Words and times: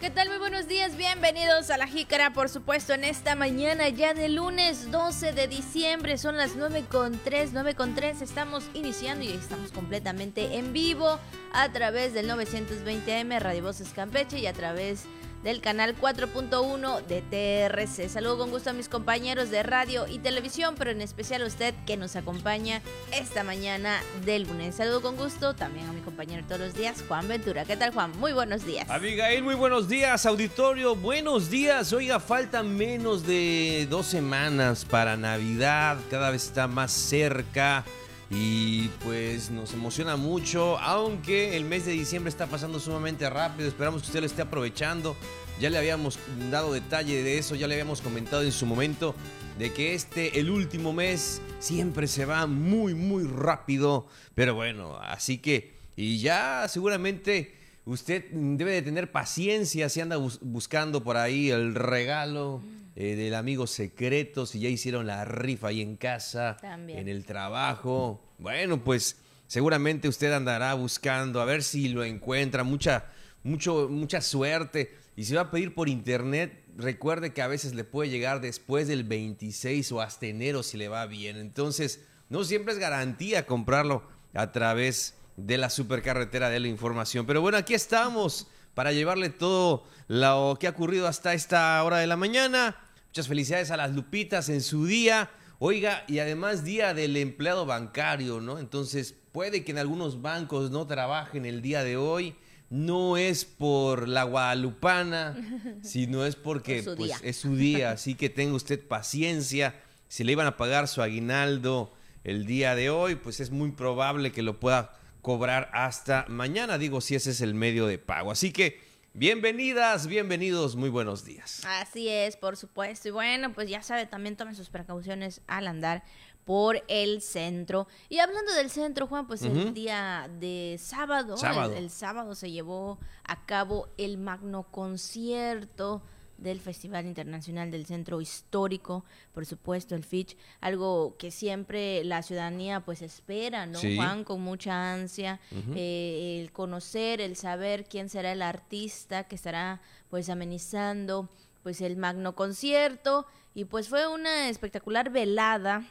¿Qué 0.00 0.08
tal? 0.08 0.30
Muy 0.30 0.38
buenos 0.38 0.66
días, 0.66 0.96
bienvenidos 0.96 1.68
a 1.68 1.76
La 1.76 1.86
Jícara, 1.86 2.32
por 2.32 2.48
supuesto, 2.48 2.94
en 2.94 3.04
esta 3.04 3.34
mañana 3.34 3.90
ya 3.90 4.14
de 4.14 4.30
lunes 4.30 4.90
12 4.90 5.32
de 5.32 5.46
diciembre, 5.46 6.16
son 6.16 6.38
las 6.38 6.56
9 6.56 6.86
con 6.90 7.18
3, 7.18 7.50
9 7.52 7.74
con 7.74 7.94
3, 7.94 8.22
estamos 8.22 8.64
iniciando 8.72 9.26
y 9.26 9.28
estamos 9.28 9.72
completamente 9.72 10.56
en 10.56 10.72
vivo 10.72 11.18
a 11.52 11.70
través 11.70 12.14
del 12.14 12.30
920M 12.30 13.40
Radio 13.40 13.62
Voces 13.62 13.90
Campeche 13.90 14.38
y 14.38 14.46
a 14.46 14.54
través 14.54 15.04
del 15.42 15.60
canal 15.60 15.96
4.1 15.98 17.04
de 17.06 17.22
TRC. 17.22 18.08
Saludo 18.08 18.38
con 18.38 18.50
gusto 18.50 18.70
a 18.70 18.72
mis 18.72 18.88
compañeros 18.88 19.50
de 19.50 19.62
radio 19.62 20.06
y 20.06 20.18
televisión, 20.18 20.74
pero 20.76 20.90
en 20.90 21.00
especial 21.00 21.42
a 21.42 21.46
usted 21.46 21.74
que 21.86 21.96
nos 21.96 22.16
acompaña 22.16 22.82
esta 23.12 23.42
mañana 23.42 24.00
del 24.24 24.44
lunes. 24.44 24.74
Saludo 24.74 25.00
con 25.00 25.16
gusto 25.16 25.54
también 25.54 25.86
a 25.86 25.92
mi 25.92 26.00
compañero 26.00 26.44
todos 26.46 26.60
los 26.60 26.74
días, 26.74 27.02
Juan 27.08 27.28
Ventura. 27.28 27.64
¿Qué 27.64 27.76
tal, 27.76 27.92
Juan? 27.92 28.12
Muy 28.18 28.32
buenos 28.32 28.64
días. 28.64 28.88
Abigail, 28.90 29.42
muy 29.42 29.54
buenos 29.54 29.88
días, 29.88 30.26
auditorio. 30.26 30.94
Buenos 30.94 31.50
días. 31.50 31.92
Oiga, 31.92 32.20
faltan 32.20 32.76
menos 32.76 33.26
de 33.26 33.86
dos 33.88 34.06
semanas 34.06 34.84
para 34.84 35.16
Navidad. 35.16 35.98
Cada 36.10 36.30
vez 36.30 36.44
está 36.44 36.66
más 36.66 36.92
cerca. 36.92 37.84
Y 38.30 38.86
pues 39.02 39.50
nos 39.50 39.72
emociona 39.74 40.16
mucho, 40.16 40.78
aunque 40.78 41.56
el 41.56 41.64
mes 41.64 41.84
de 41.84 41.92
diciembre 41.92 42.28
está 42.28 42.46
pasando 42.46 42.78
sumamente 42.78 43.28
rápido, 43.28 43.68
esperamos 43.68 44.02
que 44.02 44.06
usted 44.06 44.20
lo 44.20 44.26
esté 44.26 44.42
aprovechando. 44.42 45.16
Ya 45.60 45.68
le 45.68 45.76
habíamos 45.76 46.18
dado 46.48 46.72
detalle 46.72 47.24
de 47.24 47.38
eso, 47.38 47.56
ya 47.56 47.66
le 47.66 47.74
habíamos 47.74 48.00
comentado 48.00 48.42
en 48.42 48.52
su 48.52 48.66
momento 48.66 49.16
de 49.58 49.72
que 49.72 49.94
este, 49.94 50.38
el 50.38 50.48
último 50.48 50.92
mes, 50.92 51.42
siempre 51.58 52.06
se 52.06 52.24
va 52.24 52.46
muy, 52.46 52.94
muy 52.94 53.24
rápido. 53.24 54.06
Pero 54.34 54.54
bueno, 54.54 54.96
así 55.02 55.38
que, 55.38 55.74
y 55.96 56.18
ya 56.18 56.66
seguramente 56.68 57.54
usted 57.84 58.30
debe 58.30 58.72
de 58.72 58.82
tener 58.82 59.10
paciencia 59.10 59.88
si 59.88 60.00
anda 60.00 60.16
buscando 60.16 61.02
por 61.02 61.16
ahí 61.16 61.50
el 61.50 61.74
regalo 61.74 62.62
eh, 63.02 63.16
del 63.16 63.34
amigo 63.34 63.66
secreto, 63.66 64.44
si 64.44 64.60
ya 64.60 64.68
hicieron 64.68 65.06
la 65.06 65.24
rifa 65.24 65.68
ahí 65.68 65.80
en 65.80 65.96
casa, 65.96 66.58
en 66.62 67.08
el 67.08 67.24
trabajo. 67.24 68.22
Bueno, 68.36 68.84
pues 68.84 69.16
seguramente 69.46 70.06
usted 70.06 70.30
andará 70.34 70.74
buscando 70.74 71.40
a 71.40 71.46
ver 71.46 71.62
si 71.62 71.88
lo 71.88 72.04
encuentra. 72.04 72.62
Mucha, 72.62 73.06
mucho, 73.42 73.88
mucha 73.88 74.20
suerte. 74.20 74.94
Y 75.16 75.24
si 75.24 75.32
va 75.32 75.40
a 75.40 75.50
pedir 75.50 75.74
por 75.74 75.88
internet, 75.88 76.62
recuerde 76.76 77.32
que 77.32 77.40
a 77.40 77.46
veces 77.46 77.74
le 77.74 77.84
puede 77.84 78.10
llegar 78.10 78.42
después 78.42 78.86
del 78.86 79.04
26 79.04 79.92
o 79.92 80.02
hasta 80.02 80.26
enero 80.26 80.62
si 80.62 80.76
le 80.76 80.88
va 80.88 81.06
bien. 81.06 81.38
Entonces, 81.38 82.04
no 82.28 82.44
siempre 82.44 82.74
es 82.74 82.78
garantía 82.78 83.46
comprarlo 83.46 84.02
a 84.34 84.52
través 84.52 85.14
de 85.38 85.56
la 85.56 85.70
supercarretera 85.70 86.50
de 86.50 86.60
la 86.60 86.68
información. 86.68 87.24
Pero 87.24 87.40
bueno, 87.40 87.56
aquí 87.56 87.72
estamos 87.72 88.46
para 88.74 88.92
llevarle 88.92 89.30
todo 89.30 89.84
lo 90.06 90.58
que 90.60 90.66
ha 90.66 90.70
ocurrido 90.70 91.08
hasta 91.08 91.32
esta 91.32 91.82
hora 91.82 91.96
de 91.96 92.06
la 92.06 92.18
mañana. 92.18 92.76
Muchas 93.10 93.26
felicidades 93.26 93.72
a 93.72 93.76
las 93.76 93.92
Lupitas 93.92 94.48
en 94.50 94.60
su 94.60 94.86
día. 94.86 95.30
Oiga, 95.58 96.04
y 96.06 96.20
además 96.20 96.62
día 96.62 96.94
del 96.94 97.16
empleado 97.16 97.66
bancario, 97.66 98.40
¿no? 98.40 98.60
Entonces, 98.60 99.16
puede 99.32 99.64
que 99.64 99.72
en 99.72 99.78
algunos 99.78 100.22
bancos 100.22 100.70
no 100.70 100.86
trabajen 100.86 101.44
el 101.44 101.60
día 101.60 101.82
de 101.82 101.96
hoy. 101.96 102.36
No 102.68 103.16
es 103.16 103.44
por 103.44 104.06
la 104.06 104.22
guadalupana, 104.22 105.36
sino 105.82 106.24
es 106.24 106.36
porque 106.36 106.84
pues, 106.84 107.14
es 107.24 107.36
su 107.36 107.56
día. 107.56 107.90
Así 107.94 108.14
que 108.14 108.30
tenga 108.30 108.54
usted 108.54 108.80
paciencia. 108.86 109.74
Si 110.06 110.22
le 110.22 110.30
iban 110.30 110.46
a 110.46 110.56
pagar 110.56 110.86
su 110.86 111.02
aguinaldo 111.02 111.92
el 112.22 112.46
día 112.46 112.76
de 112.76 112.90
hoy, 112.90 113.16
pues 113.16 113.40
es 113.40 113.50
muy 113.50 113.72
probable 113.72 114.30
que 114.30 114.42
lo 114.42 114.60
pueda 114.60 114.92
cobrar 115.20 115.68
hasta 115.72 116.26
mañana. 116.28 116.78
Digo, 116.78 117.00
si 117.00 117.16
ese 117.16 117.32
es 117.32 117.40
el 117.40 117.54
medio 117.54 117.88
de 117.88 117.98
pago. 117.98 118.30
Así 118.30 118.52
que 118.52 118.78
Bienvenidas, 119.20 120.06
bienvenidos, 120.06 120.76
muy 120.76 120.88
buenos 120.88 121.26
días. 121.26 121.60
Así 121.66 122.08
es, 122.08 122.38
por 122.38 122.56
supuesto. 122.56 123.08
Y 123.08 123.10
bueno, 123.10 123.52
pues 123.52 123.68
ya 123.68 123.82
sabe, 123.82 124.06
también 124.06 124.34
tomen 124.34 124.54
sus 124.54 124.70
precauciones 124.70 125.42
al 125.46 125.66
andar 125.66 126.02
por 126.46 126.82
el 126.88 127.20
centro. 127.20 127.86
Y 128.08 128.20
hablando 128.20 128.54
del 128.54 128.70
centro, 128.70 129.06
Juan, 129.06 129.26
pues 129.26 129.42
el 129.42 129.74
día 129.74 130.30
de 130.40 130.78
sábado, 130.80 131.34
el, 131.76 131.90
sábado 131.90 132.34
se 132.34 132.50
llevó 132.50 132.98
a 133.22 133.44
cabo 133.44 133.88
el 133.98 134.16
magno 134.16 134.62
concierto 134.70 136.00
del 136.40 136.60
Festival 136.60 137.06
Internacional 137.06 137.70
del 137.70 137.86
Centro 137.86 138.20
Histórico, 138.20 139.04
por 139.32 139.46
supuesto, 139.46 139.94
el 139.94 140.04
FICH, 140.04 140.36
algo 140.60 141.16
que 141.18 141.30
siempre 141.30 142.02
la 142.04 142.22
ciudadanía 142.22 142.80
pues 142.80 143.02
espera, 143.02 143.66
¿no, 143.66 143.78
Juan? 143.96 144.24
Con 144.24 144.40
mucha 144.40 144.92
ansia, 144.92 145.40
eh, 145.74 146.40
el 146.40 146.52
conocer, 146.52 147.20
el 147.20 147.36
saber 147.36 147.84
quién 147.84 148.08
será 148.08 148.32
el 148.32 148.42
artista 148.42 149.24
que 149.24 149.36
estará 149.36 149.80
pues 150.08 150.28
amenizando 150.28 151.28
pues 151.62 151.80
el 151.80 151.96
magno 151.96 152.34
concierto. 152.34 153.26
Y 153.54 153.64
pues 153.64 153.88
fue 153.88 154.06
una 154.06 154.48
espectacular 154.48 155.10
velada 155.10 155.84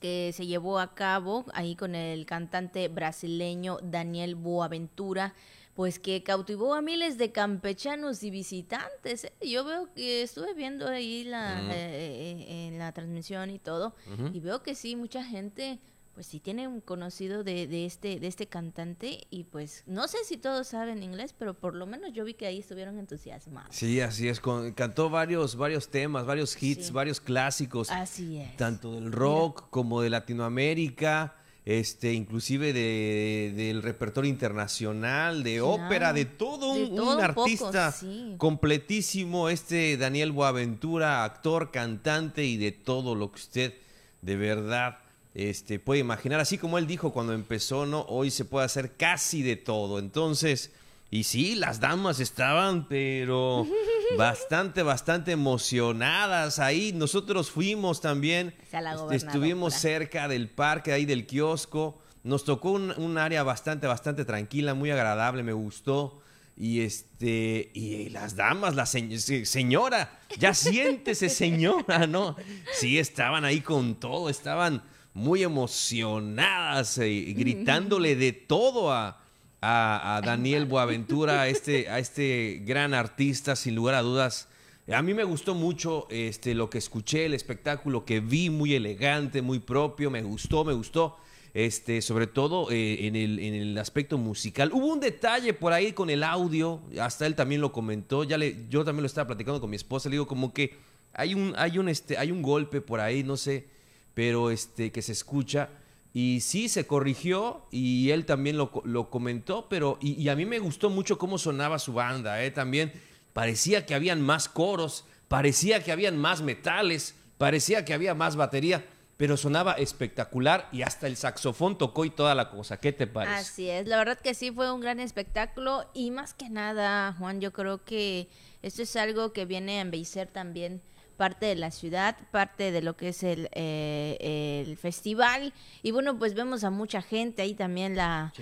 que 0.00 0.32
se 0.34 0.46
llevó 0.46 0.78
a 0.78 0.94
cabo 0.94 1.44
ahí 1.52 1.74
con 1.74 1.94
el 1.94 2.26
cantante 2.26 2.88
brasileño 2.88 3.78
Daniel 3.82 4.34
Boaventura 4.34 5.34
pues 5.76 5.98
que 5.98 6.22
cautivó 6.22 6.74
a 6.74 6.80
miles 6.80 7.18
de 7.18 7.30
campechanos 7.32 8.22
y 8.22 8.30
visitantes. 8.30 9.24
¿eh? 9.24 9.32
Yo 9.46 9.62
veo 9.62 9.92
que 9.94 10.22
estuve 10.22 10.54
viendo 10.54 10.88
ahí 10.88 11.22
la, 11.24 11.60
eh, 11.70 12.46
eh, 12.48 12.66
en 12.68 12.78
la 12.78 12.92
transmisión 12.92 13.50
y 13.50 13.58
todo, 13.58 13.94
y 14.32 14.40
veo 14.40 14.62
que 14.62 14.74
sí, 14.74 14.96
mucha 14.96 15.22
gente 15.22 15.78
pues 16.14 16.28
sí 16.28 16.40
tiene 16.40 16.66
un 16.66 16.80
conocido 16.80 17.44
de, 17.44 17.66
de, 17.66 17.84
este 17.84 18.18
de 18.18 18.26
este 18.26 18.46
cantante 18.46 19.26
y 19.28 19.44
pues 19.44 19.82
no 19.84 20.08
sé 20.08 20.16
si 20.24 20.38
todos 20.38 20.68
saben 20.68 21.02
inglés 21.02 21.34
pero 21.38 21.52
por 21.52 21.74
lo 21.74 21.84
menos 21.84 22.10
yo 22.14 22.24
vi 22.24 22.32
que 22.32 22.46
ahí 22.46 22.60
estuvieron 22.60 22.98
entusiasmados. 22.98 23.76
Sí 23.76 24.00
así 24.00 24.26
es 24.26 24.40
cantó 24.74 25.10
varios 25.10 25.56
varios 25.56 25.90
temas 25.90 26.24
varios 26.24 26.56
hits 26.62 26.90
varios 26.90 27.20
clásicos 27.20 27.90
así 27.90 28.38
es. 28.38 28.56
tanto 28.56 28.94
del 28.94 29.12
rock 29.12 29.68
como 29.68 30.00
de 30.00 30.08
Latinoamérica 30.08 31.35
este, 31.66 32.12
inclusive 32.12 32.72
de, 32.72 33.52
del 33.56 33.82
repertorio 33.82 34.30
internacional, 34.30 35.42
de 35.42 35.60
ópera, 35.60 36.12
de 36.12 36.24
todo 36.24 36.70
un, 36.70 37.20
artista 37.20 37.92
completísimo, 38.38 39.48
este 39.48 39.96
Daniel 39.96 40.30
Boaventura, 40.30 41.24
actor, 41.24 41.72
cantante 41.72 42.44
y 42.44 42.56
de 42.56 42.70
todo 42.70 43.16
lo 43.16 43.32
que 43.32 43.40
usted 43.40 43.74
de 44.22 44.36
verdad 44.36 44.98
este, 45.34 45.80
puede 45.80 45.98
imaginar. 45.98 46.38
Así 46.38 46.56
como 46.56 46.78
él 46.78 46.86
dijo 46.86 47.12
cuando 47.12 47.32
empezó, 47.32 47.84
¿no? 47.84 48.02
Hoy 48.02 48.30
se 48.30 48.44
puede 48.44 48.64
hacer 48.64 48.92
casi 48.96 49.42
de 49.42 49.56
todo. 49.56 49.98
Entonces, 49.98 50.70
y 51.10 51.24
sí, 51.24 51.54
las 51.54 51.78
damas 51.78 52.18
estaban, 52.18 52.88
pero 52.88 53.66
bastante, 54.18 54.82
bastante 54.82 55.32
emocionadas 55.32 56.58
ahí. 56.58 56.92
Nosotros 56.92 57.50
fuimos 57.50 58.00
también, 58.00 58.54
este, 58.72 59.16
estuvimos 59.16 59.74
cerca 59.74 60.26
del 60.26 60.48
parque, 60.48 60.92
ahí 60.92 61.04
del 61.04 61.26
kiosco. 61.26 62.00
Nos 62.24 62.44
tocó 62.44 62.72
un, 62.72 63.18
área 63.18 63.44
bastante, 63.44 63.86
bastante 63.86 64.24
tranquila, 64.24 64.74
muy 64.74 64.90
agradable, 64.90 65.44
me 65.44 65.52
gustó. 65.52 66.20
Y 66.58 66.80
este, 66.80 67.70
y 67.74 68.08
las 68.08 68.34
damas, 68.34 68.74
la 68.74 68.86
señora, 68.86 70.18
ya 70.38 70.54
siéntese 70.54 71.28
señora, 71.28 72.06
¿no? 72.06 72.34
Sí, 72.72 72.98
estaban 72.98 73.44
ahí 73.44 73.60
con 73.60 73.94
todo, 73.94 74.28
estaban 74.28 74.82
muy 75.14 75.44
emocionadas 75.44 76.98
y 76.98 77.32
gritándole 77.38 78.16
de 78.16 78.32
todo 78.32 78.92
a, 78.92 79.20
a, 79.60 80.20
Daniel 80.24 80.66
Boaventura, 80.66 81.42
a 81.42 81.48
este, 81.48 81.88
a 81.88 81.98
este 81.98 82.62
gran 82.64 82.94
artista, 82.94 83.56
sin 83.56 83.74
lugar 83.74 83.94
a 83.94 84.02
dudas. 84.02 84.48
A 84.92 85.02
mí 85.02 85.14
me 85.14 85.24
gustó 85.24 85.54
mucho 85.54 86.06
este, 86.10 86.54
lo 86.54 86.70
que 86.70 86.78
escuché, 86.78 87.26
el 87.26 87.34
espectáculo 87.34 88.04
que 88.04 88.20
vi, 88.20 88.50
muy 88.50 88.74
elegante, 88.74 89.42
muy 89.42 89.58
propio, 89.58 90.10
me 90.10 90.22
gustó, 90.22 90.64
me 90.64 90.72
gustó. 90.72 91.16
Este, 91.54 92.02
sobre 92.02 92.26
todo 92.26 92.70
eh, 92.70 93.06
en, 93.06 93.16
el, 93.16 93.38
en, 93.38 93.54
el, 93.54 93.78
aspecto 93.78 94.18
musical. 94.18 94.70
Hubo 94.74 94.88
un 94.88 95.00
detalle 95.00 95.54
por 95.54 95.72
ahí 95.72 95.92
con 95.92 96.10
el 96.10 96.22
audio, 96.22 96.82
hasta 97.00 97.26
él 97.26 97.34
también 97.34 97.62
lo 97.62 97.72
comentó, 97.72 98.24
ya 98.24 98.36
le, 98.36 98.66
yo 98.68 98.84
también 98.84 99.04
lo 99.04 99.06
estaba 99.06 99.28
platicando 99.28 99.58
con 99.58 99.70
mi 99.70 99.76
esposa, 99.76 100.10
le 100.10 100.16
digo 100.16 100.26
como 100.26 100.52
que 100.52 100.76
hay 101.14 101.34
un, 101.34 101.54
hay 101.56 101.78
un, 101.78 101.88
este, 101.88 102.18
hay 102.18 102.30
un 102.30 102.42
golpe 102.42 102.82
por 102.82 103.00
ahí, 103.00 103.22
no 103.22 103.38
sé, 103.38 103.64
pero 104.12 104.50
este, 104.50 104.92
que 104.92 105.00
se 105.00 105.12
escucha 105.12 105.70
y 106.18 106.40
sí, 106.40 106.70
se 106.70 106.86
corrigió 106.86 107.66
y 107.70 108.08
él 108.08 108.24
también 108.24 108.56
lo, 108.56 108.70
comentó, 109.10 109.68
pero 109.68 109.98
y, 110.00 110.26
a 110.30 110.34
mí 110.34 110.46
me 110.46 110.58
gustó 110.58 110.88
mucho 110.88 111.18
cómo 111.18 111.36
sonaba 111.36 111.78
su 111.78 111.92
banda, 111.92 112.42
¿eh? 112.42 112.50
También 112.50 112.90
parecía 113.34 113.84
que 113.84 113.94
habían 113.94 114.22
más 114.22 114.48
coros, 114.48 115.04
parecía 115.28 115.84
que 115.84 115.92
habían 115.92 116.16
más 116.16 116.40
metales, 116.40 117.16
parecía 117.36 117.84
que 117.84 117.92
había 117.92 118.14
más 118.14 118.34
batería, 118.34 118.82
pero 119.18 119.36
sonaba 119.36 119.74
espectacular 119.74 120.70
y 120.72 120.80
hasta 120.80 121.06
el 121.06 121.18
saxofón 121.18 121.76
tocó 121.76 122.06
y 122.06 122.10
toda 122.10 122.34
la 122.34 122.48
cosa. 122.48 122.80
¿Qué 122.80 122.92
te 122.92 123.06
parece? 123.06 123.36
Así 123.36 123.68
es, 123.68 123.86
la 123.86 123.98
verdad 123.98 124.18
que 124.18 124.32
sí 124.32 124.50
fue 124.50 124.72
un 124.72 124.80
gran 124.80 125.00
espectáculo 125.00 125.84
y 125.92 126.12
más 126.12 126.32
que 126.32 126.48
nada, 126.48 127.14
Juan, 127.18 127.42
yo 127.42 127.52
creo 127.52 127.84
que 127.84 128.30
esto 128.62 128.80
es 128.80 128.96
algo 128.96 129.34
que 129.34 129.44
viene 129.44 129.80
a 129.80 129.82
embellecer 129.82 130.28
también 130.28 130.80
parte 131.16 131.46
de 131.46 131.56
la 131.56 131.70
ciudad, 131.70 132.16
parte 132.30 132.72
de 132.72 132.82
lo 132.82 132.96
que 132.96 133.08
es 133.08 133.22
el, 133.22 133.48
eh, 133.52 134.64
el 134.66 134.76
festival. 134.76 135.52
Y 135.82 135.90
bueno, 135.90 136.18
pues 136.18 136.34
vemos 136.34 136.64
a 136.64 136.70
mucha 136.70 137.02
gente 137.02 137.42
ahí 137.42 137.54
también 137.54 137.96
la, 137.96 138.32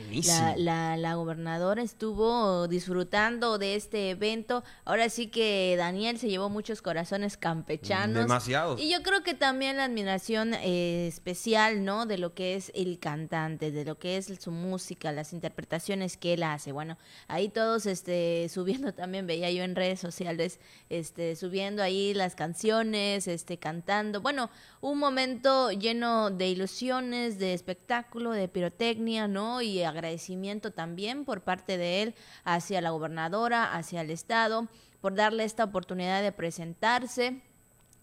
la, 0.56 0.97
la, 0.97 1.15
gobernadora 1.15 1.82
estuvo 1.82 2.67
disfrutando 2.69 3.59
de 3.59 3.76
este 3.76 4.11
evento. 4.11 4.65
Ahora 4.85 5.09
sí 5.09 5.29
que 5.29 5.75
Daniel 5.79 6.19
se 6.19 6.29
llevó 6.29 6.50
muchos 6.50 6.82
corazones 6.82 7.37
campechanos. 7.37 8.25
Demasiados. 8.25 8.81
Y 8.81 8.91
yo 8.91 9.03
creo 9.03 9.23
que 9.23 9.35
también 9.35 9.77
la 9.77 9.85
admiración 9.85 10.55
eh, 10.55 11.06
especial, 11.06 11.85
¿no? 11.85 12.06
De 12.06 12.19
lo 12.19 12.35
que 12.35 12.55
es 12.55 12.73
el 12.75 12.99
cantante, 12.99 13.70
de 13.70 13.85
lo 13.85 13.99
que 13.99 14.17
es 14.17 14.32
su 14.41 14.50
música, 14.50 15.12
las 15.12 15.32
interpretaciones 15.32 16.17
que 16.17 16.35
él 16.35 16.43
hace. 16.43 16.73
Bueno, 16.73 16.99
ahí 17.29 17.49
todos 17.49 17.87
este, 17.87 18.49
subiendo 18.49 18.93
también, 18.94 19.27
veía 19.27 19.50
yo 19.50 19.62
en 19.62 19.77
redes 19.77 20.00
sociales, 20.00 20.59
este, 20.91 21.37
subiendo 21.37 21.82
ahí 21.82 22.15
las 22.15 22.35
canciones, 22.35 22.63
este, 22.64 23.58
cantando. 23.58 24.22
Bueno, 24.22 24.49
un 24.81 24.99
momento 24.99 25.70
lleno 25.70 26.31
de 26.31 26.49
ilusiones, 26.49 27.38
de 27.38 27.52
espectáculo, 27.52 28.31
de 28.31 28.49
pirotecnia, 28.49 29.28
¿no? 29.28 29.61
Y 29.61 29.82
agradecimiento 29.82 30.70
también 30.70 31.26
por 31.26 31.43
parte 31.43 31.76
de 31.76 32.02
él 32.02 32.14
hacia 32.44 32.81
la 32.81 32.90
gobernadora, 32.90 33.75
hacia 33.75 34.00
el 34.00 34.11
Estado, 34.11 34.69
por 35.02 35.14
darle 35.14 35.44
esta 35.44 35.64
oportunidad 35.64 36.22
de 36.22 36.32
presentarse 36.32 37.43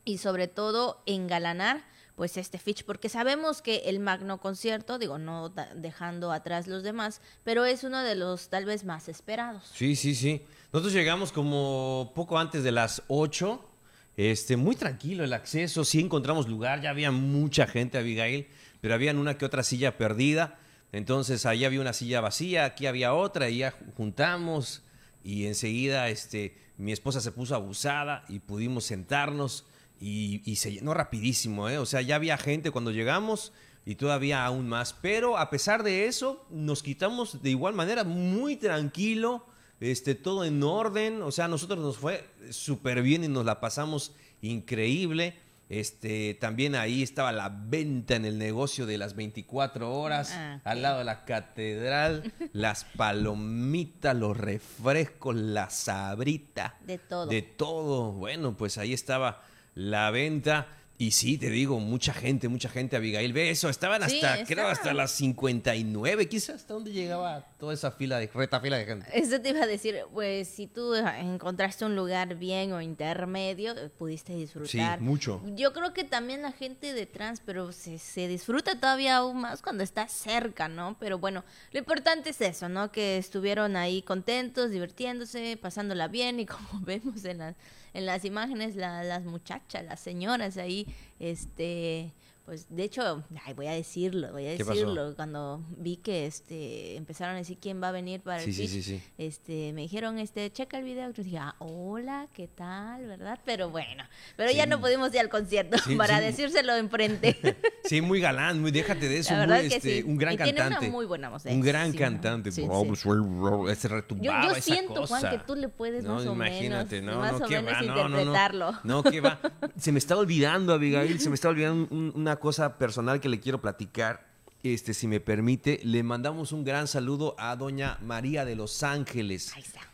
y 0.05 0.19
sobre 0.19 0.47
todo 0.47 1.01
engalanar 1.07 1.83
pues 2.15 2.37
este 2.37 2.59
Fitch, 2.59 2.83
porque 2.85 3.09
sabemos 3.09 3.63
que 3.63 3.77
el 3.85 3.99
magno 3.99 4.39
concierto, 4.39 4.99
digo, 4.99 5.17
no 5.17 5.49
dejando 5.75 6.31
atrás 6.31 6.67
los 6.67 6.83
demás, 6.83 7.19
pero 7.43 7.65
es 7.65 7.83
uno 7.83 8.03
de 8.03 8.13
los 8.13 8.49
tal 8.49 8.65
vez 8.65 8.83
más 8.83 9.09
esperados. 9.09 9.71
Sí, 9.73 9.95
sí, 9.95 10.13
sí. 10.13 10.45
Nosotros 10.71 10.93
llegamos 10.93 11.31
como 11.31 12.11
poco 12.13 12.37
antes 12.37 12.63
de 12.63 12.71
las 12.71 13.01
8, 13.07 13.70
este, 14.17 14.57
muy 14.57 14.75
tranquilo 14.75 15.23
el 15.23 15.33
acceso, 15.33 15.85
sí 15.85 15.99
encontramos 15.99 16.47
lugar, 16.47 16.81
ya 16.81 16.89
había 16.89 17.11
mucha 17.11 17.67
gente, 17.67 17.97
Abigail, 17.97 18.47
pero 18.81 18.93
había 18.93 19.11
una 19.11 19.37
que 19.37 19.45
otra 19.45 19.63
silla 19.63 19.97
perdida, 19.97 20.59
entonces 20.91 21.45
ahí 21.45 21.65
había 21.65 21.81
una 21.81 21.93
silla 21.93 22.21
vacía, 22.21 22.65
aquí 22.65 22.85
había 22.85 23.13
otra, 23.13 23.49
y 23.49 23.59
ya 23.59 23.73
juntamos, 23.95 24.83
y 25.23 25.45
enseguida 25.45 26.09
este, 26.09 26.57
mi 26.77 26.91
esposa 26.91 27.21
se 27.21 27.31
puso 27.31 27.55
abusada 27.55 28.25
y 28.27 28.39
pudimos 28.39 28.85
sentarnos 28.85 29.65
y, 29.99 30.55
se 30.55 30.71
llenó 30.71 30.95
rapidísimo, 30.95 31.69
¿eh? 31.69 31.77
O 31.77 31.85
sea, 31.85 32.01
ya 32.01 32.15
había 32.15 32.37
gente 32.37 32.71
cuando 32.71 32.89
llegamos 32.91 33.53
y 33.85 33.95
todavía 33.95 34.43
aún 34.43 34.67
más. 34.67 34.93
Pero 34.93 35.37
a 35.37 35.51
pesar 35.51 35.83
de 35.83 36.07
eso, 36.07 36.43
nos 36.49 36.81
quitamos 36.81 37.43
de 37.43 37.51
igual 37.51 37.75
manera 37.75 38.03
muy 38.03 38.55
tranquilo, 38.55 39.45
este, 39.81 40.15
todo 40.15 40.45
en 40.45 40.63
orden. 40.63 41.21
O 41.21 41.31
sea, 41.31 41.45
a 41.45 41.47
nosotros 41.49 41.79
nos 41.79 41.97
fue 41.97 42.23
súper 42.51 43.01
bien 43.01 43.23
y 43.23 43.27
nos 43.27 43.43
la 43.43 43.59
pasamos 43.59 44.15
increíble. 44.41 45.35
Este, 45.71 46.33
también 46.33 46.75
ahí 46.75 47.01
estaba 47.01 47.31
la 47.31 47.47
venta 47.47 48.17
en 48.17 48.25
el 48.25 48.37
negocio 48.37 48.85
de 48.85 48.97
las 48.97 49.15
24 49.15 49.89
horas, 49.89 50.33
ah, 50.33 50.59
al 50.65 50.81
lado 50.81 50.97
de 50.97 51.05
la 51.05 51.23
catedral, 51.23 52.33
las 52.51 52.83
palomitas, 52.83 54.13
los 54.13 54.35
refrescos, 54.35 55.33
la 55.33 55.69
sabrita. 55.69 56.75
De 56.85 56.97
todo. 56.97 57.25
De 57.27 57.41
todo. 57.41 58.11
Bueno, 58.11 58.57
pues 58.57 58.77
ahí 58.77 58.91
estaba 58.91 59.43
la 59.73 60.11
venta. 60.11 60.67
Y 61.01 61.09
sí, 61.09 61.39
te 61.39 61.49
digo, 61.49 61.79
mucha 61.79 62.13
gente, 62.13 62.47
mucha 62.47 62.69
gente, 62.69 62.95
Abigail, 62.95 63.33
ve 63.33 63.49
eso, 63.49 63.69
estaban 63.69 64.03
hasta, 64.03 64.43
creo, 64.45 64.67
hasta 64.67 64.93
las 64.93 65.09
59, 65.13 66.29
quizás, 66.29 66.57
hasta 66.57 66.75
dónde 66.75 66.91
llegaba 66.91 67.43
toda 67.57 67.73
esa 67.73 67.89
fila 67.89 68.19
de, 68.19 68.27
reta 68.27 68.59
fila 68.59 68.77
de 68.77 68.85
gente. 68.85 69.07
Eso 69.11 69.41
te 69.41 69.49
iba 69.49 69.63
a 69.63 69.65
decir, 69.65 69.95
pues 70.13 70.47
si 70.47 70.67
tú 70.67 70.93
encontraste 70.93 71.85
un 71.85 71.95
lugar 71.95 72.35
bien 72.35 72.71
o 72.73 72.81
intermedio, 72.81 73.73
pudiste 73.97 74.35
disfrutar. 74.35 74.99
Sí, 74.99 75.03
mucho. 75.03 75.41
Yo 75.55 75.73
creo 75.73 75.91
que 75.91 76.03
también 76.03 76.43
la 76.43 76.51
gente 76.51 76.93
de 76.93 77.07
trans, 77.07 77.41
pero 77.43 77.71
se, 77.71 77.97
se 77.97 78.27
disfruta 78.27 78.79
todavía 78.79 79.17
aún 79.17 79.41
más 79.41 79.63
cuando 79.63 79.83
está 79.83 80.07
cerca, 80.07 80.67
¿no? 80.67 80.97
Pero 80.99 81.17
bueno, 81.17 81.43
lo 81.71 81.79
importante 81.79 82.29
es 82.29 82.41
eso, 82.41 82.69
¿no? 82.69 82.91
Que 82.91 83.17
estuvieron 83.17 83.75
ahí 83.75 84.03
contentos, 84.03 84.69
divirtiéndose, 84.69 85.57
pasándola 85.59 86.07
bien 86.09 86.39
y 86.39 86.45
como 86.45 86.67
vemos 86.81 87.25
en 87.25 87.39
las 87.39 87.55
en 87.93 88.05
las 88.05 88.25
imágenes 88.25 88.75
las 88.75 89.23
muchachas, 89.23 89.83
las 89.85 89.99
señoras 89.99 90.57
ahí, 90.57 90.87
este, 91.19 92.13
pues 92.51 92.67
de 92.69 92.83
hecho, 92.83 93.23
ay, 93.45 93.53
voy 93.53 93.67
a 93.67 93.71
decirlo, 93.71 94.33
voy 94.33 94.45
a 94.45 94.49
decirlo, 94.49 95.15
cuando 95.15 95.63
vi 95.77 95.95
que 95.95 96.25
este 96.25 96.97
empezaron 96.97 97.35
a 97.35 97.37
decir 97.37 97.57
quién 97.61 97.81
va 97.81 97.87
a 97.87 97.91
venir 97.93 98.19
para 98.19 98.43
el 98.43 98.53
sí, 98.53 99.01
este 99.17 99.71
me 99.71 99.83
dijeron 99.83 100.19
este 100.19 100.51
checa 100.51 100.77
el 100.77 100.83
video, 100.83 101.09
y 101.11 101.23
dije, 101.23 101.37
ah, 101.37 101.55
hola, 101.59 102.27
¿qué 102.33 102.49
tal? 102.49 103.05
¿verdad? 103.05 103.39
Pero 103.45 103.69
bueno, 103.69 104.03
pero 104.35 104.51
ya 104.51 104.65
no 104.65 104.81
pudimos 104.81 105.13
ir 105.13 105.21
al 105.21 105.29
concierto 105.29 105.77
para 105.97 106.19
decírselo 106.19 106.75
enfrente. 106.75 107.37
sí, 107.85 108.01
muy 108.01 108.19
galán, 108.19 108.59
muy 108.59 108.71
déjate 108.71 109.07
de 109.07 109.19
eso, 109.19 109.33
muy, 109.33 109.73
este, 109.73 110.03
un 110.03 110.17
gran 110.17 110.35
cantante. 110.35 110.61
Tiene 110.61 110.77
una 110.77 110.89
muy 110.89 111.05
buena 111.05 111.29
voz. 111.29 111.45
Un 111.45 111.61
gran 111.61 111.93
cantante. 111.93 112.49
ese 112.49 113.87
retumbaba 113.87 114.49
yo, 114.49 114.55
yo 114.55 114.61
siento, 114.61 115.07
Juan, 115.07 115.21
que 115.21 115.39
tú 115.47 115.55
le 115.55 115.69
puedes 115.69 116.03
más 116.03 116.25
o 116.25 116.33
imagínate, 116.33 116.99
menos, 116.99 117.15
no, 117.15 117.21
más 117.21 117.39
no, 117.39 117.45
o 117.45 117.49
menos 117.49 117.73
va, 117.73 117.81
interpretarlo. 117.81 118.71
No, 118.83 119.03
no, 119.03 119.03
que 119.03 119.21
va. 119.21 119.39
Se 119.77 119.93
me 119.93 119.99
está 119.99 120.17
olvidando, 120.17 120.73
Abigail, 120.73 121.17
se 121.21 121.29
me 121.29 121.35
está 121.35 121.47
olvidando 121.47 121.87
una 121.95 122.40
cosa 122.41 122.77
personal 122.77 123.21
que 123.21 123.29
le 123.29 123.39
quiero 123.39 123.61
platicar, 123.61 124.27
este, 124.63 124.93
si 124.93 125.07
me 125.07 125.21
permite, 125.21 125.79
le 125.83 126.03
mandamos 126.03 126.51
un 126.51 126.65
gran 126.65 126.89
saludo 126.89 127.35
a 127.39 127.55
doña 127.55 127.97
María 128.01 128.43
de 128.43 128.55
Los 128.55 128.83
Ángeles, 128.83 129.53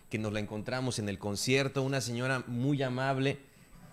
que 0.10 0.18
nos 0.18 0.34
la 0.34 0.40
encontramos 0.40 0.98
en 0.98 1.10
el 1.10 1.20
concierto, 1.20 1.84
una 1.84 2.02
señora 2.02 2.44
muy 2.48 2.82
amable 2.82 3.38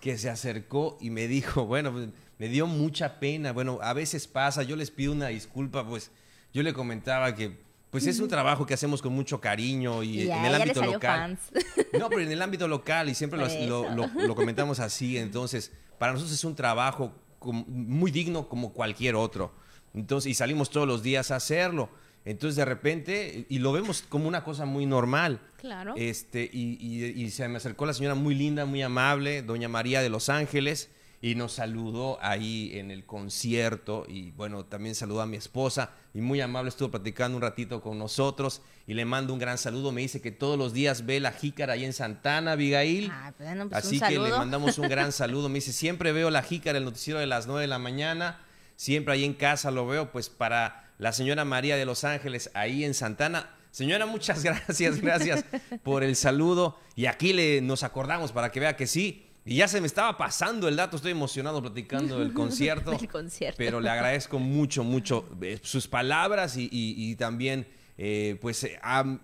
que 0.01 0.17
se 0.17 0.29
acercó 0.29 0.97
y 0.99 1.11
me 1.11 1.27
dijo, 1.27 1.65
bueno, 1.67 1.93
me 2.39 2.47
dio 2.49 2.65
mucha 2.65 3.19
pena, 3.19 3.53
bueno, 3.53 3.77
a 3.83 3.93
veces 3.93 4.27
pasa, 4.27 4.63
yo 4.63 4.75
les 4.75 4.89
pido 4.89 5.11
una 5.11 5.27
disculpa, 5.27 5.85
pues 5.87 6.09
yo 6.53 6.63
le 6.63 6.73
comentaba 6.73 7.35
que 7.35 7.63
pues 7.91 8.07
es 8.07 8.19
un 8.19 8.27
trabajo 8.27 8.65
que 8.65 8.73
hacemos 8.73 9.01
con 9.01 9.13
mucho 9.13 9.39
cariño 9.39 10.03
y, 10.03 10.29
en 10.29 10.43
el 10.43 10.55
ámbito 10.55 10.83
local. 10.83 11.37
No, 11.97 12.09
pero 12.09 12.21
en 12.23 12.31
el 12.31 12.41
ámbito 12.41 12.67
local 12.67 13.07
y 13.07 13.15
siempre 13.15 13.39
lo, 13.39 14.35
comentamos 14.35 14.81
así. 14.81 15.17
Entonces, 15.17 15.71
para 15.97 16.11
nosotros 16.11 16.37
es 16.37 16.43
un 16.43 16.55
trabajo 16.55 17.13
muy 17.53 18.11
digno 18.11 18.47
como 18.47 18.73
cualquier 18.73 19.15
otro. 19.15 19.53
Entonces, 19.93 20.31
y 20.31 20.33
salimos 20.33 20.69
todos 20.69 20.87
los 20.87 21.03
días 21.03 21.31
a 21.31 21.37
hacerlo. 21.37 21.89
Entonces, 22.25 22.55
de 22.55 22.65
repente, 22.65 23.45
y 23.49 23.59
lo 23.59 23.71
vemos 23.71 24.01
como 24.01 24.27
una 24.27 24.43
cosa 24.43 24.65
muy 24.65 24.85
normal. 24.87 25.39
Claro. 25.57 25.93
Este, 25.95 26.49
y, 26.51 26.77
y, 26.81 27.29
se 27.29 27.47
me 27.47 27.57
acercó 27.57 27.85
la 27.85 27.93
señora 27.93 28.15
muy 28.15 28.33
linda, 28.33 28.65
muy 28.65 28.81
amable, 28.81 29.43
doña 29.43 29.69
María 29.69 30.01
de 30.01 30.09
Los 30.09 30.29
Ángeles, 30.29 30.89
y 31.21 31.35
nos 31.35 31.53
saludó 31.53 32.17
ahí 32.21 32.71
en 32.73 32.89
el 32.89 33.05
concierto. 33.05 34.05
Y 34.07 34.31
bueno, 34.31 34.65
también 34.65 34.95
saludó 34.95 35.21
a 35.21 35.27
mi 35.27 35.37
esposa, 35.37 35.91
y 36.15 36.21
muy 36.21 36.41
amable 36.41 36.69
estuvo 36.69 36.89
platicando 36.89 37.37
un 37.37 37.43
ratito 37.43 37.79
con 37.81 37.99
nosotros. 37.99 38.63
Y 38.87 38.93
le 38.93 39.05
mando 39.05 39.33
un 39.33 39.39
gran 39.39 39.57
saludo. 39.57 39.91
Me 39.91 40.01
dice 40.01 40.21
que 40.21 40.31
todos 40.31 40.57
los 40.57 40.73
días 40.73 41.05
ve 41.05 41.19
la 41.19 41.31
jícara 41.31 41.73
ahí 41.73 41.85
en 41.85 41.93
Santana, 41.93 42.51
Abigail. 42.51 43.09
Ah, 43.11 43.33
pues 43.35 43.49
Así 43.71 43.99
que 43.99 44.19
le 44.19 44.29
mandamos 44.29 44.77
un 44.77 44.87
gran 44.87 45.11
saludo. 45.13 45.49
Me 45.49 45.55
dice, 45.55 45.73
siempre 45.73 46.11
veo 46.11 46.29
la 46.29 46.43
jícara, 46.43 46.77
el 46.77 46.85
noticiero 46.85 47.19
de 47.19 47.25
las 47.25 47.47
9 47.47 47.61
de 47.61 47.67
la 47.67 47.79
mañana. 47.79 48.41
Siempre 48.75 49.13
ahí 49.13 49.23
en 49.23 49.33
casa 49.33 49.71
lo 49.71 49.87
veo, 49.87 50.11
pues 50.11 50.29
para 50.29 50.91
la 50.97 51.13
señora 51.13 51.45
María 51.45 51.77
de 51.77 51.85
Los 51.85 52.03
Ángeles, 52.03 52.51
ahí 52.53 52.83
en 52.83 52.93
Santana. 52.93 53.49
Señora, 53.71 54.05
muchas 54.05 54.43
gracias, 54.43 55.01
gracias 55.01 55.45
por 55.83 56.03
el 56.03 56.15
saludo. 56.15 56.77
Y 56.95 57.07
aquí 57.07 57.33
le, 57.33 57.61
nos 57.61 57.83
acordamos 57.83 58.31
para 58.31 58.51
que 58.51 58.59
vea 58.59 58.75
que 58.75 58.87
sí. 58.87 59.25
Y 59.47 59.57
ya 59.57 59.67
se 59.67 59.79
me 59.79 59.85
estaba 59.85 60.17
pasando 60.17 60.67
el 60.67 60.75
dato, 60.75 60.95
estoy 60.95 61.11
emocionado 61.11 61.61
platicando 61.61 62.19
del 62.19 62.33
concierto. 62.33 62.93
el 62.93 63.07
concierto. 63.07 63.57
Pero 63.57 63.79
le 63.79 63.89
agradezco 63.89 64.39
mucho, 64.39 64.83
mucho 64.83 65.29
eh, 65.41 65.59
sus 65.61 65.87
palabras 65.87 66.55
y, 66.57 67.15
también 67.17 67.67
eh, 67.97 68.37
pues 68.41 68.67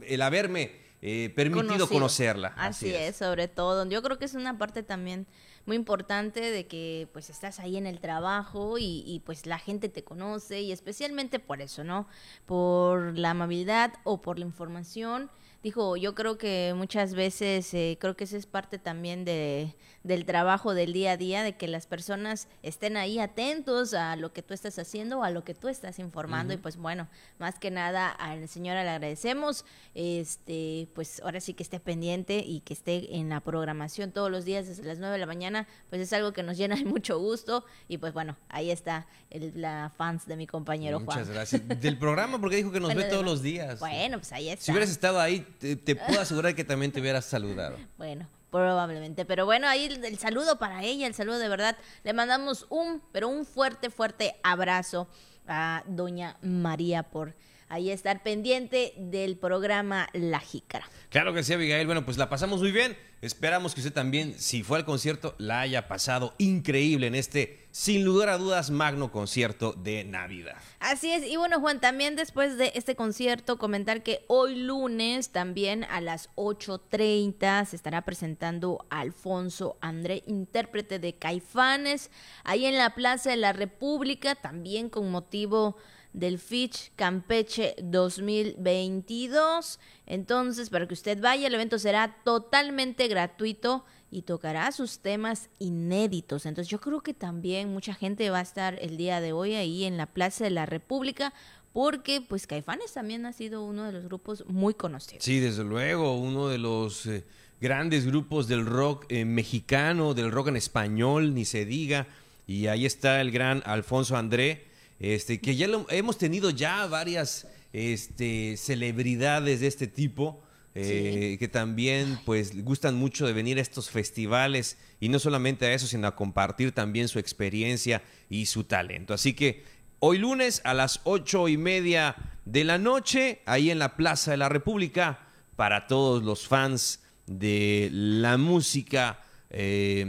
el 0.07 0.21
haberme 0.21 0.81
eh, 1.03 1.33
permitido 1.35 1.89
conocerla. 1.89 2.53
Así, 2.57 2.93
es. 2.93 3.15
sobre 3.15 3.47
todo. 3.47 3.89
Yo 3.89 4.03
creo 4.03 4.19
que 4.19 4.25
es 4.25 4.35
una 4.35 4.59
parte 4.59 4.83
también 4.83 5.25
muy 5.65 5.75
importante 5.75 6.39
de 6.41 6.67
que 6.67 7.09
pues 7.11 7.31
estás 7.31 7.59
ahí 7.59 7.75
en 7.75 7.87
el 7.87 7.99
trabajo 7.99 8.75
y, 8.77 9.21
pues 9.25 9.47
la 9.47 9.57
gente 9.57 9.89
te 9.89 10.03
conoce 10.03 10.61
y 10.61 10.71
especialmente 10.71 11.39
por 11.39 11.61
eso, 11.61 11.83
¿no? 11.83 12.07
Por 12.45 13.17
la 13.17 13.31
amabilidad 13.31 13.93
o 14.03 14.21
por 14.21 14.37
la 14.37 14.45
información. 14.45 15.31
Dijo, 15.63 15.95
yo 15.95 16.15
creo 16.15 16.37
que 16.39 16.73
muchas 16.75 17.13
veces, 17.13 17.71
eh, 17.73 17.97
creo 17.99 18.15
que 18.17 18.23
esa 18.23 18.37
es 18.37 18.47
parte 18.47 18.79
también 18.79 19.25
de, 19.25 19.75
del 20.03 20.25
trabajo 20.25 20.73
del 20.73 20.91
día 20.91 21.11
a 21.11 21.17
día, 21.17 21.43
de 21.43 21.55
que 21.55 21.67
las 21.67 21.85
personas 21.85 22.47
estén 22.63 22.97
ahí 22.97 23.19
atentos 23.19 23.93
a 23.93 24.15
lo 24.15 24.33
que 24.33 24.41
tú 24.41 24.55
estás 24.55 24.79
haciendo 24.79 25.19
o 25.19 25.23
a 25.23 25.29
lo 25.29 25.43
que 25.43 25.53
tú 25.53 25.67
estás 25.67 25.99
informando. 25.99 26.53
Y 26.53 26.57
pues 26.57 26.77
bueno, 26.77 27.07
más 27.37 27.59
que 27.59 27.69
nada 27.69 28.09
a 28.09 28.35
la 28.35 28.47
señora 28.47 28.83
le 28.83 28.89
agradecemos, 28.89 29.63
este, 29.93 30.87
pues 30.95 31.21
ahora 31.21 31.39
sí 31.39 31.53
que 31.53 31.61
esté 31.61 31.79
pendiente 31.79 32.43
y 32.45 32.61
que 32.61 32.73
esté 32.73 33.15
en 33.15 33.29
la 33.29 33.41
programación 33.41 34.11
todos 34.11 34.31
los 34.31 34.45
días 34.45 34.67
desde 34.67 34.83
las 34.83 34.97
9 34.97 35.13
de 35.13 35.19
la 35.19 35.27
mañana, 35.27 35.67
pues 35.89 36.01
es 36.01 36.11
algo 36.13 36.33
que 36.33 36.41
nos 36.41 36.57
llena 36.57 36.75
de 36.75 36.85
mucho 36.85 37.19
gusto. 37.19 37.65
Y 37.87 37.99
pues 37.99 38.13
bueno, 38.13 38.35
ahí 38.49 38.71
está 38.71 39.05
el, 39.29 39.53
la 39.61 39.91
fans 39.95 40.25
de 40.25 40.35
mi 40.37 40.47
compañero 40.47 40.97
Juan. 41.01 41.19
Muchas 41.19 41.29
gracias. 41.29 41.61
Del 41.81 41.99
programa, 41.99 42.39
porque 42.41 42.55
dijo 42.55 42.71
que 42.71 42.79
nos 42.79 42.95
ve 42.95 43.03
todos 43.03 43.23
los 43.23 43.43
días. 43.43 43.79
Bueno, 43.79 44.17
pues 44.17 44.31
ahí 44.31 44.49
está. 44.49 44.65
Si 44.65 44.71
hubieras 44.71 44.89
estado 44.89 45.19
ahí, 45.19 45.45
te, 45.60 45.96
puedo 45.96 46.22
asegurar 46.22 46.55
que 46.55 46.63
también 46.63 46.91
te 46.91 47.00
hubieras 47.01 47.25
saludado. 47.25 47.77
Bueno, 47.98 48.27
Probablemente. 48.51 49.24
Pero 49.24 49.46
bueno, 49.46 49.67
ahí 49.67 49.86
el, 49.86 50.20
saludo 50.20 50.60
para 50.60 50.84
ella, 50.84 51.08
el 51.08 51.13
saludo 51.13 51.39
de 51.39 51.48
verdad. 51.48 51.77
Le 52.03 52.12
mandamos 52.12 52.65
un, 52.70 53.01
pero 53.13 53.29
un 53.29 53.46
fuerte, 53.46 53.89
fuerte 53.89 54.36
abrazo 54.43 55.08
a 55.48 55.84
doña 55.88 56.36
María 56.41 57.03
por 57.03 57.34
ahí 57.71 57.89
estar 57.89 58.21
pendiente 58.21 58.93
del 58.97 59.37
programa 59.37 60.09
La 60.11 60.41
Jícara. 60.41 60.85
Claro 61.09 61.33
que 61.33 61.41
sí, 61.41 61.53
Abigail. 61.53 61.85
Bueno, 61.85 62.05
pues 62.05 62.17
la 62.17 62.29
pasamos 62.29 62.59
muy 62.59 62.71
bien. 62.71 62.97
Esperamos 63.21 63.73
que 63.73 63.81
usted 63.81 63.93
también, 63.93 64.37
si 64.39 64.63
fue 64.63 64.77
al 64.77 64.85
concierto, 64.85 65.35
la 65.37 65.61
haya 65.61 65.87
pasado 65.87 66.33
increíble 66.37 67.07
en 67.07 67.15
este, 67.15 67.67
sin 67.71 68.03
lugar 68.03 68.29
a 68.29 68.37
dudas, 68.37 68.71
magno 68.71 69.11
concierto 69.11 69.73
de 69.73 70.03
Navidad. 70.03 70.57
Así 70.79 71.11
es. 71.11 71.25
Y 71.25 71.37
bueno, 71.37 71.59
Juan, 71.59 71.79
también 71.79 72.15
después 72.15 72.57
de 72.57 72.71
este 72.75 72.95
concierto, 72.95 73.57
comentar 73.57 74.03
que 74.03 74.25
hoy 74.27 74.55
lunes, 74.55 75.29
también 75.29 75.85
a 75.85 76.01
las 76.01 76.29
8.30, 76.35 77.65
se 77.67 77.75
estará 77.75 78.01
presentando 78.01 78.85
Alfonso 78.89 79.77
André, 79.81 80.23
intérprete 80.25 80.99
de 80.99 81.13
Caifanes, 81.13 82.09
ahí 82.43 82.65
en 82.65 82.77
la 82.77 82.95
Plaza 82.95 83.29
de 83.29 83.37
la 83.37 83.53
República, 83.53 84.35
también 84.35 84.89
con 84.89 85.11
motivo 85.11 85.77
del 86.13 86.39
Fitch 86.39 86.91
Campeche 86.95 87.75
2022. 87.81 89.79
Entonces, 90.05 90.69
para 90.69 90.87
que 90.87 90.93
usted 90.93 91.19
vaya, 91.21 91.47
el 91.47 91.53
evento 91.53 91.79
será 91.79 92.17
totalmente 92.23 93.07
gratuito 93.07 93.85
y 94.11 94.23
tocará 94.23 94.71
sus 94.71 94.99
temas 94.99 95.49
inéditos. 95.59 96.45
Entonces, 96.45 96.69
yo 96.69 96.81
creo 96.81 97.01
que 97.01 97.13
también 97.13 97.71
mucha 97.71 97.93
gente 97.93 98.29
va 98.29 98.39
a 98.39 98.43
estar 98.43 98.77
el 98.81 98.97
día 98.97 99.21
de 99.21 99.31
hoy 99.31 99.55
ahí 99.55 99.85
en 99.85 99.97
la 99.97 100.05
Plaza 100.05 100.43
de 100.43 100.51
la 100.51 100.65
República 100.65 101.33
porque 101.73 102.21
pues 102.21 102.47
Caifanes 102.47 102.93
también 102.93 103.25
ha 103.25 103.33
sido 103.33 103.63
uno 103.63 103.85
de 103.85 103.91
los 103.93 104.03
grupos 104.03 104.43
muy 104.47 104.73
conocidos. 104.73 105.23
Sí, 105.23 105.39
desde 105.39 105.63
luego, 105.63 106.17
uno 106.17 106.49
de 106.49 106.57
los 106.57 107.05
eh, 107.05 107.23
grandes 107.61 108.05
grupos 108.05 108.47
del 108.47 108.65
rock 108.65 109.05
eh, 109.09 109.23
mexicano, 109.23 110.13
del 110.13 110.31
rock 110.31 110.49
en 110.49 110.57
español, 110.57 111.33
ni 111.33 111.45
se 111.45 111.65
diga. 111.65 112.07
Y 112.45 112.67
ahí 112.67 112.85
está 112.85 113.21
el 113.21 113.31
gran 113.31 113.63
Alfonso 113.65 114.17
André, 114.17 114.65
este, 115.01 115.41
que 115.41 115.55
ya 115.55 115.67
hemos 115.89 116.17
tenido 116.17 116.51
ya 116.51 116.86
varias 116.86 117.48
este, 117.74 118.55
celebridades 118.55 119.60
de 119.60 119.67
este 119.67 119.88
tipo. 119.88 120.43
Eh, 120.74 121.36
que 121.38 121.50
también 121.50 122.17
pues 122.24 122.63
gustan 122.63 122.96
mucho 122.96 123.27
de 123.27 123.34
venir 123.34 123.58
a 123.58 123.62
estos 123.62 123.89
festivales 123.89 124.77
y 125.01 125.10
no 125.10 125.20
solamente 125.20 125.65
a 125.65 125.74
eso, 125.74 125.86
sino 125.86 126.08
a 126.08 126.15
compartir 126.15 126.72
también 126.72 127.10
su 127.10 127.20
experiencia 127.20 128.01
y 128.29 128.46
su 128.46 128.63
talento. 128.63 129.13
Así 129.13 129.34
que 129.34 129.65
hoy 130.00 130.17
lunes 130.17 130.62
a 130.63 130.74
las 130.74 131.01
ocho 131.03 131.50
y 131.50 131.58
media 131.58 132.15
de 132.46 132.63
la 132.63 132.77
noche, 132.77 133.41
ahí 133.46 133.70
en 133.70 133.79
la 133.79 133.98
Plaza 133.98 134.31
de 134.31 134.38
la 134.38 134.48
República, 134.48 135.20
para 135.58 135.88
todos 135.88 136.24
los 136.24 136.48
fans 136.48 137.01
de 137.27 137.89
la 137.91 138.38
música 138.38 139.20
eh, 139.53 140.05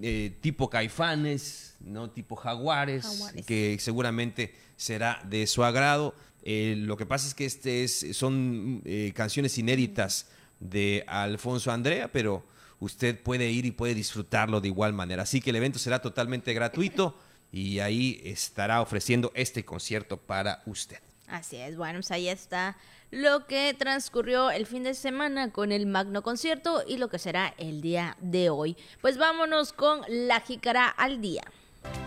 eh, 0.00 0.38
tipo 0.40 0.70
caifanes, 0.70 1.76
¿no? 1.80 2.10
Tipo 2.10 2.36
Jaguares, 2.36 3.32
que 3.46 3.76
seguramente 3.80 4.54
será 4.76 5.20
de 5.24 5.46
su 5.46 5.62
agrado. 5.62 6.14
Eh, 6.42 6.74
lo 6.78 6.96
que 6.96 7.04
pasa 7.04 7.26
es 7.28 7.34
que 7.34 7.44
este 7.44 7.84
es, 7.84 8.06
son 8.12 8.82
canciones 9.14 9.58
inéditas 9.58 10.28
de 10.60 11.04
Alfonso 11.06 11.70
Andrea, 11.70 12.10
pero 12.10 12.46
usted 12.80 13.20
puede 13.22 13.50
ir 13.50 13.66
y 13.66 13.72
puede 13.72 13.94
disfrutarlo 13.94 14.60
de 14.60 14.68
igual 14.68 14.94
manera. 14.94 15.24
Así 15.24 15.40
que 15.40 15.50
el 15.50 15.56
evento 15.56 15.78
será 15.78 16.00
totalmente 16.00 16.54
gratuito 16.54 17.18
y 17.52 17.80
ahí 17.80 18.20
estará 18.24 18.80
ofreciendo 18.80 19.32
este 19.34 19.64
concierto 19.64 20.16
para 20.16 20.62
usted. 20.64 20.98
Así 21.26 21.56
es, 21.56 21.76
bueno, 21.76 21.98
pues 21.98 22.10
ahí 22.10 22.28
está 22.28 22.76
lo 23.10 23.46
que 23.46 23.74
transcurrió 23.74 24.50
el 24.50 24.66
fin 24.66 24.84
de 24.84 24.94
semana 24.94 25.50
con 25.50 25.72
el 25.72 25.86
magno 25.86 26.22
concierto 26.22 26.82
y 26.86 26.98
lo 26.98 27.08
que 27.08 27.18
será 27.18 27.54
el 27.58 27.80
día 27.80 28.16
de 28.20 28.50
hoy. 28.50 28.76
Pues 29.00 29.18
vámonos 29.18 29.72
con 29.72 30.00
la 30.08 30.40
jícara 30.40 30.88
al 30.88 31.20
día. 31.20 31.42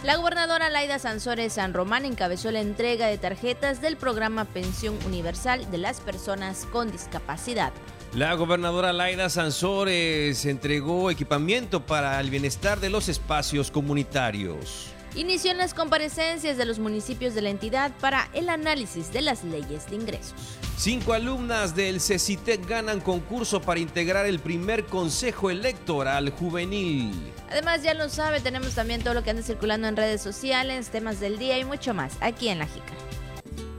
La 0.04 0.16
gobernadora 0.18 0.70
Laida 0.70 1.00
Sansores 1.00 1.54
San 1.54 1.74
Román 1.74 2.06
encabezó 2.06 2.52
la 2.52 2.60
entrega 2.60 3.08
de 3.08 3.18
tarjetas 3.18 3.82
del 3.82 3.98
programa 3.98 4.46
Pensión 4.46 4.98
Universal 5.06 5.70
de 5.72 5.78
las 5.78 6.02
Personas 6.02 6.68
con 6.72 6.92
Discapacidad. 6.92 7.72
La 8.14 8.34
gobernadora 8.34 8.94
Laida 8.94 9.30
Sansores 9.30 10.46
entregó 10.46 11.10
equipamiento 11.10 11.86
para 11.86 12.20
el 12.20 12.30
bienestar 12.30 12.80
de 12.80 12.90
los 12.90 13.08
espacios 13.08 13.72
comunitarios. 13.72 14.92
Inició 15.16 15.52
en 15.52 15.58
las 15.58 15.74
comparecencias 15.74 16.56
de 16.56 16.66
los 16.66 16.80
municipios 16.80 17.36
de 17.36 17.42
la 17.42 17.50
entidad 17.50 17.92
para 18.00 18.30
el 18.34 18.48
análisis 18.48 19.12
de 19.12 19.22
las 19.22 19.44
leyes 19.44 19.90
de 19.90 19.98
ingresos. 19.98 20.34
Cinco 20.78 21.12
alumnas 21.12 21.76
del 21.76 22.00
CECITEC 22.00 22.66
ganan 22.66 23.02
concurso 23.02 23.62
para 23.62 23.82
integrar 23.82 24.26
el 24.26 24.40
primer 24.40 24.86
Consejo 24.86 25.52
Electoral 25.52 26.30
Juvenil. 26.30 27.12
Además, 27.50 27.84
ya 27.84 27.94
lo 27.94 28.08
sabe, 28.08 28.40
tenemos 28.40 28.74
también 28.74 29.04
todo 29.04 29.14
lo 29.14 29.22
que 29.22 29.32
anda 29.32 29.44
circulando 29.44 29.88
en 29.88 29.98
redes 29.98 30.22
sociales, 30.22 30.90
temas 30.90 31.20
del 31.20 31.38
día 31.38 31.60
y 31.60 31.66
mucho 31.66 31.94
más 31.94 32.14
aquí 32.22 32.48
en 32.48 32.60
La 32.60 32.66
Jica. 32.66 32.94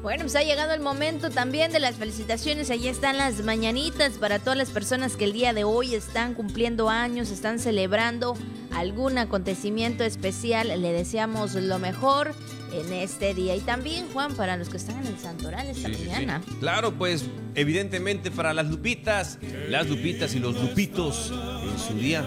Bueno, 0.02 0.24
pues 0.24 0.34
ha 0.34 0.42
llegado 0.42 0.72
el 0.72 0.80
momento 0.80 1.30
también 1.30 1.70
de 1.70 1.78
las 1.78 1.94
felicitaciones. 1.94 2.70
Allí 2.70 2.88
están 2.88 3.18
las 3.18 3.44
mañanitas 3.44 4.14
para 4.14 4.40
todas 4.40 4.58
las 4.58 4.70
personas 4.70 5.14
que 5.14 5.22
el 5.24 5.32
día 5.32 5.52
de 5.52 5.62
hoy 5.62 5.94
están 5.94 6.34
cumpliendo 6.34 6.90
años, 6.90 7.30
están 7.30 7.60
celebrando 7.60 8.34
algún 8.72 9.16
acontecimiento 9.18 10.02
especial. 10.02 10.68
Le 10.82 10.92
deseamos 10.92 11.54
lo 11.54 11.78
mejor 11.78 12.34
en 12.72 12.92
este 12.92 13.32
día. 13.32 13.54
Y 13.54 13.60
también, 13.60 14.08
Juan, 14.12 14.34
para 14.34 14.56
los 14.56 14.70
que 14.70 14.78
están 14.78 14.98
en 15.02 15.06
el 15.06 15.18
Santoral 15.20 15.68
esta 15.68 15.88
mañana. 15.88 16.42
Claro, 16.58 16.94
pues 16.94 17.24
evidentemente 17.54 18.32
para 18.32 18.52
las 18.52 18.66
lupitas, 18.66 19.38
las 19.68 19.88
lupitas 19.88 20.34
y 20.34 20.40
los 20.40 20.60
lupitos 20.60 21.32
en 21.62 21.78
su 21.78 21.94
día. 21.94 22.26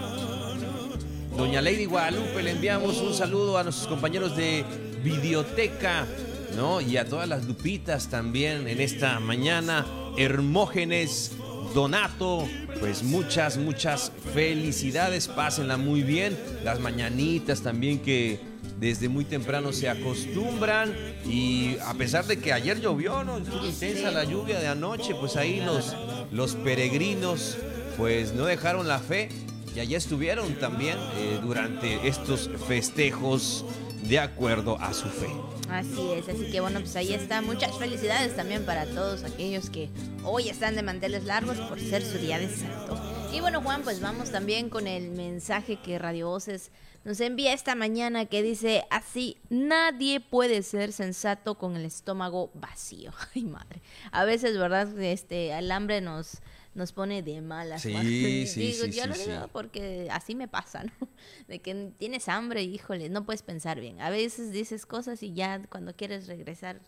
Doña 1.36 1.60
Lady 1.60 1.84
Guadalupe, 1.84 2.42
le 2.42 2.52
enviamos 2.52 2.96
un 3.02 3.12
saludo 3.12 3.58
a 3.58 3.64
nuestros 3.64 3.86
compañeros 3.86 4.34
de 4.34 4.64
Videoteca 5.04 6.06
¿no? 6.54 6.80
Y 6.80 6.96
a 6.96 7.06
todas 7.06 7.28
las 7.28 7.44
lupitas 7.44 8.08
también 8.08 8.68
en 8.68 8.80
esta 8.80 9.18
mañana. 9.20 9.86
Hermógenes, 10.16 11.32
Donato, 11.74 12.48
pues 12.80 13.02
muchas, 13.02 13.56
muchas 13.58 14.12
felicidades, 14.34 15.28
pásenla 15.28 15.76
muy 15.76 16.02
bien. 16.02 16.38
Las 16.64 16.80
mañanitas 16.80 17.60
también 17.60 17.98
que 17.98 18.40
desde 18.78 19.08
muy 19.08 19.24
temprano 19.24 19.72
se 19.72 19.88
acostumbran 19.88 20.94
y 21.26 21.76
a 21.86 21.94
pesar 21.94 22.26
de 22.26 22.38
que 22.38 22.52
ayer 22.52 22.80
llovió, 22.80 23.24
¿no? 23.24 23.38
Estuvo 23.38 23.64
intensa 23.64 24.10
la 24.10 24.24
lluvia 24.24 24.58
de 24.58 24.68
anoche, 24.68 25.14
pues 25.14 25.36
ahí 25.36 25.60
los, 25.64 25.96
los 26.30 26.54
peregrinos 26.56 27.56
pues 27.96 28.34
no 28.34 28.44
dejaron 28.44 28.86
la 28.86 28.98
fe 28.98 29.30
y 29.74 29.80
allá 29.80 29.96
estuvieron 29.96 30.54
también 30.54 30.96
eh, 31.16 31.38
durante 31.42 32.06
estos 32.08 32.50
festejos 32.66 33.64
de 34.08 34.18
acuerdo 34.18 34.78
a 34.80 34.92
su 34.92 35.08
fe. 35.08 35.28
Así 35.70 36.12
es, 36.12 36.28
así 36.28 36.50
que 36.50 36.60
bueno, 36.60 36.80
pues 36.80 36.94
ahí 36.96 37.12
está. 37.12 37.42
Muchas 37.42 37.76
felicidades 37.76 38.36
también 38.36 38.64
para 38.64 38.86
todos 38.86 39.24
aquellos 39.24 39.68
que 39.70 39.90
hoy 40.24 40.48
están 40.48 40.76
de 40.76 40.82
manteles 40.82 41.24
largos 41.24 41.58
por 41.58 41.80
ser 41.80 42.04
su 42.04 42.18
día 42.18 42.38
de 42.38 42.48
santo. 42.48 43.00
Y 43.32 43.40
bueno, 43.40 43.60
Juan, 43.60 43.82
pues 43.82 44.00
vamos 44.00 44.30
también 44.30 44.70
con 44.70 44.86
el 44.86 45.10
mensaje 45.10 45.76
que 45.76 45.98
Radio 45.98 46.28
Voces 46.28 46.70
nos 47.04 47.20
envía 47.20 47.52
esta 47.52 47.74
mañana 47.74 48.26
que 48.26 48.42
dice 48.42 48.84
así, 48.90 49.36
nadie 49.48 50.20
puede 50.20 50.62
ser 50.62 50.92
sensato 50.92 51.56
con 51.56 51.76
el 51.76 51.84
estómago 51.84 52.50
vacío. 52.54 53.12
Ay, 53.34 53.44
madre. 53.44 53.80
A 54.10 54.24
veces, 54.24 54.58
¿verdad? 54.58 54.98
Este, 55.00 55.56
el 55.56 55.70
hambre 55.70 56.00
nos 56.00 56.40
nos 56.76 56.92
pone 56.92 57.22
de 57.22 57.40
malas. 57.40 57.82
Sí, 57.82 58.46
sí, 58.46 58.46
sí, 58.74 58.92
yo 58.92 59.06
lo 59.06 59.14
digo 59.14 59.48
porque 59.52 60.08
así 60.10 60.34
me 60.34 60.46
pasa, 60.46 60.84
¿no? 60.84 61.08
De 61.48 61.60
que 61.60 61.92
tienes 61.98 62.28
hambre, 62.28 62.62
híjole, 62.62 63.08
no 63.08 63.24
puedes 63.24 63.42
pensar 63.42 63.80
bien. 63.80 64.00
A 64.00 64.10
veces 64.10 64.52
dices 64.52 64.86
cosas 64.86 65.22
y 65.22 65.32
ya 65.32 65.62
cuando 65.68 65.96
quieres 65.96 66.26
regresar 66.26 66.80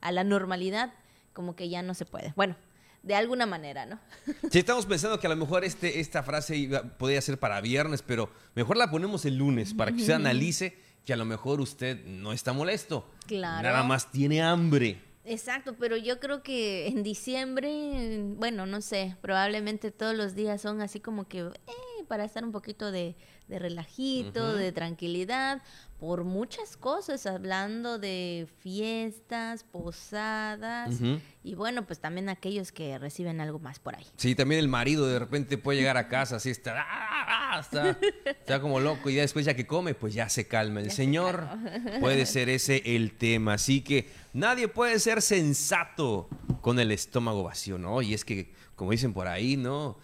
a 0.00 0.12
la 0.12 0.24
normalidad, 0.24 0.94
como 1.32 1.56
que 1.56 1.68
ya 1.68 1.82
no 1.82 1.94
se 1.94 2.06
puede. 2.06 2.32
Bueno, 2.36 2.56
de 3.02 3.16
alguna 3.16 3.46
manera, 3.46 3.84
¿no? 3.84 3.98
Sí, 4.50 4.60
estamos 4.60 4.86
pensando 4.86 5.18
que 5.18 5.26
a 5.26 5.30
lo 5.30 5.36
mejor 5.36 5.64
este, 5.64 6.00
esta 6.00 6.22
frase 6.22 6.70
podría 6.98 7.20
ser 7.20 7.38
para 7.38 7.60
viernes, 7.60 8.02
pero 8.02 8.30
mejor 8.54 8.76
la 8.76 8.90
ponemos 8.90 9.24
el 9.24 9.36
lunes 9.36 9.74
para 9.74 9.90
que 9.90 10.02
usted 10.02 10.14
analice 10.14 10.78
que 11.04 11.12
a 11.12 11.16
lo 11.16 11.24
mejor 11.24 11.60
usted 11.60 12.04
no 12.04 12.32
está 12.32 12.52
molesto. 12.52 13.10
Claro. 13.26 13.62
Nada 13.62 13.82
más 13.82 14.12
tiene 14.12 14.40
hambre. 14.40 15.02
Exacto, 15.24 15.76
pero 15.78 15.96
yo 15.96 16.18
creo 16.18 16.42
que 16.42 16.88
en 16.88 17.02
diciembre, 17.04 18.18
bueno, 18.36 18.66
no 18.66 18.80
sé, 18.80 19.16
probablemente 19.20 19.92
todos 19.92 20.16
los 20.16 20.34
días 20.34 20.60
son 20.60 20.80
así 20.80 20.98
como 20.98 21.28
que 21.28 21.40
eh, 21.40 21.50
para 22.12 22.26
estar 22.26 22.44
un 22.44 22.52
poquito 22.52 22.92
de, 22.92 23.16
de 23.48 23.58
relajito, 23.58 24.54
de 24.54 24.70
tranquilidad, 24.70 25.62
por 25.98 26.24
muchas 26.24 26.76
cosas, 26.76 27.24
hablando 27.24 27.98
de 27.98 28.46
fiestas, 28.58 29.64
posadas 29.64 30.94
y 31.42 31.54
bueno, 31.54 31.86
pues 31.86 32.00
también 32.00 32.28
aquellos 32.28 32.70
que 32.70 32.98
reciben 32.98 33.40
algo 33.40 33.60
más 33.60 33.78
por 33.78 33.96
ahí. 33.96 34.04
Sí, 34.18 34.34
también 34.34 34.58
el 34.58 34.68
marido 34.68 35.06
de 35.06 35.20
repente 35.20 35.56
puede 35.56 35.78
llegar 35.78 35.96
a 35.96 36.08
casa 36.08 36.36
así 36.36 36.50
está, 36.50 36.84
¡ah! 36.86 37.58
está, 37.58 37.98
está 38.26 38.60
como 38.60 38.78
loco 38.78 39.08
y 39.08 39.14
ya 39.14 39.22
después 39.22 39.46
ya 39.46 39.54
que 39.54 39.66
come, 39.66 39.94
pues 39.94 40.12
ya 40.12 40.28
se 40.28 40.46
calma. 40.46 40.80
El 40.80 40.90
Señor 40.90 41.48
puede 42.00 42.26
ser 42.26 42.50
ese 42.50 42.82
el 42.84 43.16
tema, 43.16 43.54
así 43.54 43.80
que 43.80 44.10
nadie 44.34 44.68
puede 44.68 44.98
ser 44.98 45.22
sensato 45.22 46.28
con 46.60 46.78
el 46.78 46.92
estómago 46.92 47.42
vacío, 47.42 47.78
¿no? 47.78 48.02
Y 48.02 48.12
es 48.12 48.26
que, 48.26 48.52
como 48.76 48.90
dicen 48.90 49.14
por 49.14 49.28
ahí, 49.28 49.56
¿no? 49.56 49.96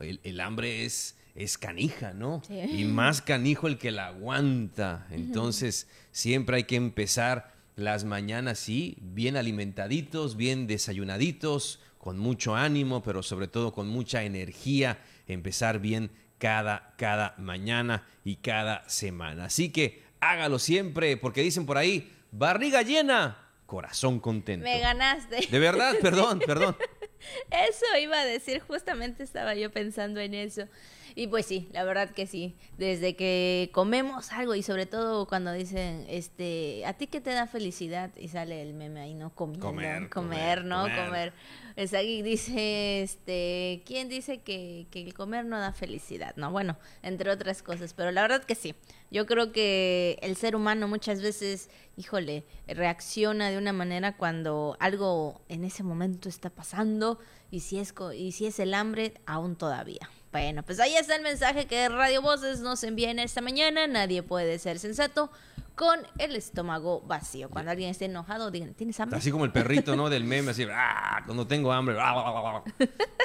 El, 0.00 0.18
el 0.24 0.40
hambre 0.40 0.84
es 0.84 1.16
es 1.34 1.58
canija, 1.58 2.12
¿no? 2.12 2.42
Y 2.48 2.84
más 2.84 3.20
canijo 3.20 3.66
el 3.66 3.78
que 3.78 3.90
la 3.90 4.06
aguanta. 4.08 5.06
Entonces, 5.10 5.88
siempre 6.12 6.56
hay 6.56 6.64
que 6.64 6.76
empezar 6.76 7.52
las 7.76 8.04
mañanas, 8.04 8.58
sí, 8.58 8.96
bien 9.00 9.36
alimentaditos, 9.36 10.36
bien 10.36 10.66
desayunaditos, 10.66 11.80
con 11.98 12.18
mucho 12.18 12.54
ánimo, 12.54 13.02
pero 13.02 13.22
sobre 13.22 13.48
todo 13.48 13.72
con 13.72 13.88
mucha 13.88 14.22
energía, 14.22 14.98
empezar 15.26 15.80
bien 15.80 16.10
cada, 16.38 16.94
cada 16.98 17.34
mañana 17.38 18.06
y 18.24 18.36
cada 18.36 18.88
semana. 18.88 19.46
Así 19.46 19.70
que 19.70 20.02
hágalo 20.20 20.58
siempre, 20.58 21.16
porque 21.16 21.42
dicen 21.42 21.66
por 21.66 21.78
ahí, 21.78 22.12
barriga 22.30 22.82
llena, 22.82 23.48
corazón 23.66 24.20
contento. 24.20 24.64
Me 24.64 24.78
ganaste. 24.78 25.48
De 25.50 25.58
verdad, 25.58 25.94
perdón, 26.00 26.40
perdón. 26.46 26.76
Eso 27.50 27.98
iba 28.00 28.20
a 28.20 28.24
decir, 28.24 28.60
justamente 28.60 29.22
estaba 29.22 29.54
yo 29.54 29.72
pensando 29.72 30.20
en 30.20 30.34
eso. 30.34 30.68
Y 31.16 31.28
pues 31.28 31.46
sí, 31.46 31.68
la 31.72 31.84
verdad 31.84 32.10
que 32.10 32.26
sí. 32.26 32.56
Desde 32.76 33.14
que 33.14 33.70
comemos 33.72 34.32
algo 34.32 34.54
y 34.56 34.62
sobre 34.62 34.86
todo 34.86 35.26
cuando 35.26 35.52
dicen, 35.52 36.04
este, 36.08 36.84
¿a 36.86 36.94
ti 36.94 37.06
qué 37.06 37.20
te 37.20 37.30
da 37.30 37.46
felicidad? 37.46 38.10
Y 38.16 38.28
sale 38.28 38.62
el 38.62 38.74
meme 38.74 39.00
ahí, 39.00 39.14
¿no? 39.14 39.30
Comiendo, 39.30 39.64
comer, 39.64 40.10
comer, 40.10 40.64
¿no? 40.64 40.82
Comer. 40.82 41.32
Es 41.76 41.94
ahí 41.94 42.22
dice, 42.22 43.02
este, 43.02 43.82
¿quién 43.86 44.08
dice 44.08 44.38
que, 44.42 44.86
que 44.90 45.02
el 45.02 45.14
comer 45.14 45.44
no 45.44 45.58
da 45.58 45.72
felicidad? 45.72 46.34
No, 46.36 46.50
bueno, 46.50 46.76
entre 47.02 47.30
otras 47.30 47.62
cosas, 47.62 47.94
pero 47.94 48.10
la 48.10 48.22
verdad 48.22 48.42
que 48.42 48.56
sí. 48.56 48.74
Yo 49.12 49.26
creo 49.26 49.52
que 49.52 50.18
el 50.22 50.34
ser 50.34 50.56
humano 50.56 50.88
muchas 50.88 51.22
veces, 51.22 51.70
híjole, 51.96 52.44
reacciona 52.66 53.50
de 53.50 53.58
una 53.58 53.72
manera 53.72 54.16
cuando 54.16 54.76
algo 54.80 55.40
en 55.48 55.62
ese 55.62 55.84
momento 55.84 56.28
está 56.28 56.50
pasando 56.50 57.20
y 57.52 57.60
si 57.60 57.78
es, 57.78 57.94
y 58.16 58.32
si 58.32 58.46
es 58.46 58.58
el 58.58 58.74
hambre, 58.74 59.14
aún 59.26 59.54
todavía. 59.54 60.10
Bueno, 60.34 60.64
pues 60.64 60.80
ahí 60.80 60.96
está 60.96 61.14
el 61.14 61.22
mensaje 61.22 61.66
que 61.66 61.88
Radio 61.88 62.20
Voces 62.20 62.58
nos 62.58 62.82
envía 62.82 63.12
en 63.12 63.20
esta 63.20 63.40
mañana. 63.40 63.86
Nadie 63.86 64.24
puede 64.24 64.58
ser 64.58 64.80
sensato 64.80 65.30
con 65.76 66.00
el 66.18 66.34
estómago 66.34 67.02
vacío. 67.02 67.48
Cuando 67.48 67.70
alguien 67.70 67.90
esté 67.90 68.06
enojado, 68.06 68.50
digan, 68.50 68.74
¿tienes 68.74 68.98
hambre? 68.98 69.16
Así 69.16 69.30
como 69.30 69.44
el 69.44 69.52
perrito, 69.52 69.94
¿no? 69.94 70.10
Del 70.10 70.24
meme, 70.24 70.50
así, 70.50 70.66
¡ah! 70.72 71.22
cuando 71.24 71.46
tengo 71.46 71.72
hambre, 71.72 71.96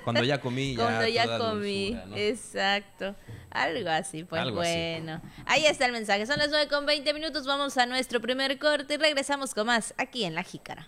cuando 0.04 0.24
ya 0.24 0.40
comí, 0.40 0.76
ya. 0.76 0.84
Cuando 0.84 1.08
ya 1.08 1.40
comí, 1.40 1.98
exacto. 2.16 3.16
Algo 3.50 3.90
así, 3.90 4.24
pues 4.24 4.52
bueno. 4.52 5.20
Ahí 5.48 5.66
está 5.66 5.88
el 5.88 5.94
mensaje. 5.94 6.28
Son 6.28 6.38
las 6.38 6.52
9 6.52 6.68
con 6.68 6.86
20 6.86 7.12
minutos. 7.16 7.48
Vamos 7.48 7.76
a 7.80 7.88
nuestro 7.88 8.22
primer 8.22 8.60
corte 8.60 8.94
y 8.94 8.98
regresamos 8.98 9.56
con 9.56 9.66
más 9.66 9.96
aquí 9.98 10.26
en 10.26 10.36
La 10.36 10.44
Jícara 10.44 10.88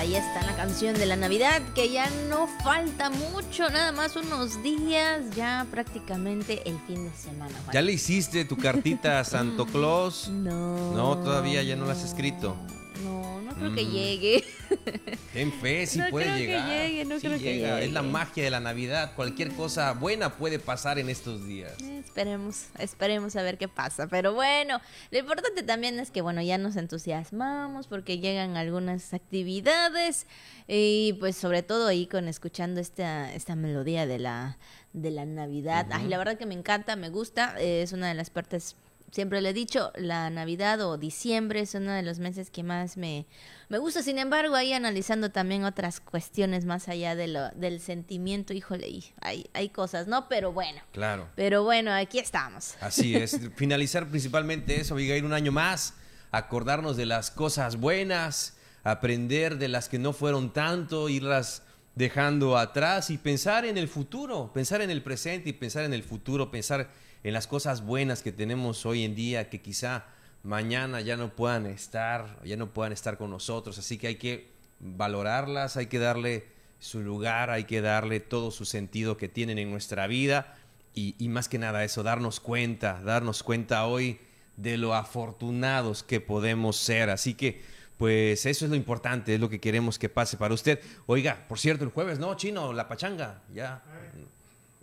ahí 0.00 0.16
está 0.16 0.42
la 0.46 0.56
canción 0.56 0.94
de 0.94 1.04
la 1.04 1.14
Navidad, 1.14 1.60
que 1.74 1.90
ya 1.90 2.08
no 2.30 2.46
falta 2.64 3.10
mucho, 3.10 3.68
nada 3.68 3.92
más 3.92 4.16
unos 4.16 4.62
días, 4.62 5.22
ya 5.36 5.66
prácticamente 5.70 6.62
el 6.68 6.78
fin 6.86 7.04
de 7.04 7.14
semana. 7.14 7.52
¿Ya 7.70 7.82
le 7.82 7.92
hiciste 7.92 8.46
tu 8.46 8.56
cartita 8.56 9.20
a 9.20 9.24
Santo 9.24 9.66
Claus? 9.72 10.30
No. 10.30 10.92
No, 10.92 11.18
todavía 11.18 11.62
ya 11.62 11.76
no 11.76 11.84
la 11.84 11.92
has 11.92 12.02
escrito. 12.02 12.56
No, 13.04 13.39
no 13.50 13.56
creo 13.56 13.74
que 13.74 13.84
mm. 13.84 13.90
llegue. 13.90 14.44
Ten 15.32 15.52
fe, 15.52 15.86
sí 15.86 16.00
puede 16.10 16.38
llegar. 16.38 16.68
Que 16.68 16.88
llegue, 16.88 17.04
no 17.04 17.18
creo 17.18 17.32
que 17.32 17.38
llegue. 17.38 17.84
Es 17.84 17.92
la 17.92 18.02
magia 18.02 18.44
de 18.44 18.50
la 18.50 18.60
Navidad. 18.60 19.14
Cualquier 19.16 19.52
cosa 19.52 19.92
buena 19.92 20.36
puede 20.36 20.58
pasar 20.58 20.98
en 20.98 21.08
estos 21.08 21.46
días. 21.46 21.72
Eh, 21.82 21.98
esperemos, 22.04 22.66
esperemos 22.78 23.36
a 23.36 23.42
ver 23.42 23.58
qué 23.58 23.68
pasa. 23.68 24.06
Pero 24.06 24.34
bueno, 24.34 24.80
lo 25.10 25.18
importante 25.18 25.62
también 25.62 25.98
es 25.98 26.10
que, 26.10 26.22
bueno, 26.22 26.42
ya 26.42 26.58
nos 26.58 26.76
entusiasmamos 26.76 27.86
porque 27.86 28.18
llegan 28.18 28.56
algunas 28.56 29.12
actividades 29.12 30.26
y 30.68 31.16
pues 31.18 31.36
sobre 31.36 31.62
todo 31.62 31.88
ahí 31.88 32.06
con 32.06 32.28
escuchando 32.28 32.80
esta, 32.80 33.32
esta 33.34 33.56
melodía 33.56 34.06
de 34.06 34.18
la, 34.18 34.58
de 34.92 35.10
la 35.10 35.24
Navidad. 35.24 35.86
Ay, 35.90 36.08
la 36.08 36.18
verdad 36.18 36.38
que 36.38 36.46
me 36.46 36.54
encanta, 36.54 36.96
me 36.96 37.08
gusta. 37.08 37.60
es 37.60 37.92
una 37.92 38.08
de 38.08 38.14
las 38.14 38.30
partes 38.30 38.76
siempre 39.10 39.40
le 39.40 39.50
he 39.50 39.52
dicho, 39.52 39.92
la 39.96 40.30
Navidad 40.30 40.80
o 40.80 40.98
diciembre 40.98 41.60
es 41.60 41.74
uno 41.74 41.92
de 41.92 42.02
los 42.02 42.18
meses 42.18 42.50
que 42.50 42.62
más 42.62 42.96
me, 42.96 43.26
me 43.68 43.78
gusta. 43.78 44.02
Sin 44.02 44.18
embargo, 44.18 44.54
ahí 44.54 44.72
analizando 44.72 45.30
también 45.30 45.64
otras 45.64 46.00
cuestiones 46.00 46.64
más 46.64 46.88
allá 46.88 47.14
de 47.14 47.28
lo, 47.28 47.48
del 47.50 47.80
sentimiento, 47.80 48.52
híjole, 48.52 49.02
hay, 49.20 49.48
hay 49.52 49.68
cosas, 49.68 50.06
¿no? 50.06 50.28
Pero 50.28 50.52
bueno. 50.52 50.80
Claro. 50.92 51.28
Pero 51.36 51.64
bueno, 51.64 51.92
aquí 51.92 52.18
estamos. 52.18 52.74
Así 52.80 53.16
es. 53.16 53.38
Finalizar 53.56 54.08
principalmente 54.08 54.80
eso, 54.80 54.98
ir 54.98 55.24
un 55.24 55.32
año 55.32 55.52
más, 55.52 55.94
acordarnos 56.30 56.96
de 56.96 57.06
las 57.06 57.30
cosas 57.30 57.76
buenas, 57.76 58.56
aprender 58.84 59.58
de 59.58 59.68
las 59.68 59.88
que 59.88 59.98
no 59.98 60.12
fueron 60.12 60.52
tanto, 60.52 61.08
irlas 61.08 61.62
dejando 61.94 62.56
atrás 62.56 63.10
y 63.10 63.18
pensar 63.18 63.64
en 63.64 63.76
el 63.76 63.88
futuro, 63.88 64.52
pensar 64.52 64.80
en 64.80 64.90
el 64.90 65.02
presente 65.02 65.50
y 65.50 65.52
pensar 65.52 65.84
en 65.84 65.92
el 65.92 66.02
futuro, 66.02 66.50
pensar 66.50 66.90
en 67.22 67.34
las 67.34 67.46
cosas 67.46 67.84
buenas 67.84 68.22
que 68.22 68.32
tenemos 68.32 68.86
hoy 68.86 69.04
en 69.04 69.14
día 69.14 69.50
que 69.50 69.60
quizá 69.60 70.06
mañana 70.42 71.00
ya 71.00 71.16
no 71.16 71.34
puedan 71.34 71.66
estar, 71.66 72.38
ya 72.44 72.56
no 72.56 72.72
puedan 72.72 72.92
estar 72.92 73.18
con 73.18 73.30
nosotros, 73.30 73.78
así 73.78 73.98
que 73.98 74.06
hay 74.06 74.16
que 74.16 74.50
valorarlas, 74.80 75.76
hay 75.76 75.86
que 75.86 75.98
darle 75.98 76.46
su 76.78 77.00
lugar, 77.00 77.50
hay 77.50 77.64
que 77.64 77.82
darle 77.82 78.20
todo 78.20 78.50
su 78.50 78.64
sentido 78.64 79.16
que 79.16 79.28
tienen 79.28 79.58
en 79.58 79.70
nuestra 79.70 80.06
vida 80.06 80.56
y, 80.94 81.14
y 81.18 81.28
más 81.28 81.48
que 81.48 81.58
nada 81.58 81.84
eso, 81.84 82.02
darnos 82.02 82.40
cuenta, 82.40 83.02
darnos 83.02 83.42
cuenta 83.42 83.86
hoy 83.86 84.18
de 84.56 84.78
lo 84.78 84.94
afortunados 84.94 86.02
que 86.02 86.20
podemos 86.20 86.76
ser, 86.76 87.10
así 87.10 87.34
que 87.34 87.62
pues 88.00 88.46
eso 88.46 88.64
es 88.64 88.70
lo 88.70 88.76
importante, 88.76 89.34
es 89.34 89.40
lo 89.40 89.50
que 89.50 89.60
queremos 89.60 89.98
que 89.98 90.08
pase 90.08 90.38
para 90.38 90.54
usted. 90.54 90.80
Oiga, 91.04 91.44
por 91.46 91.58
cierto, 91.58 91.84
el 91.84 91.90
jueves, 91.90 92.18
¿no? 92.18 92.34
Chino, 92.34 92.72
la 92.72 92.88
pachanga, 92.88 93.42
ya. 93.52 93.82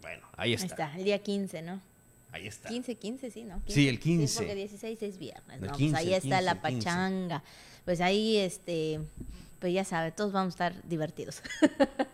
Bueno, 0.03 0.27
ahí 0.37 0.53
está. 0.53 0.65
Ahí 0.65 0.69
está, 0.69 0.97
el 0.99 1.03
día 1.03 1.23
15, 1.23 1.63
¿no? 1.63 1.81
Ahí 2.31 2.47
está. 2.47 2.69
15, 2.69 2.95
15, 2.95 3.31
sí, 3.31 3.43
¿no? 3.43 3.61
sí, 3.67 3.87
el 3.87 3.99
15. 3.99 4.27
Sí, 4.27 4.37
porque 4.37 4.55
16 4.55 5.01
es 5.01 5.17
viernes, 5.17 5.61
¿no? 5.61 5.71
pues 5.71 5.93
ahí 5.93 6.13
está 6.13 6.41
la 6.41 6.61
pachanga. 6.61 7.43
Pues 7.85 8.01
ahí, 8.01 8.37
este, 8.37 8.99
pues 9.59 9.73
ya 9.73 9.85
sabe, 9.85 10.11
todos 10.11 10.31
vamos 10.33 10.53
a 10.53 10.69
estar 10.69 10.87
divertidos. 10.87 11.41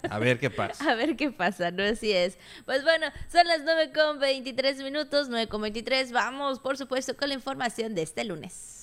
A 0.09 0.19
ver 0.19 0.39
qué 0.39 0.49
pasa. 0.51 0.91
A 0.91 0.95
ver 0.95 1.15
qué 1.15 1.31
pasa, 1.31 1.71
¿no? 1.71 1.83
Así 1.83 2.11
es. 2.11 2.37
Pues 2.65 2.83
bueno, 2.83 3.07
son 3.31 3.47
las 3.47 3.63
9 3.63 3.91
con 3.91 4.19
23 4.19 4.77
minutos, 4.83 5.29
9 5.29 5.47
con 5.47 5.61
23. 5.61 6.11
Vamos, 6.11 6.59
por 6.59 6.77
supuesto, 6.77 7.17
con 7.17 7.29
la 7.29 7.35
información 7.35 7.95
de 7.95 8.03
este 8.03 8.23
lunes. 8.23 8.82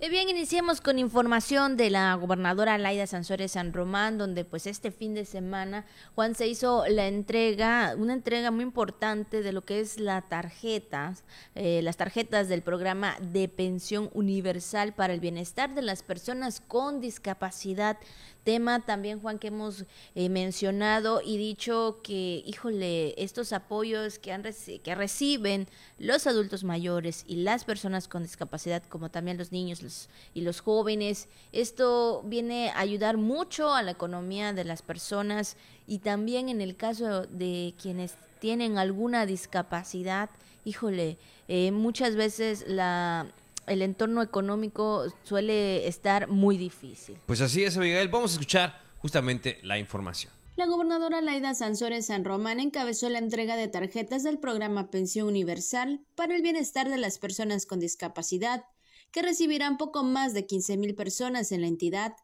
Bien, 0.00 0.28
iniciemos 0.28 0.80
con 0.80 0.98
información 0.98 1.76
de 1.76 1.88
la 1.88 2.14
gobernadora 2.14 2.76
Laida 2.76 3.06
Sansores 3.06 3.52
San 3.52 3.72
Román, 3.72 4.18
donde 4.18 4.44
pues 4.44 4.66
este 4.66 4.90
fin 4.90 5.14
de 5.14 5.24
semana 5.24 5.86
Juan 6.14 6.34
se 6.34 6.46
hizo 6.46 6.84
la 6.88 7.06
entrega, 7.06 7.94
una 7.96 8.12
entrega 8.12 8.50
muy 8.50 8.64
importante 8.64 9.42
de 9.42 9.52
lo 9.52 9.64
que 9.64 9.80
es 9.80 9.98
la 9.98 10.20
tarjeta, 10.22 11.14
eh, 11.54 11.80
las 11.82 11.96
tarjetas 11.96 12.48
del 12.48 12.62
programa 12.62 13.16
de 13.20 13.48
pensión 13.48 14.10
universal 14.12 14.92
para 14.92 15.14
el 15.14 15.20
bienestar 15.20 15.74
de 15.74 15.82
las 15.82 16.02
personas 16.02 16.60
con 16.60 17.00
discapacidad 17.00 17.96
tema 18.44 18.80
también, 18.80 19.20
Juan, 19.20 19.38
que 19.38 19.48
hemos 19.48 19.84
eh, 20.14 20.28
mencionado 20.28 21.20
y 21.24 21.38
dicho 21.38 22.00
que, 22.02 22.42
híjole, 22.46 23.20
estos 23.22 23.52
apoyos 23.52 24.18
que, 24.18 24.32
han 24.32 24.42
que 24.42 24.94
reciben 24.94 25.66
los 25.98 26.26
adultos 26.26 26.62
mayores 26.62 27.24
y 27.26 27.36
las 27.36 27.64
personas 27.64 28.06
con 28.06 28.22
discapacidad, 28.22 28.82
como 28.88 29.10
también 29.10 29.38
los 29.38 29.50
niños 29.50 30.08
y 30.34 30.42
los 30.42 30.60
jóvenes, 30.60 31.28
esto 31.52 32.22
viene 32.24 32.70
a 32.70 32.80
ayudar 32.80 33.16
mucho 33.16 33.74
a 33.74 33.82
la 33.82 33.92
economía 33.92 34.52
de 34.52 34.64
las 34.64 34.82
personas 34.82 35.56
y 35.86 35.98
también 35.98 36.48
en 36.48 36.60
el 36.60 36.76
caso 36.76 37.26
de 37.26 37.74
quienes 37.80 38.14
tienen 38.38 38.76
alguna 38.76 39.26
discapacidad, 39.26 40.28
híjole, 40.64 41.16
eh, 41.48 41.70
muchas 41.72 42.14
veces 42.14 42.64
la 42.66 43.26
el 43.66 43.82
entorno 43.82 44.22
económico 44.22 45.04
suele 45.22 45.86
estar 45.86 46.28
muy 46.28 46.56
difícil. 46.56 47.18
Pues 47.26 47.40
así 47.40 47.64
es, 47.64 47.76
Abigail. 47.76 48.08
Vamos 48.08 48.32
a 48.32 48.34
escuchar 48.34 48.80
justamente 48.98 49.58
la 49.62 49.78
información. 49.78 50.32
La 50.56 50.66
gobernadora 50.66 51.20
Laida 51.20 51.52
Sansores 51.52 52.06
San 52.06 52.24
Román 52.24 52.60
encabezó 52.60 53.08
la 53.08 53.18
entrega 53.18 53.56
de 53.56 53.66
tarjetas 53.66 54.22
del 54.22 54.38
programa 54.38 54.88
Pensión 54.90 55.26
Universal 55.26 56.06
para 56.14 56.36
el 56.36 56.42
bienestar 56.42 56.88
de 56.88 56.98
las 56.98 57.18
personas 57.18 57.66
con 57.66 57.80
discapacidad, 57.80 58.64
que 59.10 59.22
recibirán 59.22 59.78
poco 59.78 60.04
más 60.04 60.32
de 60.32 60.46
15 60.46 60.76
mil 60.76 60.94
personas 60.94 61.50
en 61.50 61.62
la 61.62 61.66
entidad 61.66 62.14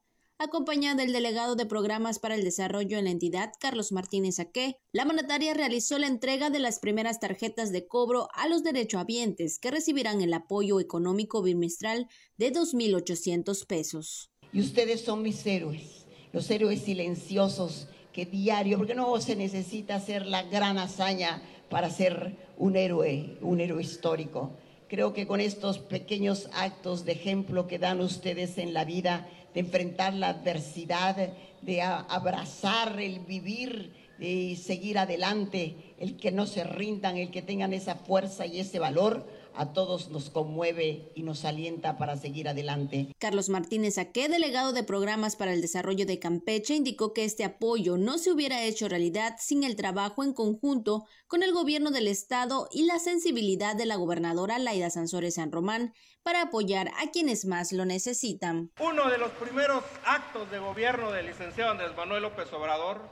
Acompañada 0.42 1.03
del 1.03 1.12
delegado 1.12 1.55
de 1.55 1.66
programas 1.66 2.18
para 2.18 2.35
el 2.35 2.44
desarrollo 2.44 2.96
en 2.96 3.05
la 3.05 3.11
entidad, 3.11 3.53
Carlos 3.61 3.92
Martínez 3.92 4.40
Aque, 4.40 4.79
la 4.90 5.05
mandataria 5.05 5.53
realizó 5.53 5.98
la 5.98 6.07
entrega 6.07 6.48
de 6.48 6.61
las 6.61 6.79
primeras 6.79 7.20
tarjetas 7.20 7.72
de 7.72 7.87
cobro 7.87 8.29
a 8.33 8.48
los 8.48 8.62
derechohabientes 8.62 9.59
que 9.59 9.70
recibirán 9.70 10.22
el 10.22 10.33
apoyo 10.33 10.81
económico 10.81 11.42
bimestral 11.42 12.09
de 12.38 12.55
2.800 12.55 13.66
pesos. 13.66 14.31
Y 14.50 14.62
ustedes 14.62 15.03
son 15.03 15.20
mis 15.20 15.44
héroes, 15.44 16.07
los 16.33 16.50
héroes 16.50 16.81
silenciosos 16.81 17.88
que 18.14 18.24
diario, 18.24 18.79
porque 18.79 18.94
no 18.94 19.20
se 19.20 19.37
necesita 19.37 19.96
hacer 19.96 20.24
la 20.24 20.44
gran 20.44 20.79
hazaña 20.79 21.42
para 21.68 21.90
ser 21.90 22.38
un 22.57 22.76
héroe, 22.76 23.37
un 23.42 23.61
héroe 23.61 23.83
histórico. 23.83 24.57
Creo 24.90 25.12
que 25.12 25.24
con 25.24 25.40
estos 25.40 25.79
pequeños 25.79 26.48
actos 26.53 27.05
de 27.05 27.12
ejemplo 27.12 27.68
que 27.68 27.79
dan 27.79 28.00
ustedes 28.00 28.59
en 28.59 28.74
la 28.74 28.85
vida, 28.85 29.29
de 29.54 29.60
enfrentar 29.60 30.14
la 30.14 30.28
adversidad, 30.28 31.16
de 31.62 31.82
abrazar 31.82 33.00
el 33.00 33.20
vivir 33.20 33.92
de 34.20 34.54
seguir 34.54 34.98
adelante, 34.98 35.94
el 35.98 36.16
que 36.18 36.30
no 36.30 36.46
se 36.46 36.62
rindan, 36.62 37.16
el 37.16 37.30
que 37.30 37.40
tengan 37.40 37.72
esa 37.72 37.94
fuerza 37.94 38.44
y 38.44 38.60
ese 38.60 38.78
valor 38.78 39.26
a 39.54 39.72
todos 39.72 40.10
nos 40.10 40.30
conmueve 40.30 41.12
y 41.14 41.22
nos 41.22 41.44
alienta 41.44 41.98
para 41.98 42.16
seguir 42.16 42.48
adelante. 42.48 43.12
Carlos 43.18 43.48
Martínez 43.48 43.98
Aque, 43.98 44.28
delegado 44.28 44.72
de 44.72 44.82
programas 44.82 45.36
para 45.36 45.52
el 45.52 45.60
desarrollo 45.60 46.06
de 46.06 46.18
Campeche, 46.18 46.74
indicó 46.74 47.12
que 47.12 47.24
este 47.24 47.44
apoyo 47.44 47.96
no 47.96 48.18
se 48.18 48.32
hubiera 48.32 48.62
hecho 48.62 48.88
realidad 48.88 49.36
sin 49.38 49.64
el 49.64 49.76
trabajo 49.76 50.24
en 50.24 50.32
conjunto 50.32 51.06
con 51.26 51.42
el 51.42 51.52
gobierno 51.52 51.90
del 51.90 52.08
estado 52.08 52.68
y 52.72 52.84
la 52.84 52.98
sensibilidad 52.98 53.76
de 53.76 53.86
la 53.86 53.96
gobernadora 53.96 54.58
Laida 54.58 54.90
Sansores 54.90 55.34
San 55.34 55.52
Román 55.52 55.92
para 56.22 56.42
apoyar 56.42 56.88
a 56.98 57.10
quienes 57.10 57.44
más 57.44 57.72
lo 57.72 57.84
necesitan. 57.84 58.70
Uno 58.80 59.08
de 59.10 59.18
los 59.18 59.30
primeros 59.32 59.82
actos 60.04 60.50
de 60.50 60.58
gobierno 60.58 61.10
del 61.12 61.26
licenciado 61.26 61.70
Andrés 61.70 61.96
Manuel 61.96 62.22
López 62.22 62.52
Obrador, 62.52 63.08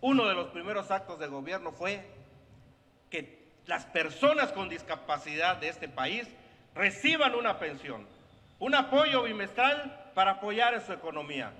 uno 0.00 0.26
de 0.26 0.34
los 0.34 0.48
primeros 0.48 0.90
actos 0.90 1.18
de 1.18 1.26
gobierno 1.28 1.72
fue 1.72 2.06
que 3.10 3.43
las 3.66 3.86
personas 3.86 4.52
con 4.52 4.68
discapacidad 4.68 5.56
de 5.56 5.68
este 5.68 5.88
país 5.88 6.28
reciban 6.74 7.34
una 7.34 7.58
pensión, 7.58 8.06
un 8.58 8.74
apoyo 8.74 9.22
bimestral 9.22 10.10
para 10.14 10.32
apoyar 10.32 10.80
su 10.84 10.92
economía. 10.92 11.52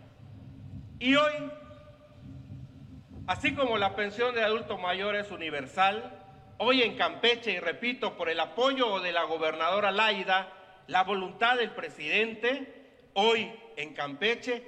Y 0.98 1.16
hoy, 1.16 1.32
así 3.26 3.54
como 3.54 3.78
la 3.78 3.96
pensión 3.96 4.34
de 4.34 4.42
adulto 4.42 4.78
mayor 4.78 5.16
es 5.16 5.30
universal, 5.30 6.20
hoy 6.58 6.82
en 6.82 6.96
Campeche, 6.96 7.52
y 7.52 7.60
repito, 7.60 8.16
por 8.16 8.28
el 8.28 8.40
apoyo 8.40 9.00
de 9.00 9.12
la 9.12 9.24
gobernadora 9.24 9.90
Laida, 9.90 10.48
la 10.86 11.02
voluntad 11.02 11.56
del 11.56 11.70
presidente, 11.70 13.10
hoy 13.14 13.52
en 13.76 13.94
Campeche, 13.94 14.62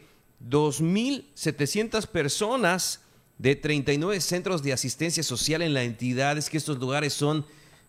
2.700 0.48 2.06
personas 2.06 3.02
de 3.40 3.56
39 3.56 4.22
centros 4.22 4.62
de 4.62 4.72
asistencia 4.72 5.24
social 5.24 5.64
en 5.64 5.74
la 5.74 5.82
entidad. 5.82 6.38
Es 6.38 6.52
que 6.52 6.58
estos 6.58 6.78
lugares 6.78 7.14
son 7.14 7.44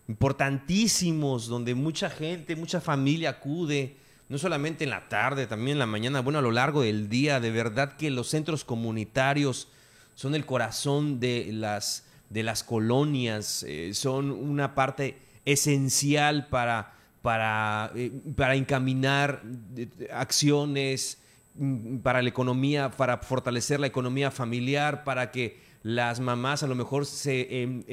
importantísimos, 0.07 1.45
donde 1.45 1.75
mucha 1.75 2.09
gente, 2.09 2.55
mucha 2.55 2.81
familia 2.81 3.29
acude 3.29 4.06
no 4.29 4.37
solamente 4.37 4.83
en 4.83 4.89
la 4.89 5.07
tarde, 5.07 5.47
también 5.47 5.75
en 5.75 5.79
la 5.79 5.85
mañana, 5.85 6.19
bueno, 6.21 6.39
a 6.39 6.41
lo 6.41 6.51
largo 6.51 6.81
del 6.81 7.09
día. 7.09 7.39
De 7.39 7.51
verdad 7.51 7.95
que 7.95 8.09
los 8.09 8.27
centros 8.27 8.65
comunitarios 8.65 9.69
son 10.15 10.35
el 10.35 10.45
corazón 10.45 11.19
de 11.19 11.49
las, 11.53 12.05
de 12.29 12.43
las 12.43 12.63
colonias, 12.63 13.63
eh, 13.67 13.93
son 13.93 14.31
una 14.31 14.75
parte 14.75 15.17
esencial 15.45 16.47
para, 16.47 16.93
para, 17.21 17.91
eh, 17.95 18.11
para 18.35 18.55
encaminar 18.55 19.43
eh, 19.77 19.87
acciones 20.11 21.19
mm, 21.55 21.99
para 21.99 22.21
la 22.21 22.27
economía, 22.27 22.91
para 22.91 23.19
fortalecer 23.19 23.79
la 23.79 23.87
economía 23.87 24.29
familiar, 24.29 25.05
para 25.05 25.31
que 25.31 25.57
las 25.83 26.19
mamás 26.19 26.63
a 26.63 26.67
lo 26.67 26.75
mejor 26.75 27.05
se... 27.05 27.61
Em, 27.61 27.83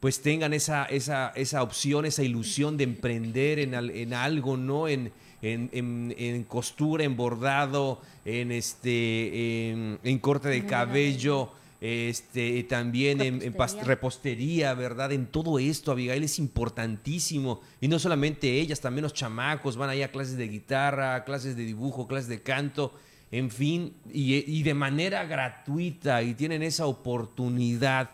pues 0.00 0.20
tengan 0.20 0.52
esa, 0.52 0.84
esa, 0.84 1.32
esa 1.34 1.62
opción, 1.62 2.04
esa 2.04 2.22
ilusión 2.22 2.76
de 2.76 2.84
emprender 2.84 3.58
en, 3.58 3.72
en 3.72 4.12
algo, 4.12 4.58
¿no? 4.58 4.86
En, 4.86 5.10
en, 5.44 6.44
costura, 6.48 7.04
en 7.04 7.16
bordado, 7.16 8.00
en 8.24 8.52
este, 8.52 9.70
en, 10.02 10.18
corte 10.18 10.48
de 10.48 10.64
cabello, 10.64 11.50
este, 11.80 12.62
también 12.64 13.20
en, 13.20 13.54
repostería, 13.84 14.72
¿verdad? 14.74 15.12
En 15.12 15.26
todo 15.26 15.58
esto, 15.58 15.92
Abigail, 15.92 16.24
es 16.24 16.38
importantísimo. 16.38 17.60
Y 17.80 17.88
no 17.88 17.98
solamente 17.98 18.50
ellas, 18.60 18.80
también 18.80 19.02
los 19.02 19.12
chamacos 19.12 19.76
van 19.76 19.90
allá 19.90 20.06
a 20.06 20.10
clases 20.10 20.36
de 20.36 20.48
guitarra, 20.48 21.24
clases 21.24 21.56
de 21.56 21.64
dibujo, 21.64 22.06
clases 22.06 22.28
de 22.28 22.40
canto, 22.40 22.94
en 23.30 23.50
fin, 23.50 23.92
y, 24.12 24.62
de 24.62 24.74
manera 24.74 25.24
gratuita, 25.24 26.22
y 26.22 26.34
tienen 26.34 26.62
esa 26.62 26.86
oportunidad, 26.86 28.12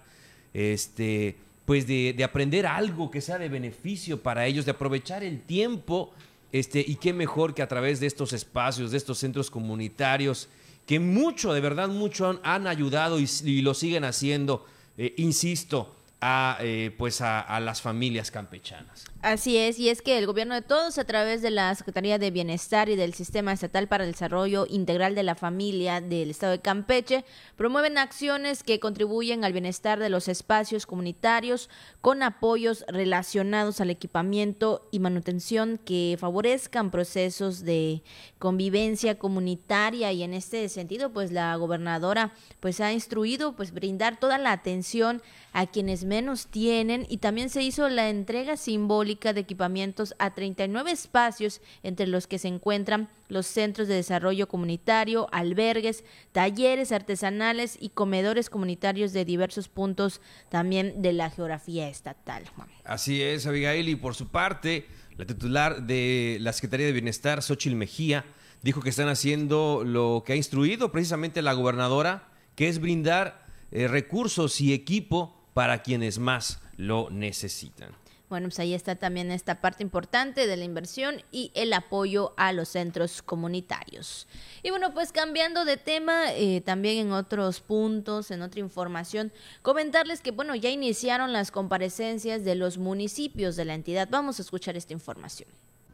este, 0.55 1.37
pues 1.64 1.87
de, 1.87 2.14
de 2.16 2.25
aprender 2.25 2.66
algo 2.66 3.11
que 3.11 3.21
sea 3.21 3.38
de 3.38 3.49
beneficio 3.49 4.23
para 4.23 4.47
ellos, 4.47 4.64
de 4.64 4.71
aprovechar 4.73 5.23
el 5.23 5.43
tiempo 5.43 6.12
este, 6.53 6.85
y 6.87 6.97
qué 6.97 7.13
mejor 7.13 7.55
que 7.55 7.63
a 7.63 7.69
través 7.69 8.01
de 8.01 8.07
estos 8.07 8.33
espacios, 8.33 8.91
de 8.91 8.97
estos 8.97 9.19
centros 9.19 9.51
comunitarios, 9.51 10.49
que 10.87 10.99
mucho, 10.99 11.53
de 11.53 11.61
verdad, 11.61 11.89
mucho 11.89 12.41
han, 12.43 12.67
ayudado 12.67 13.19
y, 13.21 13.63
lo 13.63 13.75
siguen 13.75 14.05
haciendo, 14.05 14.67
eh, 14.99 15.15
insisto, 15.19 15.95
a, 16.21 16.59
eh, 16.61 16.95
pues 16.99 17.21
a, 17.21 17.61
las 17.61 17.81
familias 17.81 18.31
campechanas. 18.31 19.05
Así 19.23 19.59
es, 19.59 19.79
y 19.79 19.91
es 19.91 20.01
que 20.01 20.17
el 20.17 20.25
gobierno 20.25 20.55
de 20.55 20.63
todos, 20.63 20.97
a 20.97 21.05
través 21.05 21.43
de 21.43 21.51
la 21.51 21.75
Secretaría 21.75 22.19
de 22.19 22.31
Bienestar 22.31 22.89
y 22.89 22.97
del 22.97 23.13
Sistema 23.13 23.53
Estatal 23.53 23.87
para 23.87 24.05
el 24.05 24.13
Desarrollo 24.13 24.65
Integral 24.67 25.15
de 25.15 25.23
la 25.23 25.35
Familia 25.35 26.01
del 26.01 26.31
Estado 26.31 26.53
de 26.53 26.61
Campeche, 26.61 27.27
promueven 27.55 27.99
acciones 27.99 28.63
que 28.63 28.81
contribuyen 28.81 29.45
al 29.45 29.53
bienestar 29.53 29.99
de 29.99 30.09
los 30.09 30.27
espacios 30.29 30.87
comunitarios 30.87 31.69
con 32.01 32.23
apoyos 32.23 32.87
relacionados 32.89 33.83
al 33.83 33.91
equipamiento 33.91 34.89
y 34.91 35.01
manutención 35.01 35.79
que 35.85 36.17
favorezcan 36.19 36.91
procesos 36.91 37.61
de 37.63 38.03
convivencia 38.39 39.19
comunitaria. 39.19 40.13
Y 40.13 40.23
en 40.23 40.33
este 40.33 40.67
sentido, 40.71 41.13
pues 41.13 41.31
la 41.31 41.55
gobernadora 41.57 42.33
pues 42.59 42.81
ha 42.81 42.91
instruido 42.91 43.55
pues 43.55 43.75
brindar 43.75 44.19
toda 44.19 44.39
la 44.39 44.53
atención 44.53 45.21
a 45.53 45.67
quienes 45.67 46.05
menos 46.05 46.47
tienen 46.47 47.07
y 47.11 47.19
también 47.19 47.51
se 47.51 47.63
hizo 47.63 47.87
la 47.91 48.09
entrega 48.09 48.57
simbólica 48.57 49.10
de 49.11 49.40
equipamientos 49.40 50.14
a 50.18 50.35
39 50.35 50.92
espacios 50.92 51.61
entre 51.83 52.07
los 52.07 52.27
que 52.27 52.38
se 52.38 52.49
encuentran 52.49 53.09
los 53.29 53.46
centros 53.46 53.88
de 53.88 53.94
desarrollo 53.94 54.49
comunitario, 54.49 55.27
albergues, 55.33 56.05
talleres 56.33 56.92
artesanales 56.92 57.77
y 57.81 57.90
comedores 57.90 58.51
comunitarios 58.51 59.12
de 59.12 59.25
diversos 59.25 59.68
puntos 59.68 60.20
también 60.49 61.03
de 61.03 61.12
la 61.12 61.31
geografía 61.31 61.88
estatal. 61.88 62.44
Así 62.85 63.20
es, 63.23 63.46
Abigail, 63.46 63.88
y 63.88 63.96
por 63.96 64.14
su 64.14 64.29
parte, 64.29 64.87
la 65.16 65.27
titular 65.27 65.83
de 65.83 66.38
la 66.40 66.53
Secretaría 66.53 66.87
de 66.87 66.92
Bienestar, 66.92 67.42
Xochil 67.42 67.77
Mejía, 67.77 68.25
dijo 68.62 68.81
que 68.81 68.90
están 68.90 69.09
haciendo 69.09 69.83
lo 69.85 70.23
que 70.25 70.35
ha 70.35 70.37
instruido 70.37 70.92
precisamente 70.92 71.42
la 71.42 71.53
gobernadora, 71.53 72.29
que 72.55 72.68
es 72.68 72.79
brindar 72.79 73.46
eh, 73.73 73.88
recursos 73.88 74.61
y 74.61 74.73
equipo 74.73 75.37
para 75.55 75.83
quienes 75.83 76.18
más 76.18 76.61
lo 76.77 77.11
necesitan. 77.11 78.00
Bueno, 78.31 78.47
pues 78.47 78.61
ahí 78.61 78.75
está 78.75 78.95
también 78.95 79.33
esta 79.33 79.61
parte 79.61 79.83
importante 79.83 80.47
de 80.47 80.57
la 80.57 80.64
inversión 80.64 81.21
y 81.33 81.51
el 81.55 81.73
apoyo 81.73 82.33
a 82.37 82.53
los 82.53 82.69
centros 82.69 83.23
comunitarios. 83.23 84.29
Y 84.62 84.71
bueno, 84.71 84.95
pues 84.95 85.11
cambiando 85.11 85.64
de 85.64 85.77
tema, 85.77 86.33
eh, 86.35 86.61
también 86.61 86.99
en 86.99 87.12
otros 87.12 87.61
puntos, 87.61 88.31
en 88.31 88.43
otra 88.43 88.61
información, 88.61 89.33
comentarles 89.62 90.21
que, 90.21 90.31
bueno, 90.31 90.55
ya 90.55 90.71
iniciaron 90.71 91.33
las 91.33 91.51
comparecencias 91.51 92.45
de 92.45 92.55
los 92.55 92.79
municipios 92.79 93.57
de 93.57 93.64
la 93.64 93.75
entidad. 93.75 94.09
Vamos 94.09 94.38
a 94.38 94.43
escuchar 94.43 94.77
esta 94.77 94.93
información. 94.93 95.49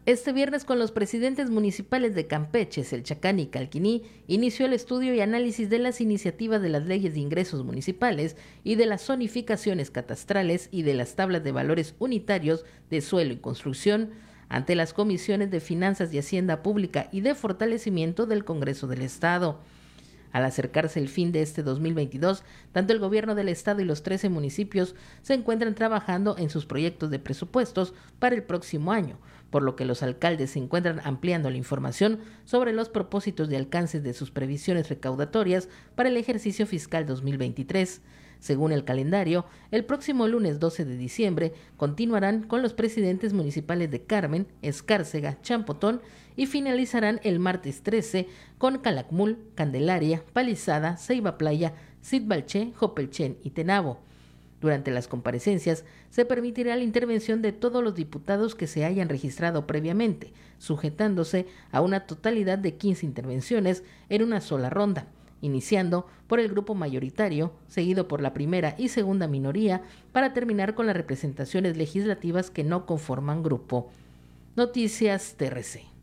Este 0.06 0.32
viernes 0.32 0.64
con 0.64 0.78
los 0.78 0.92
presidentes 0.92 1.50
municipales 1.50 2.14
de 2.14 2.28
Campeche, 2.28 2.84
Selchacán 2.84 3.40
y 3.40 3.48
Calquiní, 3.48 4.04
inició 4.28 4.66
el 4.66 4.72
estudio 4.72 5.12
y 5.12 5.20
análisis 5.20 5.68
de 5.68 5.80
las 5.80 6.00
iniciativas 6.00 6.62
de 6.62 6.68
las 6.68 6.86
leyes 6.86 7.14
de 7.14 7.18
ingresos 7.18 7.64
municipales 7.64 8.36
y 8.62 8.76
de 8.76 8.86
las 8.86 9.04
zonificaciones 9.04 9.90
catastrales 9.90 10.68
y 10.70 10.82
de 10.82 10.94
las 10.94 11.16
tablas 11.16 11.42
de 11.42 11.50
valores 11.50 11.96
unitarios 11.98 12.64
de 12.88 13.00
suelo 13.00 13.32
y 13.32 13.38
construcción 13.38 14.10
ante 14.48 14.76
las 14.76 14.92
comisiones 14.92 15.50
de 15.50 15.58
Finanzas 15.58 16.14
y 16.14 16.18
Hacienda 16.18 16.62
Pública 16.62 17.08
y 17.10 17.20
de 17.22 17.34
Fortalecimiento 17.34 18.26
del 18.26 18.44
Congreso 18.44 18.86
del 18.86 19.02
Estado. 19.02 19.58
Al 20.30 20.44
acercarse 20.44 21.00
el 21.00 21.08
fin 21.08 21.32
de 21.32 21.42
este 21.42 21.64
2022, 21.64 22.44
tanto 22.70 22.92
el 22.92 23.00
gobierno 23.00 23.34
del 23.34 23.48
estado 23.48 23.80
y 23.80 23.84
los 23.84 24.02
13 24.02 24.28
municipios 24.28 24.94
se 25.22 25.34
encuentran 25.34 25.74
trabajando 25.74 26.36
en 26.38 26.50
sus 26.50 26.66
proyectos 26.66 27.10
de 27.10 27.18
presupuestos 27.18 27.94
para 28.18 28.36
el 28.36 28.42
próximo 28.42 28.92
año, 28.92 29.18
por 29.50 29.62
lo 29.62 29.76
que 29.76 29.84
los 29.84 30.02
alcaldes 30.02 30.50
se 30.50 30.58
encuentran 30.58 31.00
ampliando 31.04 31.50
la 31.50 31.56
información 31.56 32.20
sobre 32.44 32.72
los 32.72 32.88
propósitos 32.88 33.48
de 33.48 33.56
alcance 33.56 34.00
de 34.00 34.12
sus 34.12 34.30
previsiones 34.30 34.88
recaudatorias 34.88 35.68
para 35.94 36.08
el 36.08 36.16
ejercicio 36.16 36.66
fiscal 36.66 37.06
2023. 37.06 38.02
Según 38.38 38.72
el 38.72 38.84
calendario, 38.84 39.46
el 39.70 39.84
próximo 39.84 40.28
lunes 40.28 40.60
12 40.60 40.84
de 40.84 40.96
diciembre 40.96 41.54
continuarán 41.76 42.42
con 42.42 42.62
los 42.62 42.74
presidentes 42.74 43.32
municipales 43.32 43.90
de 43.90 44.02
Carmen, 44.02 44.46
Escárcega, 44.62 45.40
Champotón 45.42 46.00
y 46.36 46.46
finalizarán 46.46 47.20
el 47.22 47.38
martes 47.38 47.82
13 47.82 48.28
con 48.58 48.78
Calakmul, 48.78 49.38
Candelaria, 49.54 50.22
Palizada, 50.32 50.96
Ceiba 50.96 51.38
Playa, 51.38 51.74
Sidbalché, 52.02 52.72
Jopelchen 52.74 53.38
y 53.42 53.50
Tenabo. 53.50 54.00
Durante 54.60 54.90
las 54.90 55.08
comparecencias 55.08 55.84
se 56.10 56.24
permitirá 56.24 56.76
la 56.76 56.82
intervención 56.82 57.42
de 57.42 57.52
todos 57.52 57.84
los 57.84 57.94
diputados 57.94 58.54
que 58.54 58.66
se 58.66 58.84
hayan 58.84 59.08
registrado 59.08 59.66
previamente, 59.66 60.32
sujetándose 60.58 61.46
a 61.70 61.80
una 61.80 62.06
totalidad 62.06 62.58
de 62.58 62.74
15 62.74 63.04
intervenciones 63.04 63.84
en 64.08 64.22
una 64.22 64.40
sola 64.40 64.70
ronda 64.70 65.06
iniciando 65.40 66.06
por 66.26 66.40
el 66.40 66.48
grupo 66.48 66.74
mayoritario, 66.74 67.52
seguido 67.68 68.08
por 68.08 68.20
la 68.20 68.34
primera 68.34 68.74
y 68.78 68.88
segunda 68.88 69.28
minoría, 69.28 69.82
para 70.12 70.32
terminar 70.32 70.74
con 70.74 70.86
las 70.86 70.96
representaciones 70.96 71.76
legislativas 71.76 72.50
que 72.50 72.64
no 72.64 72.86
conforman 72.86 73.42
grupo. 73.42 73.90
Noticias 74.56 75.34
TRC. 75.36 75.95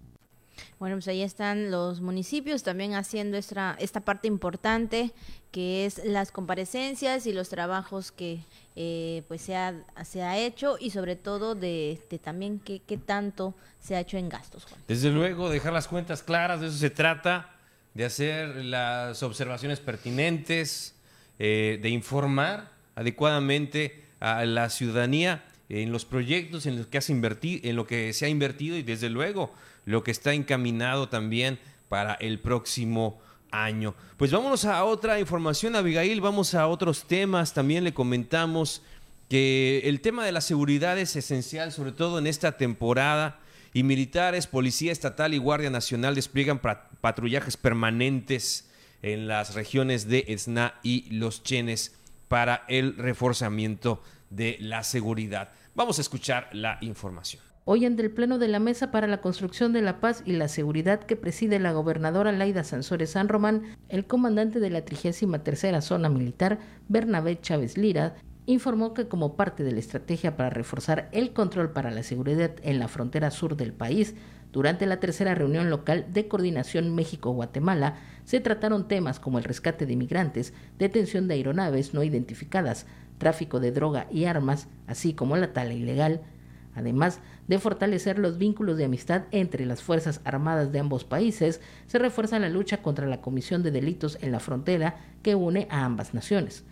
Bueno, 0.79 0.95
pues 0.95 1.07
ahí 1.07 1.21
están 1.21 1.71
los 1.71 2.01
municipios 2.01 2.63
también 2.63 2.93
haciendo 2.93 3.37
esta, 3.37 3.75
esta 3.79 4.01
parte 4.01 4.27
importante 4.27 5.11
que 5.51 5.85
es 5.85 6.03
las 6.03 6.31
comparecencias 6.31 7.27
y 7.27 7.33
los 7.33 7.49
trabajos 7.49 8.11
que 8.11 8.39
eh, 8.75 9.23
pues 9.27 9.41
se 9.41 9.55
ha, 9.55 9.75
se 10.03 10.23
ha 10.23 10.37
hecho 10.37 10.77
y 10.79 10.89
sobre 10.89 11.15
todo 11.15 11.53
de, 11.53 11.99
también 12.23 12.59
qué, 12.59 12.81
qué 12.85 12.97
tanto 12.97 13.53
se 13.79 13.95
ha 13.95 13.99
hecho 13.99 14.17
en 14.17 14.29
gastos. 14.29 14.65
Desde 14.87 15.11
luego, 15.11 15.49
dejar 15.49 15.73
las 15.73 15.87
cuentas 15.87 16.23
claras, 16.23 16.59
de 16.59 16.67
eso 16.67 16.77
se 16.77 16.89
trata 16.89 17.55
de 17.93 18.05
hacer 18.05 18.65
las 18.65 19.21
observaciones 19.21 19.79
pertinentes, 19.79 20.95
eh, 21.39 21.79
de 21.81 21.89
informar 21.89 22.71
adecuadamente 22.95 24.05
a 24.19 24.45
la 24.45 24.69
ciudadanía 24.69 25.43
en 25.69 25.91
los 25.91 26.05
proyectos 26.05 26.65
en 26.65 26.77
los 26.77 26.87
que 26.87 26.97
has 26.97 27.09
en 27.09 27.75
lo 27.75 27.87
que 27.87 28.13
se 28.13 28.25
ha 28.25 28.29
invertido 28.29 28.77
y 28.77 28.83
desde 28.83 29.09
luego 29.09 29.53
lo 29.85 30.03
que 30.03 30.11
está 30.11 30.33
encaminado 30.33 31.09
también 31.09 31.59
para 31.89 32.13
el 32.15 32.39
próximo 32.39 33.19
año. 33.51 33.95
Pues 34.17 34.31
vámonos 34.31 34.65
a 34.65 34.83
otra 34.83 35.19
información, 35.19 35.75
Abigail, 35.75 36.21
vamos 36.21 36.55
a 36.55 36.67
otros 36.67 37.03
temas. 37.03 37.53
También 37.53 37.83
le 37.83 37.93
comentamos 37.93 38.81
que 39.29 39.81
el 39.85 40.01
tema 40.01 40.25
de 40.25 40.31
la 40.31 40.41
seguridad 40.41 40.97
es 40.97 41.15
esencial, 41.15 41.71
sobre 41.71 41.91
todo 41.91 42.19
en 42.19 42.27
esta 42.27 42.57
temporada 42.57 43.39
y 43.73 43.83
militares, 43.83 44.45
Policía 44.45 44.91
Estatal 44.91 45.33
y 45.33 45.39
Guardia 45.39 45.71
Nacional 45.71 46.13
despliegan 46.13 46.61
patrullajes 47.01 47.57
permanentes 47.57 48.69
en 49.01 49.27
las 49.27 49.55
regiones 49.55 50.07
de 50.07 50.25
Esna 50.27 50.75
y 50.83 51.09
Los 51.09 51.43
Chenes 51.43 51.95
para 52.27 52.65
el 52.67 52.95
reforzamiento 52.95 54.03
de 54.29 54.57
la 54.59 54.83
seguridad. 54.83 55.51
Vamos 55.73 55.97
a 55.97 56.01
escuchar 56.01 56.49
la 56.53 56.77
información. 56.81 57.41
Hoy 57.65 57.85
ante 57.85 58.03
el 58.03 58.11
Pleno 58.11 58.39
de 58.39 58.49
la 58.49 58.59
Mesa 58.59 58.91
para 58.91 59.07
la 59.07 59.21
Construcción 59.21 59.71
de 59.71 59.81
la 59.81 60.01
Paz 60.01 60.21
y 60.25 60.33
la 60.33 60.49
Seguridad 60.49 60.99
que 60.99 61.15
preside 61.15 61.59
la 61.59 61.71
gobernadora 61.71 62.33
Laida 62.33 62.65
Sansores 62.65 63.11
San 63.11 63.29
Román, 63.29 63.61
el 63.87 64.05
comandante 64.05 64.59
de 64.59 64.69
la 64.69 64.83
33 64.83 65.81
Zona 65.81 66.09
Militar, 66.09 66.59
Bernabé 66.89 67.39
Chávez 67.39 67.77
Lira, 67.77 68.15
informó 68.47 68.93
que 68.93 69.07
como 69.07 69.37
parte 69.37 69.63
de 69.63 69.71
la 69.71 69.79
estrategia 69.79 70.35
para 70.35 70.49
reforzar 70.49 71.07
el 71.13 71.31
control 71.31 71.71
para 71.71 71.89
la 71.89 72.03
seguridad 72.03 72.51
en 72.63 72.79
la 72.79 72.89
frontera 72.89 73.31
sur 73.31 73.55
del 73.55 73.71
país, 73.71 74.13
durante 74.51 74.85
la 74.85 74.99
tercera 74.99 75.33
reunión 75.33 75.69
local 75.69 76.07
de 76.11 76.27
coordinación 76.27 76.93
México-Guatemala, 76.93 77.95
se 78.25 78.41
trataron 78.41 78.89
temas 78.89 79.21
como 79.21 79.37
el 79.37 79.45
rescate 79.45 79.85
de 79.85 79.95
migrantes, 79.95 80.53
detención 80.77 81.29
de 81.29 81.35
aeronaves 81.35 81.93
no 81.93 82.03
identificadas, 82.03 82.87
tráfico 83.19 83.61
de 83.61 83.71
droga 83.71 84.07
y 84.11 84.25
armas, 84.25 84.67
así 84.85 85.13
como 85.13 85.37
la 85.37 85.53
tala 85.53 85.73
ilegal, 85.73 86.23
además 86.75 87.19
de 87.47 87.59
fortalecer 87.59 88.19
los 88.19 88.37
vínculos 88.37 88.77
de 88.77 88.85
amistad 88.85 89.23
entre 89.31 89.65
las 89.65 89.81
Fuerzas 89.81 90.21
Armadas 90.23 90.71
de 90.71 90.79
ambos 90.79 91.03
países, 91.03 91.61
se 91.87 91.99
refuerza 91.99 92.39
la 92.39 92.49
lucha 92.49 92.81
contra 92.81 93.07
la 93.07 93.21
comisión 93.21 93.63
de 93.63 93.71
delitos 93.71 94.17
en 94.21 94.31
la 94.31 94.39
frontera 94.39 94.97
que 95.21 95.35
une 95.35 95.67
a 95.69 95.85
ambas 95.85 96.13
naciones. 96.13 96.63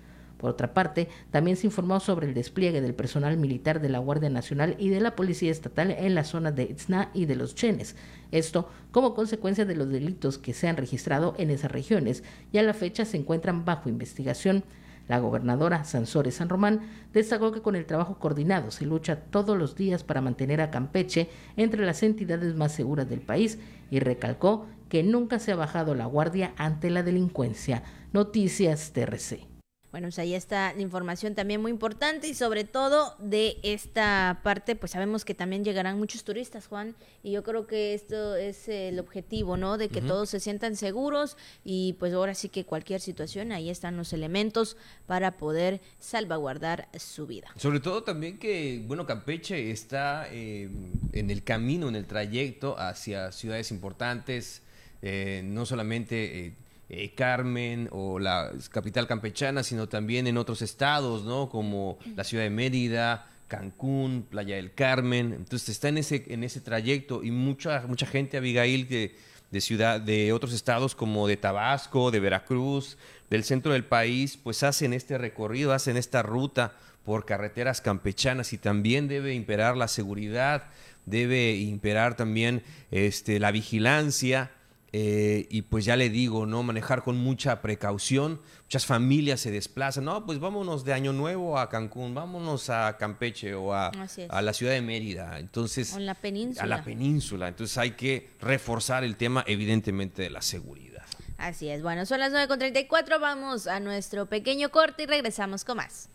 Por 0.42 0.50
otra 0.50 0.74
parte, 0.74 1.08
también 1.30 1.56
se 1.56 1.68
informó 1.68 2.00
sobre 2.00 2.28
el 2.28 2.34
despliegue 2.34 2.82
del 2.82 2.96
personal 2.96 3.38
militar 3.38 3.80
de 3.80 3.90
la 3.90 4.00
Guardia 4.00 4.32
Nacional 4.32 4.76
y 4.80 4.90
de 4.90 5.00
la 5.00 5.16
Policía 5.16 5.52
Estatal 5.52 5.92
en 5.92 6.16
la 6.16 6.24
zona 6.24 6.52
de 6.52 6.64
Itzna 6.64 7.12
y 7.14 7.26
de 7.26 7.36
los 7.36 7.54
Chenes. 7.54 7.96
Esto 8.32 8.68
como 8.90 9.14
consecuencia 9.14 9.66
de 9.66 9.76
los 9.76 9.90
delitos 9.90 10.40
que 10.40 10.56
se 10.56 10.68
han 10.68 10.78
registrado 10.78 11.36
en 11.38 11.52
esas 11.52 11.72
regiones 11.72 12.24
y 12.52 12.58
a 12.58 12.64
la 12.64 12.74
fecha 12.74 13.06
se 13.06 13.18
encuentran 13.18 13.66
bajo 13.66 13.88
investigación. 13.88 14.64
La 15.12 15.20
gobernadora 15.20 15.84
Sansores 15.84 16.36
San 16.36 16.48
Román 16.48 16.84
destacó 17.12 17.52
que 17.52 17.62
con 17.62 17.76
el 17.76 17.86
trabajo 17.86 18.18
coordinado 18.18 18.72
se 18.72 18.86
lucha 18.86 19.18
todos 19.18 19.58
los 19.58 19.76
días 19.76 20.06
para 20.06 20.22
mantener 20.22 20.62
a 20.62 20.72
Campeche 20.72 21.30
entre 21.58 21.86
las 21.86 22.02
entidades 22.02 22.56
más 22.56 22.72
seguras 22.72 23.10
del 23.10 23.20
país 23.20 23.60
y 23.90 24.00
recalcó 24.00 24.68
que 24.88 25.04
nunca 25.04 25.40
se 25.40 25.52
ha 25.52 25.58
bajado 25.58 25.96
la 25.96 26.06
guardia 26.06 26.54
ante 26.56 26.90
la 26.90 27.04
delincuencia. 27.04 27.84
Noticias 28.14 28.94
TRC. 28.94 29.51
Bueno, 29.92 30.08
pues 30.08 30.20
ahí 30.20 30.34
está 30.34 30.74
la 30.74 30.82
información 30.82 31.36
también 31.36 31.62
muy 31.62 31.70
importante 31.70 32.30
y 32.30 32.34
sobre 32.34 32.64
todo 32.64 33.14
de 33.20 33.58
esta 33.62 34.40
parte, 34.42 34.78
pues 34.78 34.94
sabemos 34.94 35.26
que 35.26 35.34
también 35.34 35.66
llegarán 35.66 35.98
muchos 35.98 36.24
turistas, 36.24 36.68
Juan, 36.68 36.96
y 37.24 37.32
yo 37.32 37.44
creo 37.44 37.68
que 37.68 37.94
esto 37.94 38.38
es 38.38 38.70
el 38.70 39.00
objetivo, 39.00 39.58
¿no? 39.58 39.78
De 39.78 39.90
que 39.90 40.02
todos 40.02 40.30
se 40.30 40.40
sientan 40.40 40.78
seguros 40.78 41.36
y 41.66 41.94
pues 42.00 42.14
ahora 42.14 42.36
sí 42.36 42.48
que 42.48 42.64
cualquier 42.64 43.02
situación, 43.02 43.52
ahí 43.52 43.70
están 43.70 43.98
los 43.98 44.14
elementos 44.14 44.78
para 45.08 45.38
poder 45.38 45.82
salvaguardar 46.00 46.88
su 46.98 47.28
vida. 47.28 47.50
Sobre 47.58 47.82
todo 47.82 48.04
también 48.04 48.40
que, 48.40 48.82
bueno, 48.88 49.06
Campeche 49.06 49.72
está 49.72 50.26
eh, 50.32 50.70
en 51.12 51.30
el 51.30 51.44
camino, 51.44 51.90
en 51.90 51.98
el 51.98 52.06
trayecto 52.06 52.80
hacia 52.80 53.34
ciudades 53.34 53.72
importantes, 53.72 54.62
eh, 55.02 55.42
no 55.44 55.66
solamente... 55.66 56.46
Eh, 56.46 56.54
eh, 56.94 57.14
Carmen 57.16 57.88
o 57.94 58.20
la 58.20 58.52
capital 58.70 59.08
campechana, 59.08 59.64
sino 59.64 59.88
también 59.88 60.28
en 60.28 60.38
otros 60.38 60.62
estados, 60.62 61.24
¿no? 61.24 61.48
Como 61.48 61.98
la 62.18 62.26
ciudad 62.26 62.44
de 62.44 62.50
Mérida, 62.50 63.28
Cancún, 63.48 64.28
Playa 64.30 64.58
del 64.58 64.74
Carmen. 64.74 65.32
Entonces 65.32 65.70
está 65.70 65.88
en 65.88 66.00
ese, 66.00 66.26
en 66.28 66.44
ese 66.44 66.60
trayecto 66.60 67.24
y 67.24 67.32
mucha, 67.32 67.86
mucha 67.88 68.06
gente, 68.06 68.36
Abigail, 68.36 68.90
de, 68.90 69.16
de 69.52 69.62
ciudad, 69.62 70.02
de 70.02 70.34
otros 70.34 70.52
estados 70.52 70.94
como 70.94 71.30
de 71.30 71.38
Tabasco, 71.38 72.12
de 72.12 72.20
Veracruz, 72.20 72.98
del 73.30 73.46
centro 73.46 73.72
del 73.72 73.86
país, 73.86 74.36
pues 74.36 74.62
hacen 74.62 74.92
este 74.92 75.18
recorrido, 75.18 75.72
hacen 75.72 75.96
esta 75.96 76.22
ruta 76.22 76.74
por 77.06 77.26
carreteras 77.26 77.80
campechanas 77.80 78.52
y 78.52 78.58
también 78.58 79.08
debe 79.08 79.34
imperar 79.34 79.78
la 79.78 79.88
seguridad, 79.88 80.66
debe 81.06 81.56
imperar 81.56 82.18
también 82.18 82.64
este, 82.92 83.40
la 83.40 83.52
vigilancia 83.52 84.52
eh, 84.94 85.48
y 85.50 85.62
pues 85.64 85.86
ya 85.86 85.96
le 85.96 86.10
digo, 86.10 86.46
¿no? 86.46 86.64
Manejar 86.64 87.04
con 87.04 87.18
mucha 87.18 87.62
precaución. 87.62 88.42
Muchas 88.64 88.86
familias 88.86 89.40
se 89.40 89.52
desplazan. 89.52 90.06
No, 90.06 90.26
pues 90.26 90.40
vámonos 90.40 90.84
de 90.84 90.94
Año 90.94 91.14
Nuevo 91.14 91.58
a 91.58 91.70
Cancún, 91.70 92.14
vámonos 92.14 92.70
a 92.70 92.98
Campeche 92.98 93.54
o 93.54 93.74
a, 93.74 93.92
a 94.30 94.42
la 94.42 94.54
ciudad 94.54 94.74
de 94.74 94.82
Mérida. 94.82 95.40
Entonces, 95.40 95.94
a 95.94 96.00
la 96.00 96.16
península. 96.16 96.64
A 96.64 96.68
la 96.68 96.84
península. 96.84 97.48
Entonces 97.48 97.78
hay 97.78 97.92
que 97.92 98.30
reforzar 98.42 99.04
el 99.04 99.16
tema, 99.16 99.44
evidentemente, 99.48 100.24
de 100.24 100.30
la 100.30 100.42
seguridad. 100.42 101.06
Así 101.38 101.70
es. 101.70 101.82
Bueno, 101.82 102.06
son 102.06 102.20
las 102.20 102.34
9.34. 102.34 103.20
Vamos 103.20 103.68
a 103.68 103.80
nuestro 103.80 104.28
pequeño 104.28 104.70
corte 104.70 105.04
y 105.04 105.06
regresamos 105.06 105.64
con 105.64 105.78
más. 105.78 106.10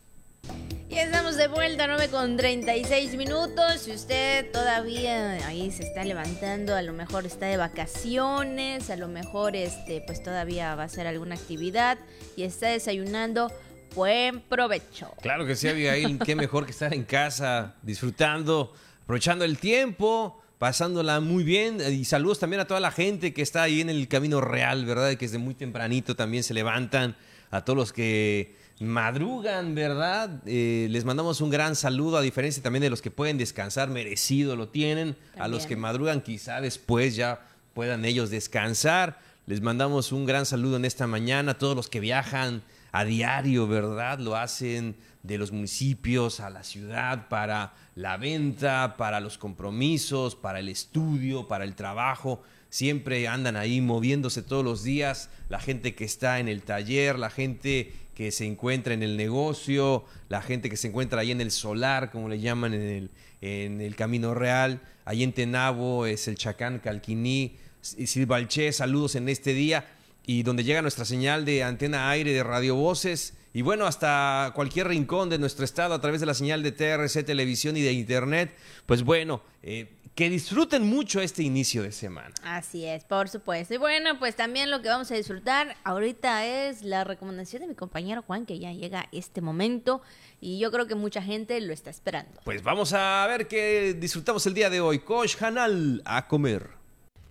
Y 0.88 0.98
estamos 0.98 1.36
de 1.36 1.48
vuelta, 1.48 1.86
9 1.86 2.08
con 2.08 2.36
36 2.36 3.16
minutos. 3.16 3.80
Si 3.82 3.92
usted 3.92 4.50
todavía 4.52 5.46
ahí 5.46 5.70
se 5.70 5.82
está 5.82 6.04
levantando, 6.04 6.74
a 6.74 6.82
lo 6.82 6.92
mejor 6.92 7.26
está 7.26 7.46
de 7.46 7.56
vacaciones, 7.56 8.88
a 8.88 8.96
lo 8.96 9.08
mejor 9.08 9.56
este, 9.56 10.02
pues 10.06 10.22
todavía 10.22 10.74
va 10.74 10.82
a 10.82 10.86
hacer 10.86 11.06
alguna 11.06 11.34
actividad 11.34 11.98
y 12.36 12.44
está 12.44 12.68
desayunando, 12.68 13.52
buen 13.94 14.40
provecho. 14.40 15.12
Claro 15.20 15.44
que 15.44 15.56
sí, 15.56 15.68
Abigail, 15.68 16.18
qué 16.24 16.34
mejor 16.34 16.64
que 16.64 16.72
estar 16.72 16.94
en 16.94 17.04
casa, 17.04 17.74
disfrutando, 17.82 18.72
aprovechando 19.02 19.44
el 19.44 19.58
tiempo 19.58 20.40
pasándola 20.58 21.20
muy 21.20 21.44
bien. 21.44 21.78
Y 21.90 22.04
saludos 22.04 22.38
también 22.38 22.60
a 22.60 22.66
toda 22.66 22.80
la 22.80 22.90
gente 22.90 23.32
que 23.32 23.42
está 23.42 23.62
ahí 23.62 23.80
en 23.80 23.90
el 23.90 24.08
camino 24.08 24.40
real, 24.40 24.84
¿verdad? 24.84 25.10
Que 25.10 25.26
desde 25.26 25.38
muy 25.38 25.54
tempranito 25.54 26.16
también 26.16 26.42
se 26.42 26.54
levantan. 26.54 27.16
A 27.50 27.64
todos 27.64 27.76
los 27.76 27.92
que 27.92 28.56
madrugan, 28.80 29.74
¿verdad? 29.74 30.42
Eh, 30.46 30.88
les 30.90 31.04
mandamos 31.04 31.40
un 31.40 31.50
gran 31.50 31.76
saludo, 31.76 32.18
a 32.18 32.22
diferencia 32.22 32.62
también 32.62 32.82
de 32.82 32.90
los 32.90 33.00
que 33.00 33.10
pueden 33.10 33.38
descansar, 33.38 33.88
merecido 33.88 34.56
lo 34.56 34.68
tienen. 34.68 35.16
A 35.38 35.48
los 35.48 35.66
que 35.66 35.76
madrugan, 35.76 36.20
quizá 36.20 36.60
después 36.60 37.16
ya 37.16 37.40
puedan 37.74 38.04
ellos 38.04 38.30
descansar. 38.30 39.18
Les 39.46 39.60
mandamos 39.60 40.12
un 40.12 40.26
gran 40.26 40.44
saludo 40.44 40.76
en 40.76 40.84
esta 40.84 41.06
mañana. 41.06 41.52
A 41.52 41.58
todos 41.58 41.76
los 41.76 41.88
que 41.88 42.00
viajan 42.00 42.62
a 42.92 43.04
diario, 43.04 43.66
¿verdad? 43.66 44.18
Lo 44.18 44.36
hacen 44.36 44.96
de 45.22 45.38
los 45.38 45.52
municipios 45.52 46.40
a 46.40 46.50
la 46.50 46.62
ciudad 46.62 47.28
para 47.28 47.74
la 47.94 48.16
venta, 48.16 48.96
para 48.96 49.20
los 49.20 49.38
compromisos, 49.38 50.36
para 50.36 50.60
el 50.60 50.68
estudio, 50.68 51.48
para 51.48 51.64
el 51.64 51.74
trabajo. 51.74 52.42
Siempre 52.68 53.26
andan 53.26 53.56
ahí 53.56 53.80
moviéndose 53.80 54.42
todos 54.42 54.64
los 54.64 54.82
días. 54.82 55.30
La 55.48 55.60
gente 55.60 55.94
que 55.94 56.04
está 56.04 56.40
en 56.40 56.48
el 56.48 56.62
taller, 56.62 57.18
la 57.18 57.30
gente 57.30 57.92
que 58.16 58.32
se 58.32 58.46
encuentra 58.46 58.94
en 58.94 59.02
el 59.02 59.18
negocio, 59.18 60.06
la 60.30 60.40
gente 60.40 60.70
que 60.70 60.78
se 60.78 60.88
encuentra 60.88 61.20
ahí 61.20 61.30
en 61.30 61.42
el 61.42 61.50
solar, 61.50 62.10
como 62.10 62.30
le 62.30 62.40
llaman 62.40 62.72
en 62.72 62.80
el, 62.80 63.10
en 63.42 63.80
el 63.82 63.94
Camino 63.94 64.32
Real. 64.32 64.80
Ahí 65.04 65.22
en 65.22 65.32
Tenabo 65.32 66.06
es 66.06 66.26
el 66.26 66.36
Chacán 66.36 66.78
Calquiní. 66.78 67.56
Silvalché, 67.82 68.72
saludos 68.72 69.16
en 69.16 69.28
este 69.28 69.52
día. 69.52 69.86
Y 70.24 70.42
donde 70.42 70.64
llega 70.64 70.80
nuestra 70.80 71.04
señal 71.04 71.44
de 71.44 71.62
antena 71.62 72.08
aire 72.08 72.32
de 72.32 72.42
Radio 72.42 72.74
Voces 72.74 73.34
y 73.56 73.62
bueno, 73.62 73.86
hasta 73.86 74.52
cualquier 74.54 74.88
rincón 74.88 75.30
de 75.30 75.38
nuestro 75.38 75.64
estado 75.64 75.94
a 75.94 76.00
través 76.02 76.20
de 76.20 76.26
la 76.26 76.34
señal 76.34 76.62
de 76.62 76.72
TRC 76.72 77.24
Televisión 77.24 77.74
y 77.78 77.80
de 77.80 77.92
Internet. 77.92 78.54
Pues 78.84 79.02
bueno, 79.02 79.42
eh, 79.62 79.95
que 80.16 80.30
disfruten 80.30 80.88
mucho 80.88 81.20
este 81.20 81.42
inicio 81.42 81.82
de 81.82 81.92
semana. 81.92 82.34
Así 82.42 82.86
es, 82.86 83.04
por 83.04 83.28
supuesto. 83.28 83.74
Y 83.74 83.76
bueno, 83.76 84.18
pues 84.18 84.34
también 84.34 84.70
lo 84.70 84.80
que 84.80 84.88
vamos 84.88 85.10
a 85.10 85.14
disfrutar 85.14 85.76
ahorita 85.84 86.46
es 86.46 86.82
la 86.82 87.04
recomendación 87.04 87.60
de 87.60 87.68
mi 87.68 87.74
compañero 87.74 88.22
Juan, 88.22 88.46
que 88.46 88.58
ya 88.58 88.72
llega 88.72 89.08
este 89.12 89.42
momento 89.42 90.00
y 90.40 90.58
yo 90.58 90.72
creo 90.72 90.86
que 90.86 90.94
mucha 90.94 91.20
gente 91.20 91.60
lo 91.60 91.74
está 91.74 91.90
esperando. 91.90 92.40
Pues 92.44 92.62
vamos 92.62 92.94
a 92.94 93.26
ver 93.28 93.46
qué 93.46 93.94
disfrutamos 93.94 94.46
el 94.46 94.54
día 94.54 94.70
de 94.70 94.80
hoy. 94.80 95.00
Kosh 95.00 95.36
Hanal, 95.38 96.00
a 96.06 96.26
comer. 96.26 96.75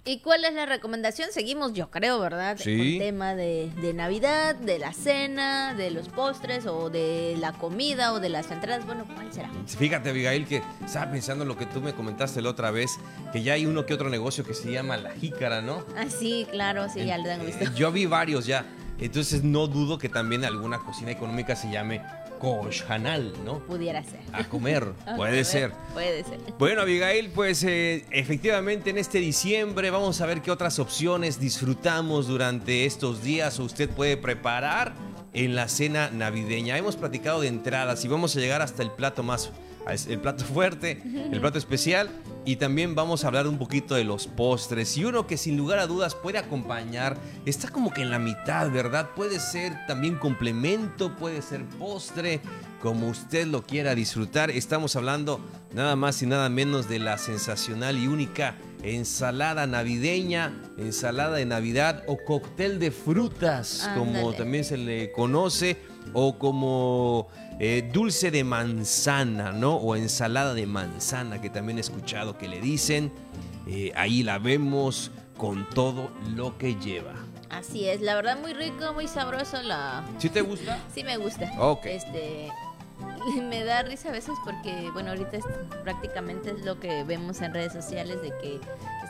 ¿Y 0.07 0.19
cuál 0.19 0.45
es 0.45 0.53
la 0.53 0.67
recomendación? 0.67 1.29
Seguimos, 1.31 1.73
yo 1.73 1.89
creo, 1.89 2.19
¿verdad? 2.19 2.57
Sí. 2.59 2.77
Con 2.77 2.99
tema 2.99 3.33
de, 3.33 3.71
Navidad, 3.95 4.53
de 4.53 4.77
la 4.77 4.93
cena, 4.93 5.73
de 5.73 5.89
los 5.89 6.09
postres 6.09 6.67
o 6.67 6.91
de 6.91 7.35
la 7.39 7.53
comida 7.53 8.13
o 8.13 8.19
de 8.19 8.29
las 8.29 8.51
entradas. 8.51 8.85
Bueno, 8.85 9.07
¿cuál 9.15 9.33
será? 9.33 9.49
Fíjate, 9.65 10.11
Abigail, 10.11 10.45
que 10.45 10.61
estaba 10.85 11.09
pensando 11.09 11.43
en 11.43 11.47
lo 11.47 11.57
que 11.57 11.65
tú 11.65 11.81
me 11.81 11.93
comentaste 11.93 12.39
la 12.43 12.49
otra 12.49 12.69
vez, 12.69 12.99
que 13.33 13.41
ya 13.41 13.53
hay 13.53 13.65
uno 13.65 13.87
que 13.87 13.95
otro 13.95 14.11
negocio 14.11 14.43
que 14.45 14.53
se 14.53 14.71
llama 14.71 14.95
La 14.95 15.09
Jícara, 15.09 15.63
¿no? 15.63 15.83
Ah, 15.97 16.05
sí, 16.07 16.45
claro, 16.51 16.87
sí, 16.87 17.03
ya 17.03 17.17
lo 17.17 17.31
han 17.31 17.43
visto. 17.43 17.65
Yo 17.73 17.91
vi 17.91 18.05
varios 18.05 18.45
ya. 18.45 18.63
Entonces 18.99 19.43
no 19.43 19.65
dudo 19.65 19.97
que 19.97 20.07
también 20.07 20.45
alguna 20.45 20.77
cocina 20.79 21.09
económica 21.09 21.55
se 21.55 21.71
llame 21.71 22.01
Hanal, 22.87 23.33
¿no? 23.43 23.59
Pudiera 23.59 24.03
ser. 24.03 24.19
A 24.33 24.43
comer, 24.43 24.85
puede 25.15 25.43
ser. 25.43 25.71
Puede 25.93 26.23
ser. 26.23 26.39
Bueno, 26.59 26.81
Abigail, 26.81 27.29
pues 27.29 27.63
eh, 27.63 28.05
efectivamente 28.11 28.89
en 28.89 28.97
este 28.97 29.19
diciembre 29.19 29.89
vamos 29.89 30.21
a 30.21 30.25
ver 30.25 30.41
qué 30.41 30.51
otras 30.51 30.79
opciones 30.79 31.39
disfrutamos 31.39 32.27
durante 32.27 32.85
estos 32.85 33.23
días 33.23 33.59
o 33.59 33.63
usted 33.63 33.89
puede 33.89 34.17
preparar 34.17 34.93
en 35.33 35.55
la 35.55 35.67
cena 35.67 36.09
navideña. 36.11 36.77
Hemos 36.77 36.95
platicado 36.95 37.41
de 37.41 37.47
entradas 37.47 38.05
y 38.05 38.07
vamos 38.07 38.35
a 38.35 38.39
llegar 38.39 38.61
hasta 38.61 38.83
el 38.83 38.91
plato 38.91 39.23
más 39.23 39.51
el 40.07 40.19
plato 40.19 40.43
fuerte, 40.53 41.01
el 41.31 41.39
plato 41.39 41.57
especial 41.57 42.09
y 42.45 42.57
también 42.57 42.93
vamos 42.93 43.23
a 43.23 43.27
hablar 43.27 43.47
un 43.47 43.57
poquito 43.57 43.95
de 43.95 44.03
los 44.03 44.27
postres 44.27 44.95
y 44.97 45.05
uno 45.05 45.25
que 45.25 45.35
sin 45.35 45.57
lugar 45.57 45.79
a 45.79 45.87
dudas 45.87 46.13
puede 46.13 46.37
acompañar, 46.37 47.17
está 47.45 47.69
como 47.69 47.91
que 47.91 48.03
en 48.03 48.11
la 48.11 48.19
mitad, 48.19 48.69
¿verdad? 48.69 49.09
Puede 49.15 49.39
ser 49.39 49.73
también 49.87 50.17
complemento, 50.17 51.15
puede 51.15 51.41
ser 51.41 51.65
postre, 51.65 52.41
como 52.81 53.07
usted 53.07 53.47
lo 53.47 53.63
quiera 53.63 53.95
disfrutar. 53.95 54.51
Estamos 54.51 54.95
hablando 54.95 55.39
nada 55.73 55.95
más 55.95 56.21
y 56.21 56.27
nada 56.27 56.49
menos 56.49 56.87
de 56.87 56.99
la 56.99 57.17
sensacional 57.17 57.97
y 57.97 58.07
única 58.07 58.55
ensalada 58.83 59.65
navideña, 59.65 60.53
ensalada 60.77 61.37
de 61.37 61.45
Navidad 61.45 62.03
o 62.05 62.17
cóctel 62.17 62.77
de 62.77 62.91
frutas, 62.91 63.89
como 63.95 64.33
también 64.33 64.63
se 64.63 64.77
le 64.77 65.11
conoce, 65.11 65.77
o 66.13 66.37
como 66.37 67.27
eh, 67.59 67.89
dulce 67.93 68.31
de 68.31 68.43
manzana, 68.43 69.51
¿no? 69.51 69.75
O 69.75 69.95
ensalada 69.95 70.53
de 70.53 70.65
manzana, 70.65 71.41
que 71.41 71.49
también 71.49 71.77
he 71.77 71.81
escuchado 71.81 72.37
que 72.37 72.47
le 72.47 72.59
dicen. 72.59 73.11
Eh, 73.67 73.91
ahí 73.95 74.23
la 74.23 74.37
vemos 74.37 75.11
con 75.37 75.67
todo 75.69 76.11
lo 76.35 76.57
que 76.57 76.75
lleva. 76.75 77.13
Así 77.49 77.87
es, 77.87 78.01
la 78.01 78.15
verdad 78.15 78.37
muy 78.39 78.53
rico, 78.53 78.93
muy 78.93 79.07
sabroso 79.07 79.61
la... 79.63 80.03
¿Sí 80.17 80.29
te 80.29 80.41
gusta? 80.41 80.79
sí 80.93 81.03
me 81.03 81.17
gusta. 81.17 81.51
Ok. 81.57 81.85
Este, 81.85 82.49
me 83.49 83.63
da 83.63 83.83
risa 83.83 84.09
a 84.09 84.11
veces 84.11 84.35
porque, 84.43 84.89
bueno, 84.91 85.11
ahorita 85.11 85.37
prácticamente 85.83 86.51
es 86.51 86.65
lo 86.65 86.79
que 86.79 87.03
vemos 87.03 87.41
en 87.41 87.53
redes 87.53 87.73
sociales 87.73 88.21
de 88.21 88.29
que 88.41 88.59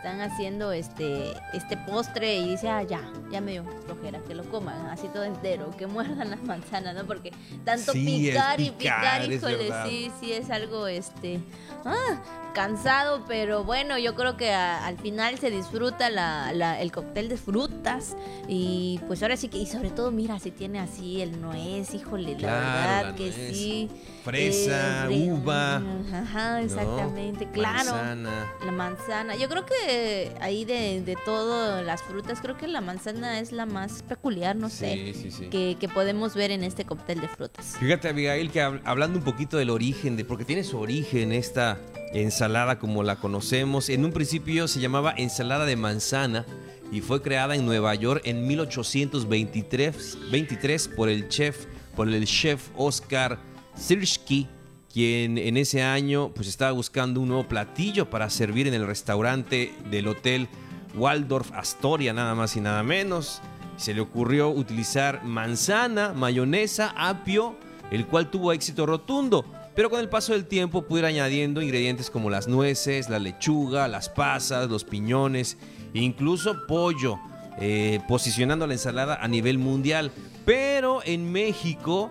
están 0.05 0.21
haciendo 0.21 0.71
este 0.71 1.33
este 1.53 1.77
postre 1.77 2.35
y 2.35 2.49
dice, 2.49 2.69
ah, 2.69 2.83
ya, 2.83 3.01
ya 3.31 3.41
me 3.41 3.53
dio 3.53 3.65
flojera, 3.85 4.19
que 4.19 4.35
lo 4.35 4.43
coman 4.43 4.85
así 4.87 5.07
todo 5.07 5.23
entero, 5.23 5.71
que 5.75 5.87
muerdan 5.87 6.29
las 6.29 6.43
manzanas, 6.43 6.93
¿no? 6.93 7.05
Porque 7.05 7.31
tanto 7.63 7.91
picar, 7.91 8.61
y 8.61 8.69
picar, 8.69 9.31
híjole, 9.31 9.71
sí, 9.87 10.11
sí 10.19 10.31
es 10.31 10.51
algo, 10.51 10.85
este, 10.85 11.39
ah, 11.85 12.21
cansado, 12.55 13.25
pero 13.27 13.65
bueno, 13.65 13.99
yo 13.99 14.15
creo 14.15 14.37
que 14.37 14.49
al 14.51 14.97
final 14.97 15.37
se 15.37 15.51
disfruta 15.51 16.09
la, 16.09 16.79
el 16.79 16.91
cóctel 16.91 17.27
de 17.27 17.35
frutas 17.35 18.15
y 18.47 18.99
pues 19.07 19.21
ahora 19.21 19.35
sí 19.35 19.49
que, 19.49 19.57
y 19.57 19.65
sobre 19.65 19.89
todo, 19.89 20.09
mira, 20.09 20.39
si 20.39 20.51
tiene 20.51 20.79
así 20.79 21.21
el 21.21 21.41
nuez, 21.41 21.93
híjole, 21.93 22.39
la 22.39 22.53
verdad 22.53 23.15
que 23.15 23.31
sí. 23.31 23.89
Fresa, 24.23 25.07
eh, 25.11 25.29
uva. 25.29 25.83
Ajá, 26.11 26.61
exactamente, 26.61 27.47
claro. 27.51 27.91
Manzana. 27.91 28.53
La 28.65 28.71
manzana. 28.71 29.35
Yo 29.35 29.47
creo 29.49 29.65
que 29.67 30.31
ahí 30.39 30.65
de, 30.65 31.01
de 31.01 31.15
todas 31.25 31.85
las 31.85 32.01
frutas, 32.01 32.39
creo 32.41 32.57
que 32.57 32.67
la 32.67 32.81
manzana 32.81 33.39
es 33.39 33.51
la 33.51 33.67
más 33.67 34.01
peculiar, 34.01 34.55
no 34.55 34.69
sé, 34.69 35.13
Que, 35.51 35.77
que, 35.79 35.89
podemos 35.89 36.33
ver 36.33 36.51
en 36.51 36.63
este 36.63 36.85
cóctel 36.85 37.19
de 37.19 37.27
frutas. 37.27 37.75
Fíjate, 37.79 38.09
Abigail, 38.09 38.49
que 38.49 38.61
hablando 38.61 39.19
un 39.19 39.25
poquito 39.25 39.57
del 39.57 39.69
origen, 39.69 40.15
de 40.15 40.25
porque 40.25 40.45
tiene 40.45 40.63
su 40.63 40.79
origen 40.79 41.31
esta 41.31 41.77
ensalada 42.13 42.79
como 42.79 43.03
la 43.03 43.17
conocemos. 43.17 43.89
En 43.89 44.05
un 44.05 44.11
principio 44.11 44.67
se 44.67 44.79
llamaba 44.79 45.13
ensalada 45.17 45.65
de 45.65 45.75
manzana 45.75 46.45
y 46.91 47.01
fue 47.01 47.21
creada 47.21 47.55
en 47.55 47.65
Nueva 47.65 47.95
York 47.95 48.21
en 48.25 48.47
1823 48.47 50.17
23 50.31 50.87
por 50.89 51.09
el 51.09 51.27
chef, 51.29 51.65
por 51.95 52.09
el 52.09 52.25
chef 52.25 52.69
Oscar 52.75 53.39
Sirski, 53.75 54.47
quien 54.93 55.37
en 55.37 55.57
ese 55.57 55.83
año 55.83 56.31
pues 56.33 56.47
estaba 56.47 56.71
buscando 56.71 57.19
un 57.19 57.27
nuevo 57.29 57.47
platillo 57.47 58.09
para 58.09 58.29
servir 58.29 58.67
en 58.67 58.73
el 58.73 58.87
restaurante 58.87 59.73
del 59.89 60.07
hotel 60.07 60.47
Waldorf 60.95 61.51
Astoria, 61.53 62.13
nada 62.13 62.35
más 62.35 62.55
y 62.55 62.61
nada 62.61 62.83
menos. 62.83 63.41
Se 63.77 63.93
le 63.93 64.01
ocurrió 64.01 64.49
utilizar 64.49 65.23
manzana, 65.25 66.13
mayonesa, 66.13 66.93
apio, 66.95 67.57
el 67.91 68.05
cual 68.07 68.31
tuvo 68.31 68.53
éxito 68.53 68.85
rotundo. 68.85 69.45
Pero 69.75 69.89
con 69.89 69.99
el 69.99 70.07
paso 70.07 70.31
del 70.31 70.45
tiempo 70.45 70.83
pude 70.83 71.01
ir 71.01 71.05
añadiendo 71.05 71.61
ingredientes 71.61 72.09
como 72.09 72.29
las 72.29 72.47
nueces, 72.47 73.09
la 73.09 73.19
lechuga, 73.19 73.89
las 73.89 74.07
pasas, 74.07 74.69
los 74.69 74.85
piñones, 74.85 75.57
incluso 75.93 76.65
pollo, 76.65 77.19
eh, 77.59 77.99
posicionando 78.07 78.67
la 78.67 78.73
ensalada 78.73 79.15
a 79.15 79.27
nivel 79.27 79.57
mundial. 79.57 80.11
Pero 80.45 81.01
en 81.03 81.29
México 81.29 82.09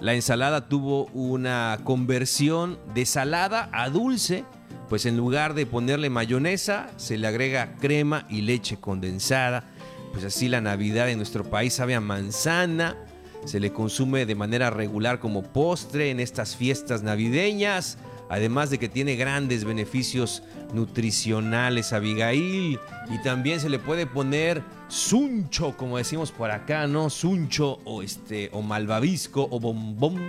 la 0.00 0.14
ensalada 0.14 0.68
tuvo 0.68 1.06
una 1.06 1.80
conversión 1.82 2.78
de 2.94 3.04
salada 3.04 3.68
a 3.72 3.88
dulce, 3.88 4.44
pues 4.88 5.04
en 5.04 5.16
lugar 5.16 5.54
de 5.54 5.66
ponerle 5.66 6.08
mayonesa, 6.08 6.88
se 6.96 7.18
le 7.18 7.26
agrega 7.26 7.74
crema 7.80 8.26
y 8.28 8.42
leche 8.42 8.78
condensada. 8.78 9.64
Pues 10.12 10.24
así 10.24 10.48
la 10.48 10.60
Navidad 10.60 11.08
en 11.08 11.16
nuestro 11.16 11.42
país 11.44 11.74
sabe 11.74 11.94
a 11.94 12.00
manzana, 12.00 12.96
se 13.44 13.60
le 13.60 13.72
consume 13.72 14.26
de 14.26 14.34
manera 14.34 14.70
regular 14.70 15.18
como 15.18 15.42
postre 15.42 16.10
en 16.10 16.20
estas 16.20 16.56
fiestas 16.56 17.02
navideñas, 17.02 17.98
además 18.28 18.70
de 18.70 18.78
que 18.78 18.88
tiene 18.88 19.16
grandes 19.16 19.64
beneficios 19.64 20.42
nutricionales 20.72 21.92
Abigail 21.92 22.78
y 23.10 23.22
también 23.22 23.60
se 23.60 23.68
le 23.68 23.78
puede 23.78 24.06
poner 24.06 24.62
suncho, 24.88 25.76
como 25.76 25.98
decimos 25.98 26.32
por 26.32 26.50
acá, 26.50 26.86
¿no? 26.86 27.10
Suncho 27.10 27.80
o 27.84 28.02
este 28.02 28.48
o 28.52 28.62
malvavisco 28.62 29.48
o 29.50 29.60
bombón. 29.60 30.20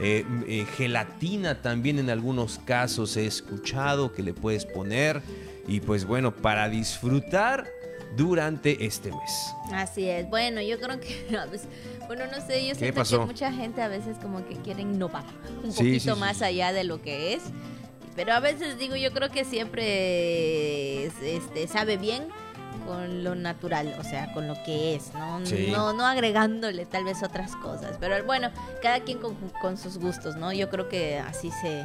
Eh, 0.00 0.24
eh, 0.48 0.66
gelatina 0.76 1.62
también 1.62 2.00
en 2.00 2.10
algunos 2.10 2.58
casos 2.64 3.16
he 3.16 3.26
escuchado 3.26 4.12
que 4.12 4.24
le 4.24 4.34
puedes 4.34 4.66
poner 4.66 5.22
y 5.68 5.78
pues 5.80 6.04
bueno, 6.04 6.34
para 6.34 6.68
disfrutar 6.68 7.64
durante 8.16 8.84
este 8.84 9.10
mes. 9.10 9.54
Así 9.72 10.08
es. 10.08 10.28
Bueno, 10.28 10.60
yo 10.62 10.78
creo 10.78 11.00
que 11.00 11.26
bueno, 12.06 12.24
no 12.26 12.46
sé, 12.46 12.66
yo 12.66 12.74
siento 12.74 13.02
que 13.04 13.18
mucha 13.18 13.52
gente 13.52 13.82
a 13.82 13.88
veces 13.88 14.16
como 14.20 14.46
que 14.46 14.56
quiere 14.56 14.82
innovar 14.82 15.24
un 15.62 15.72
poquito 15.72 16.16
más 16.16 16.42
allá 16.42 16.72
de 16.72 16.84
lo 16.84 17.00
que 17.00 17.34
es 17.34 17.42
Pero 18.16 18.32
a 18.32 18.40
veces 18.40 18.78
digo, 18.78 18.96
yo 18.96 19.12
creo 19.12 19.30
que 19.30 19.44
siempre 19.44 21.06
este, 21.06 21.66
sabe 21.68 21.96
bien 21.96 22.24
con 22.86 23.24
lo 23.24 23.34
natural, 23.34 23.94
o 23.98 24.04
sea, 24.04 24.32
con 24.34 24.46
lo 24.46 24.54
que 24.64 24.94
es, 24.94 25.14
¿no? 25.14 25.40
No, 25.40 25.92
no 25.94 26.06
agregándole 26.06 26.84
tal 26.84 27.04
vez 27.04 27.22
otras 27.22 27.56
cosas. 27.56 27.96
Pero 27.98 28.22
bueno, 28.24 28.50
cada 28.82 29.00
quien 29.00 29.18
con, 29.18 29.34
con 29.60 29.78
sus 29.78 29.96
gustos, 29.96 30.36
¿no? 30.36 30.52
Yo 30.52 30.68
creo 30.68 30.88
que 30.90 31.18
así 31.18 31.50
se, 31.62 31.82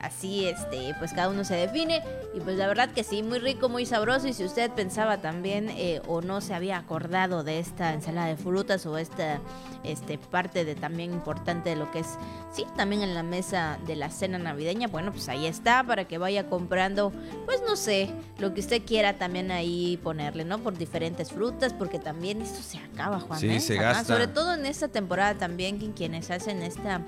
así 0.00 0.46
este 0.46 0.94
pues 0.98 1.12
cada 1.12 1.28
uno 1.28 1.44
se 1.44 1.54
define 1.54 2.02
y 2.32 2.40
pues 2.40 2.56
la 2.56 2.68
verdad 2.68 2.90
que 2.92 3.02
sí 3.02 3.22
muy 3.22 3.38
rico 3.38 3.68
muy 3.68 3.86
sabroso 3.86 4.28
y 4.28 4.32
si 4.32 4.44
usted 4.44 4.70
pensaba 4.70 5.18
también 5.18 5.68
eh, 5.70 6.00
o 6.06 6.22
no 6.22 6.40
se 6.40 6.54
había 6.54 6.78
acordado 6.78 7.42
de 7.42 7.58
esta 7.58 7.92
ensalada 7.92 8.28
de 8.28 8.36
frutas 8.36 8.86
o 8.86 8.96
esta 8.98 9.40
este 9.82 10.18
parte 10.18 10.64
de 10.64 10.74
también 10.74 11.12
importante 11.12 11.70
de 11.70 11.76
lo 11.76 11.90
que 11.90 12.00
es 12.00 12.18
sí 12.52 12.64
también 12.76 13.02
en 13.02 13.14
la 13.14 13.24
mesa 13.24 13.78
de 13.86 13.96
la 13.96 14.10
cena 14.10 14.38
navideña 14.38 14.86
bueno 14.86 15.10
pues 15.10 15.28
ahí 15.28 15.46
está 15.46 15.82
para 15.82 16.06
que 16.06 16.18
vaya 16.18 16.48
comprando 16.48 17.12
pues 17.46 17.62
no 17.66 17.74
sé 17.74 18.10
lo 18.38 18.54
que 18.54 18.60
usted 18.60 18.82
quiera 18.84 19.18
también 19.18 19.50
ahí 19.50 19.98
ponerle 20.02 20.44
no 20.44 20.58
por 20.58 20.78
diferentes 20.78 21.32
frutas 21.32 21.72
porque 21.72 21.98
también 21.98 22.42
esto 22.42 22.62
se 22.62 22.78
acaba 22.78 23.18
Juan 23.18 23.40
sí, 23.40 23.50
¿eh? 23.50 23.60
se 23.60 23.74
gasta. 23.74 24.04
sobre 24.04 24.28
todo 24.28 24.54
en 24.54 24.66
esta 24.66 24.86
temporada 24.86 25.34
también 25.34 25.78
quienes 25.92 26.30
hacen 26.30 26.62
esta 26.62 27.00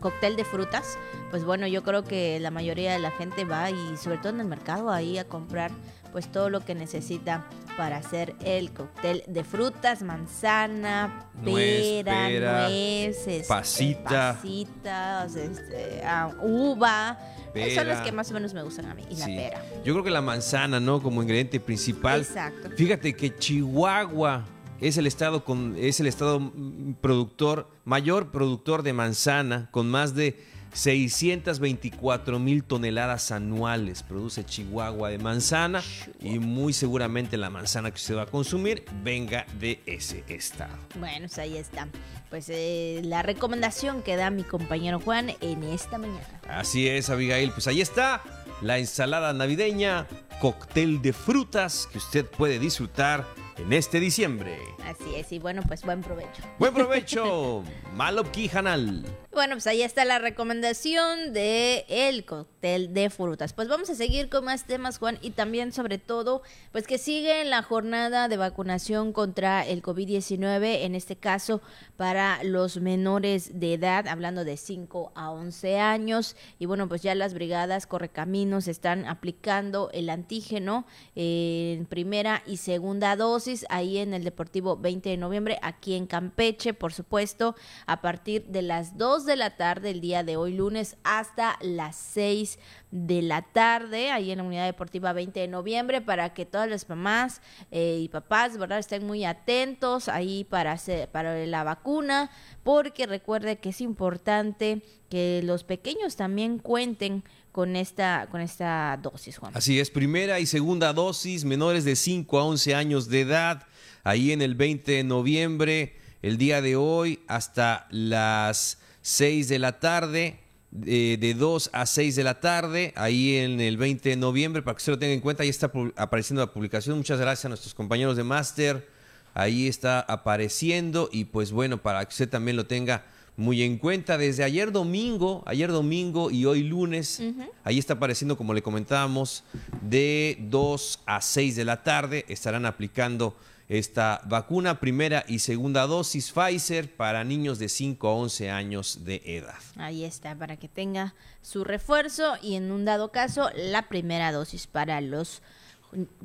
cóctel 0.00 0.36
de 0.36 0.44
frutas 0.44 0.98
pues 1.30 1.44
bueno 1.44 1.66
yo 1.66 1.82
creo 1.82 2.04
que 2.04 2.38
la 2.40 2.50
mayoría 2.50 2.92
de 2.92 2.98
la 2.98 3.10
gente 3.12 3.44
va 3.44 3.70
y 3.70 3.96
sobre 3.96 4.18
todo 4.18 4.30
en 4.30 4.40
el 4.40 4.46
mercado 4.46 4.57
ahí 4.90 5.18
a 5.18 5.24
comprar 5.24 5.70
pues 6.12 6.30
todo 6.30 6.50
lo 6.50 6.64
que 6.64 6.74
necesita 6.74 7.44
para 7.76 7.98
hacer 7.98 8.34
el 8.44 8.72
cóctel 8.72 9.22
de 9.26 9.44
frutas, 9.44 10.02
manzana, 10.02 11.26
pera, 11.44 12.28
nueces, 12.28 13.46
pasita, 13.46 14.34
pasitas, 14.34 15.36
este, 15.36 16.02
ah, 16.04 16.30
uva. 16.42 17.18
Esos 17.54 17.74
son 17.74 17.88
los 17.88 17.98
que 18.00 18.12
más 18.12 18.30
o 18.30 18.34
menos 18.34 18.54
me 18.54 18.62
gustan 18.62 18.86
a 18.86 18.94
mí. 18.94 19.04
Y 19.10 19.16
la 19.16 19.26
pera. 19.26 19.62
Yo 19.84 19.92
creo 19.94 20.04
que 20.04 20.10
la 20.10 20.22
manzana, 20.22 20.80
¿no? 20.80 21.02
Como 21.02 21.22
ingrediente 21.22 21.60
principal. 21.60 22.20
Exacto. 22.20 22.70
Fíjate 22.76 23.14
que 23.14 23.36
Chihuahua 23.36 24.44
es 24.80 24.96
el 24.96 25.06
estado 25.06 25.44
con 25.44 25.74
es 25.76 26.00
el 26.00 26.06
estado 26.06 26.40
mm, 26.40 26.94
productor 27.00 27.68
mayor 27.84 28.30
productor 28.30 28.82
de 28.82 28.92
manzana 28.92 29.68
con 29.72 29.90
más 29.90 30.14
de 30.14 30.38
624 30.72 32.38
mil 32.38 32.64
toneladas 32.64 33.30
anuales 33.30 34.02
produce 34.02 34.44
Chihuahua 34.44 35.10
de 35.10 35.18
manzana 35.18 35.82
y 36.20 36.38
muy 36.38 36.72
seguramente 36.72 37.36
la 37.36 37.50
manzana 37.50 37.90
que 37.90 37.96
usted 37.96 38.16
va 38.16 38.22
a 38.22 38.26
consumir 38.26 38.84
venga 39.02 39.46
de 39.58 39.80
ese 39.86 40.24
estado. 40.28 40.76
Bueno, 40.98 41.26
pues 41.26 41.38
ahí 41.38 41.56
está. 41.56 41.88
Pues 42.30 42.46
eh, 42.50 43.00
la 43.04 43.22
recomendación 43.22 44.02
que 44.02 44.16
da 44.16 44.30
mi 44.30 44.42
compañero 44.42 45.00
Juan 45.00 45.30
en 45.40 45.62
esta 45.64 45.98
mañana. 45.98 46.40
Así 46.48 46.86
es, 46.86 47.08
Abigail. 47.10 47.50
Pues 47.52 47.66
ahí 47.66 47.80
está 47.80 48.22
la 48.60 48.78
ensalada 48.78 49.32
navideña, 49.32 50.06
cóctel 50.40 51.00
de 51.00 51.12
frutas 51.12 51.88
que 51.90 51.98
usted 51.98 52.26
puede 52.26 52.58
disfrutar 52.58 53.24
en 53.58 53.72
este 53.72 54.00
diciembre. 54.00 54.58
Así 54.84 55.14
es, 55.16 55.32
y 55.32 55.38
bueno, 55.38 55.62
pues 55.66 55.82
buen 55.82 56.02
provecho. 56.02 56.42
Buen 56.58 56.72
provecho, 56.72 57.62
Malopki 57.94 58.50
Hanal. 58.52 59.04
Bueno, 59.32 59.54
pues 59.54 59.66
ahí 59.66 59.82
está 59.82 60.04
la 60.04 60.18
recomendación 60.18 61.32
de 61.32 61.84
el 61.88 62.24
cóctel 62.24 62.92
de 62.94 63.10
frutas. 63.10 63.52
Pues 63.52 63.68
vamos 63.68 63.88
a 63.90 63.94
seguir 63.94 64.28
con 64.28 64.44
más 64.44 64.64
temas, 64.64 64.98
Juan, 64.98 65.18
y 65.22 65.30
también 65.30 65.72
sobre 65.72 65.98
todo, 65.98 66.42
pues 66.72 66.86
que 66.86 66.98
sigue 66.98 67.44
la 67.44 67.62
jornada 67.62 68.28
de 68.28 68.36
vacunación 68.36 69.12
contra 69.12 69.64
el 69.64 69.82
COVID-19, 69.82 70.82
en 70.82 70.94
este 70.94 71.16
caso 71.16 71.60
para 71.96 72.42
los 72.42 72.80
menores 72.80 73.60
de 73.60 73.74
edad, 73.74 74.08
hablando 74.08 74.44
de 74.44 74.56
5 74.56 75.12
a 75.14 75.30
11 75.30 75.78
años. 75.78 76.36
Y 76.58 76.66
bueno, 76.66 76.88
pues 76.88 77.02
ya 77.02 77.14
las 77.14 77.34
brigadas 77.34 77.86
Correcaminos 77.86 78.66
están 78.66 79.04
aplicando 79.04 79.90
el 79.92 80.10
antígeno 80.10 80.86
en 81.14 81.86
primera 81.86 82.42
y 82.46 82.56
segunda 82.56 83.14
dosis 83.16 83.47
ahí 83.68 83.98
en 83.98 84.14
el 84.14 84.24
Deportivo 84.24 84.76
20 84.76 85.08
de 85.08 85.16
noviembre, 85.16 85.58
aquí 85.62 85.94
en 85.94 86.06
Campeche, 86.06 86.74
por 86.74 86.92
supuesto, 86.92 87.54
a 87.86 88.00
partir 88.00 88.46
de 88.46 88.62
las 88.62 88.98
2 88.98 89.24
de 89.24 89.36
la 89.36 89.56
tarde 89.56 89.90
el 89.90 90.00
día 90.00 90.22
de 90.22 90.36
hoy 90.36 90.54
lunes 90.54 90.96
hasta 91.04 91.58
las 91.62 91.96
6 91.96 92.58
de 92.90 93.22
la 93.22 93.42
tarde 93.42 94.10
ahí 94.10 94.30
en 94.30 94.38
la 94.38 94.44
unidad 94.44 94.64
deportiva 94.64 95.12
20 95.12 95.40
de 95.40 95.48
noviembre 95.48 96.00
para 96.00 96.32
que 96.32 96.46
todas 96.46 96.68
las 96.68 96.88
mamás 96.88 97.42
eh, 97.70 97.98
y 98.00 98.08
papás 98.08 98.56
verdad 98.56 98.78
estén 98.78 99.06
muy 99.06 99.26
atentos 99.26 100.08
ahí 100.08 100.44
para 100.44 100.72
hacer 100.72 101.10
para 101.10 101.44
la 101.44 101.64
vacuna 101.64 102.30
porque 102.62 103.06
recuerde 103.06 103.58
que 103.58 103.70
es 103.70 103.82
importante 103.82 104.82
que 105.10 105.42
los 105.44 105.64
pequeños 105.64 106.16
también 106.16 106.58
cuenten 106.58 107.24
con 107.58 107.74
esta, 107.74 108.28
con 108.30 108.40
esta 108.40 108.96
dosis, 109.02 109.36
Juan. 109.36 109.50
Así 109.56 109.80
es, 109.80 109.90
primera 109.90 110.38
y 110.38 110.46
segunda 110.46 110.92
dosis, 110.92 111.44
menores 111.44 111.84
de 111.84 111.96
5 111.96 112.38
a 112.38 112.44
11 112.44 112.76
años 112.76 113.08
de 113.08 113.22
edad, 113.22 113.66
ahí 114.04 114.30
en 114.30 114.42
el 114.42 114.54
20 114.54 114.92
de 114.92 115.02
noviembre, 115.02 115.96
el 116.22 116.38
día 116.38 116.62
de 116.62 116.76
hoy, 116.76 117.18
hasta 117.26 117.88
las 117.90 118.78
6 119.02 119.48
de 119.48 119.58
la 119.58 119.80
tarde, 119.80 120.38
de 120.70 121.34
2 121.36 121.70
a 121.72 121.86
6 121.86 122.14
de 122.14 122.22
la 122.22 122.38
tarde, 122.38 122.92
ahí 122.94 123.38
en 123.38 123.60
el 123.60 123.76
20 123.76 124.10
de 124.10 124.16
noviembre, 124.16 124.62
para 124.62 124.76
que 124.76 124.78
usted 124.78 124.92
lo 124.92 124.98
tenga 125.00 125.14
en 125.14 125.20
cuenta, 125.20 125.42
ahí 125.42 125.48
está 125.48 125.72
apareciendo 125.96 126.40
la 126.40 126.52
publicación. 126.52 126.96
Muchas 126.96 127.18
gracias 127.18 127.46
a 127.46 127.48
nuestros 127.48 127.74
compañeros 127.74 128.16
de 128.16 128.22
máster, 128.22 128.88
ahí 129.34 129.66
está 129.66 129.98
apareciendo 129.98 131.08
y 131.10 131.24
pues 131.24 131.50
bueno, 131.50 131.78
para 131.82 132.04
que 132.04 132.10
usted 132.10 132.28
también 132.28 132.56
lo 132.56 132.66
tenga 132.66 133.04
muy 133.38 133.62
en 133.62 133.78
cuenta. 133.78 134.18
Desde 134.18 134.44
ayer 134.44 134.72
domingo, 134.72 135.42
ayer 135.46 135.70
domingo 135.70 136.30
y 136.30 136.44
hoy 136.44 136.64
lunes, 136.64 137.22
ahí 137.64 137.78
está 137.78 137.94
apareciendo, 137.94 138.36
como 138.36 138.52
le 138.52 138.62
comentábamos, 138.62 139.44
de 139.80 140.36
2 140.40 141.00
a 141.06 141.20
6 141.22 141.56
de 141.56 141.64
la 141.64 141.82
tarde, 141.82 142.26
estarán 142.28 142.66
aplicando 142.66 143.36
esta 143.68 144.22
vacuna, 144.24 144.80
primera 144.80 145.24
y 145.28 145.38
segunda 145.38 145.86
dosis 145.86 146.32
Pfizer 146.32 146.90
para 146.96 147.22
niños 147.22 147.58
de 147.58 147.68
5 147.68 148.08
a 148.08 148.12
11 148.12 148.50
años 148.50 149.04
de 149.04 149.22
edad. 149.24 149.58
Ahí 149.76 150.04
está, 150.04 150.34
para 150.34 150.56
que 150.56 150.68
tenga 150.68 151.14
su 151.40 151.64
refuerzo 151.64 152.36
y 152.42 152.56
en 152.56 152.72
un 152.72 152.84
dado 152.84 153.12
caso 153.12 153.50
la 153.54 153.88
primera 153.88 154.32
dosis 154.32 154.66
para 154.66 155.00
los 155.00 155.42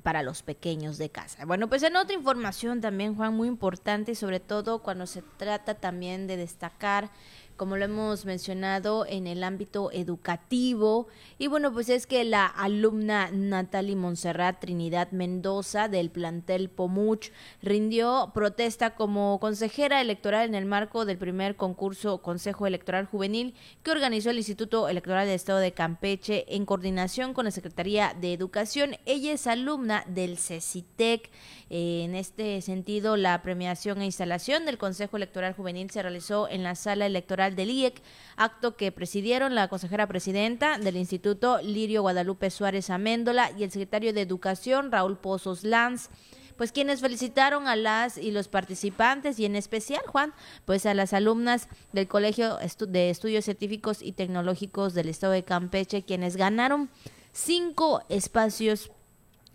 para 0.04 0.24
los 0.24 0.44
pequeños 0.44 0.98
de 0.98 1.10
casa. 1.10 1.46
Bueno, 1.46 1.70
pues 1.70 1.84
en 1.84 1.96
otra 1.96 2.16
información 2.16 2.82
también, 2.82 3.16
Juan, 3.16 3.34
muy 3.34 3.48
importante, 3.48 4.16
sobre 4.16 4.40
todo 4.40 4.84
cuando 4.84 5.08
se 5.08 5.22
trata 5.38 5.76
también 5.76 6.28
de 6.28 6.38
destacar 6.38 7.10
como 7.58 7.78
lo 7.78 7.86
hemos 7.86 8.26
mencionado, 8.26 9.06
en 9.06 9.28
el 9.28 9.44
ámbito 9.44 9.92
educativo. 9.92 11.08
Y 11.38 11.48
bueno, 11.48 11.72
pues 11.72 11.90
es 11.90 12.08
que 12.08 12.24
la 12.24 12.46
alumna 12.46 13.30
Natalie 13.32 13.96
Montserrat 13.96 14.60
Trinidad 14.60 15.12
Mendoza 15.12 15.88
del 15.88 16.10
plantel 16.10 16.70
Pomuch 16.70 17.32
rindió 17.62 18.32
protesta 18.34 18.96
como 18.96 19.40
consejera 19.40 20.02
electoral 20.02 20.48
en 20.48 20.56
el 20.56 20.66
marco 20.66 21.06
del 21.06 21.18
primer 21.18 21.56
concurso 21.56 22.22
Consejo 22.22 22.68
Electoral 22.68 23.06
Juvenil 23.06 23.56
que 23.84 23.92
organizó 23.92 24.30
el 24.30 24.38
Instituto 24.38 24.90
Electoral 24.90 25.26
del 25.26 25.36
Estado 25.36 25.60
de 25.60 25.74
Campeche 25.74 26.46
en 26.56 26.66
coordinación 26.66 27.34
con 27.34 27.46
la 27.46 27.52
Secretaría 27.52 28.16
de 28.20 28.34
Educación. 28.34 28.98
Ella 29.06 29.34
es 29.34 29.48
alumna 29.48 30.04
del 30.08 30.38
CECITEC 30.38 31.30
en 31.70 32.16
este 32.16 32.62
sentido, 32.62 33.18
la 33.18 33.42
premiación 33.42 34.02
e 34.02 34.06
instalación 34.06 34.66
del 34.66 34.78
Consejo 34.78 35.18
Electoral 35.18 35.54
Juvenil 35.54 35.90
se 35.90 36.02
realizó 36.02 36.48
en 36.48 36.64
la 36.64 36.76
sala 36.76 37.06
electoral 37.06 37.56
del 37.56 37.72
IEC, 37.72 38.02
acto 38.36 38.76
que 38.76 38.92
presidieron 38.92 39.56
la 39.56 39.68
consejera 39.68 40.08
presidenta 40.08 40.78
del 40.78 40.98
Instituto 40.98 41.62
Lirio 41.62 42.02
Guadalupe 42.02 42.50
Suárez 42.50 42.90
Améndola 42.90 43.52
y 43.58 43.64
el 43.64 43.72
secretario 43.72 44.14
de 44.14 44.22
Educación 44.22 44.92
Raúl 44.92 45.18
Pozos 45.18 45.64
Lanz 45.64 46.10
pues 46.58 46.72
quienes 46.72 47.02
felicitaron 47.02 47.68
a 47.68 47.76
las 47.76 48.18
y 48.18 48.32
los 48.32 48.48
participantes 48.48 49.40
y 49.40 49.46
en 49.46 49.56
especial, 49.56 50.02
Juan, 50.06 50.34
pues 50.66 50.86
a 50.86 50.94
las 50.94 51.14
alumnas 51.14 51.68
del 51.92 52.08
Colegio 52.08 52.58
de 52.88 53.10
Estudios 53.10 53.46
Científicos 53.46 54.02
y 54.02 54.12
Tecnológicos 54.12 54.94
del 54.94 55.10
Estado 55.10 55.34
de 55.34 55.44
Campeche, 55.44 56.04
quienes 56.04 56.36
ganaron 56.36 56.90
cinco 57.32 58.04
espacios 58.10 58.92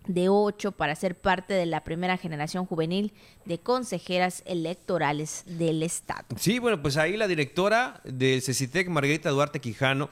de 0.08 0.28
ocho 0.28 0.72
para 0.72 0.96
ser 0.96 1.14
parte 1.14 1.54
de 1.54 1.66
la 1.66 1.84
primera 1.84 2.16
generación 2.16 2.66
juvenil 2.66 3.12
de 3.44 3.58
consejeras 3.58 4.42
electorales 4.46 5.44
del 5.46 5.84
Estado. 5.84 6.24
Sí, 6.36 6.58
bueno, 6.58 6.82
pues 6.82 6.96
ahí 6.96 7.16
la 7.16 7.28
directora 7.28 8.00
del 8.04 8.42
CECITEC, 8.42 8.88
Margarita 8.88 9.30
Duarte 9.30 9.60
Quijano, 9.60 10.10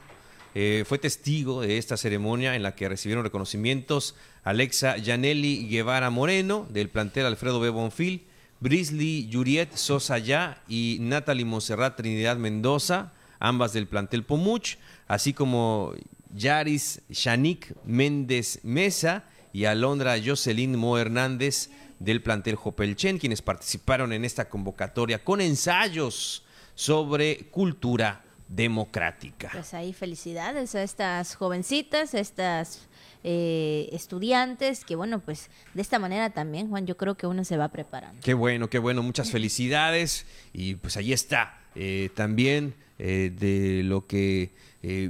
eh, 0.55 0.85
fue 0.87 0.97
testigo 0.97 1.61
de 1.61 1.77
esta 1.77 1.97
ceremonia 1.97 2.55
en 2.55 2.63
la 2.63 2.73
que 2.73 2.89
recibieron 2.89 3.23
reconocimientos 3.23 4.15
Alexa 4.43 4.97
Yaneli 4.97 5.67
Guevara 5.67 6.09
Moreno, 6.09 6.65
del 6.69 6.89
plantel 6.89 7.25
Alfredo 7.25 7.59
B. 7.59 7.69
Bonfil, 7.69 8.25
Brisley 8.59 9.27
Yuriet 9.27 9.75
Sosa 9.75 10.17
Ya 10.17 10.63
y 10.67 10.97
Natalie 11.01 11.45
Monserrat 11.45 11.95
Trinidad 11.95 12.37
Mendoza, 12.37 13.13
ambas 13.39 13.73
del 13.73 13.87
plantel 13.87 14.23
Pomuch, 14.23 14.77
así 15.07 15.33
como 15.33 15.93
Yaris 16.33 17.01
Shanik 17.09 17.75
Méndez 17.85 18.59
Mesa, 18.63 19.25
y 19.53 19.65
Alondra 19.65 20.15
Jocelyn 20.23 20.77
Mo 20.77 20.97
Hernández 20.97 21.69
del 21.99 22.21
plantel 22.21 22.55
Jopelchen, 22.55 23.17
quienes 23.17 23.41
participaron 23.41 24.13
en 24.13 24.25
esta 24.25 24.49
convocatoria 24.49 25.23
con 25.23 25.41
ensayos 25.41 26.43
sobre 26.75 27.47
cultura 27.49 28.23
democrática. 28.47 29.49
Pues 29.51 29.73
ahí 29.73 29.93
felicidades 29.93 30.75
a 30.75 30.83
estas 30.83 31.35
jovencitas, 31.35 32.13
a 32.13 32.19
estas 32.19 32.87
eh, 33.23 33.89
estudiantes, 33.91 34.85
que 34.85 34.95
bueno, 34.95 35.19
pues 35.19 35.49
de 35.73 35.81
esta 35.81 35.99
manera 35.99 36.29
también, 36.29 36.69
Juan, 36.69 36.85
yo 36.85 36.95
creo 36.97 37.15
que 37.15 37.27
uno 37.27 37.43
se 37.43 37.57
va 37.57 37.69
preparando. 37.69 38.21
Qué 38.23 38.33
bueno, 38.33 38.69
qué 38.69 38.79
bueno, 38.79 39.03
muchas 39.03 39.31
felicidades 39.31 40.25
y 40.53 40.75
pues 40.75 40.97
ahí 40.97 41.13
está 41.13 41.59
eh, 41.75 42.09
también 42.13 42.75
eh, 42.99 43.33
de 43.37 43.83
lo 43.83 44.07
que 44.07 44.51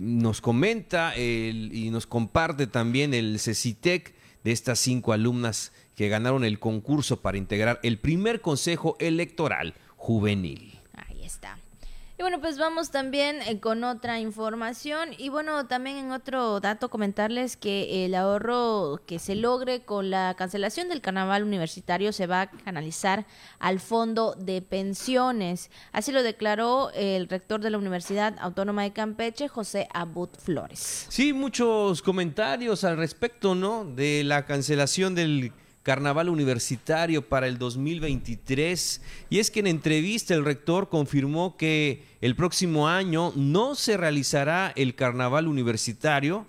nos 0.01 0.41
comenta 0.41 1.15
y 1.15 1.89
nos 1.91 2.07
comparte 2.07 2.65
también 2.65 3.13
el 3.13 3.39
CECITEC 3.39 4.16
de 4.47 4.53
estas 4.53 4.79
cinco 4.79 5.11
alumnas 5.11 5.73
que 5.93 6.07
ganaron 6.07 6.45
el 6.45 6.57
concurso 6.57 7.21
para 7.21 7.37
integrar 7.37 7.81
el 7.83 7.99
primer 7.99 8.39
consejo 8.39 8.95
electoral 8.97 9.73
juvenil. 9.97 10.79
Y 12.19 12.23
bueno, 12.23 12.41
pues 12.41 12.57
vamos 12.57 12.89
también 12.89 13.43
eh, 13.43 13.59
con 13.59 13.83
otra 13.83 14.19
información 14.19 15.09
y 15.19 15.29
bueno, 15.29 15.67
también 15.67 15.97
en 15.97 16.11
otro 16.11 16.59
dato 16.59 16.89
comentarles 16.89 17.57
que 17.57 18.05
el 18.05 18.15
ahorro 18.15 18.99
que 19.05 19.19
se 19.19 19.35
logre 19.35 19.81
con 19.81 20.09
la 20.09 20.33
cancelación 20.35 20.89
del 20.89 21.01
carnaval 21.01 21.43
universitario 21.43 22.11
se 22.11 22.25
va 22.25 22.41
a 22.41 22.49
canalizar 22.49 23.27
al 23.59 23.79
fondo 23.79 24.33
de 24.33 24.63
pensiones. 24.63 25.69
Así 25.91 26.11
lo 26.11 26.23
declaró 26.23 26.89
el 26.95 27.29
rector 27.29 27.61
de 27.61 27.69
la 27.69 27.77
Universidad 27.77 28.35
Autónoma 28.39 28.81
de 28.81 28.93
Campeche, 28.93 29.47
José 29.47 29.87
Abud 29.93 30.29
Flores. 30.39 31.05
Sí, 31.09 31.33
muchos 31.33 32.01
comentarios 32.01 32.83
al 32.83 32.97
respecto, 32.97 33.53
¿no? 33.53 33.85
De 33.85 34.23
la 34.23 34.43
cancelación 34.47 35.13
del 35.13 35.53
Carnaval 35.87 36.27
Universitario 36.27 37.29
para 37.29 37.47
el 37.47 37.57
2023. 37.57 39.01
Y 39.29 39.39
es 39.39 39.49
que 39.49 39.61
en 39.61 39.67
entrevista 39.67 40.33
el 40.33 40.43
rector 40.43 40.89
confirmó 40.89 41.55
que 41.55 42.03
el 42.19 42.35
próximo 42.35 42.89
año 42.89 43.31
no 43.37 43.73
se 43.73 43.95
realizará 43.95 44.73
el 44.75 44.95
Carnaval 44.95 45.47
Universitario, 45.47 46.45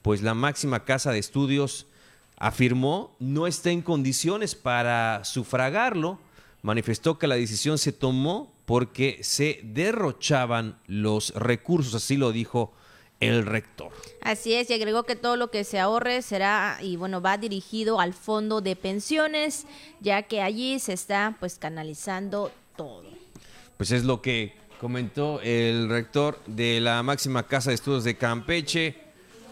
pues 0.00 0.22
la 0.22 0.34
máxima 0.34 0.84
casa 0.84 1.10
de 1.10 1.18
estudios 1.18 1.88
afirmó 2.36 3.16
no 3.18 3.48
está 3.48 3.70
en 3.70 3.82
condiciones 3.82 4.54
para 4.54 5.24
sufragarlo. 5.24 6.20
Manifestó 6.62 7.18
que 7.18 7.26
la 7.26 7.34
decisión 7.34 7.78
se 7.78 7.90
tomó 7.90 8.54
porque 8.64 9.18
se 9.22 9.58
derrochaban 9.64 10.78
los 10.86 11.34
recursos, 11.34 11.96
así 11.96 12.16
lo 12.16 12.30
dijo 12.30 12.72
el 13.20 13.46
rector. 13.46 13.92
Así 14.22 14.54
es, 14.54 14.70
y 14.70 14.74
agregó 14.74 15.02
que 15.04 15.16
todo 15.16 15.36
lo 15.36 15.50
que 15.50 15.64
se 15.64 15.78
ahorre 15.78 16.22
será 16.22 16.78
y 16.80 16.96
bueno, 16.96 17.20
va 17.20 17.38
dirigido 17.38 18.00
al 18.00 18.14
fondo 18.14 18.60
de 18.60 18.76
pensiones, 18.76 19.66
ya 20.00 20.22
que 20.22 20.42
allí 20.42 20.78
se 20.78 20.92
está 20.92 21.36
pues 21.40 21.58
canalizando 21.58 22.52
todo. 22.76 23.04
Pues 23.76 23.90
es 23.90 24.04
lo 24.04 24.22
que 24.22 24.54
comentó 24.80 25.40
el 25.42 25.88
rector 25.88 26.40
de 26.46 26.80
la 26.80 27.02
máxima 27.02 27.46
casa 27.46 27.70
de 27.70 27.74
estudios 27.74 28.04
de 28.04 28.16
Campeche, 28.16 28.96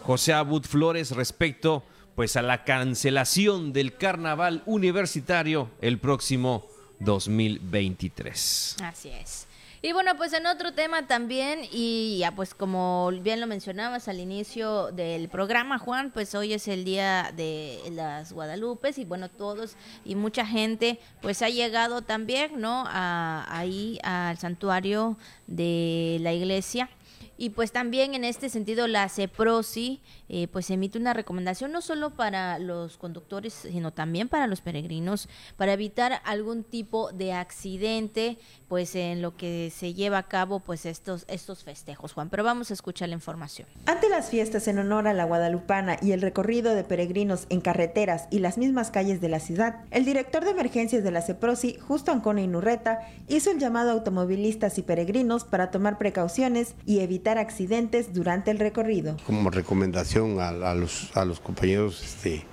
José 0.03 0.33
Abud 0.33 0.63
Flores, 0.63 1.11
respecto 1.11 1.83
pues 2.15 2.35
a 2.35 2.41
la 2.41 2.63
cancelación 2.63 3.73
del 3.73 3.95
carnaval 3.95 4.63
universitario 4.65 5.69
el 5.81 5.99
próximo 5.99 6.65
2023. 6.99 8.77
Así 8.81 9.09
es. 9.09 9.47
Y 9.81 9.91
bueno, 9.93 10.17
pues 10.17 10.33
en 10.33 10.47
otro 10.47 10.73
tema 10.73 11.05
también, 11.05 11.61
y 11.71 12.17
ya 12.19 12.33
pues 12.33 12.55
como 12.55 13.11
bien 13.21 13.39
lo 13.39 13.45
mencionabas 13.45 14.07
al 14.07 14.19
inicio 14.19 14.91
del 14.91 15.29
programa, 15.29 15.77
Juan, 15.77 16.09
pues 16.11 16.33
hoy 16.33 16.53
es 16.53 16.67
el 16.67 16.83
día 16.83 17.31
de 17.35 17.79
las 17.91 18.33
Guadalupes 18.33 18.97
y 18.97 19.05
bueno, 19.05 19.29
todos 19.29 19.75
y 20.03 20.15
mucha 20.15 20.47
gente 20.47 20.99
pues 21.21 21.43
ha 21.43 21.49
llegado 21.49 22.01
también, 22.01 22.59
¿no? 22.59 22.85
A, 22.87 23.45
ahí 23.49 23.99
al 24.01 24.39
santuario 24.39 25.15
de 25.45 26.17
la 26.21 26.33
iglesia 26.33 26.89
y 27.37 27.51
pues 27.51 27.71
también 27.71 28.15
en 28.15 28.23
este 28.23 28.49
sentido 28.49 28.87
la 28.87 29.07
CEPROSI 29.09 30.01
eh, 30.29 30.47
pues 30.47 30.69
emite 30.69 30.97
una 30.97 31.13
recomendación 31.13 31.71
no 31.71 31.81
solo 31.81 32.11
para 32.11 32.59
los 32.59 32.97
conductores, 32.97 33.53
sino 33.53 33.91
también 33.91 34.27
para 34.27 34.47
los 34.47 34.61
peregrinos, 34.61 35.29
para 35.55 35.73
evitar 35.73 36.21
algún 36.25 36.63
tipo 36.63 37.11
de 37.11 37.33
accidente 37.33 38.37
pues 38.67 38.95
en 38.95 39.21
lo 39.21 39.37
que 39.37 39.71
se 39.73 39.93
lleva 39.93 40.17
a 40.17 40.27
cabo 40.27 40.59
pues 40.59 40.85
estos, 40.85 41.25
estos 41.27 41.63
festejos, 41.63 42.13
Juan. 42.13 42.29
Pero 42.29 42.43
vamos 42.43 42.71
a 42.71 42.73
escuchar 42.73 43.09
la 43.09 43.15
información. 43.15 43.67
Ante 43.85 44.09
las 44.09 44.29
fiestas 44.29 44.67
en 44.67 44.79
honor 44.79 45.07
a 45.07 45.13
la 45.13 45.25
Guadalupana 45.25 45.97
y 46.01 46.11
el 46.11 46.21
recorrido 46.21 46.75
de 46.75 46.83
peregrinos 46.83 47.45
en 47.49 47.61
carreteras 47.61 48.27
y 48.31 48.39
las 48.39 48.57
mismas 48.57 48.91
calles 48.91 49.21
de 49.21 49.29
la 49.29 49.39
ciudad, 49.39 49.85
el 49.91 50.05
director 50.05 50.43
de 50.43 50.51
emergencias 50.51 51.03
de 51.03 51.11
la 51.11 51.21
CEPROSI, 51.21 51.77
Justo 51.79 52.11
Ancona 52.11 52.41
Inurreta, 52.41 53.07
hizo 53.27 53.51
el 53.51 53.59
llamado 53.59 53.91
a 53.91 53.93
automovilistas 53.93 54.77
y 54.77 54.81
peregrinos 54.81 55.43
para 55.43 55.71
tomar 55.71 55.97
precauciones 55.97 56.75
y 56.85 56.99
evitar 56.99 57.26
accidentes 57.29 58.13
durante 58.13 58.51
el 58.51 58.59
recorrido. 58.59 59.17
Como 59.25 59.49
recomendación 59.49 60.39
a, 60.39 60.73
los, 60.73 61.15
a 61.15 61.25
los 61.25 61.39
compañeros 61.39 62.03
este, 62.03 62.43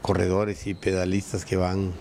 corredores 0.00 0.66
y 0.66 0.74
pedalistas 0.74 1.44
que 1.44 1.56
van 1.56 1.92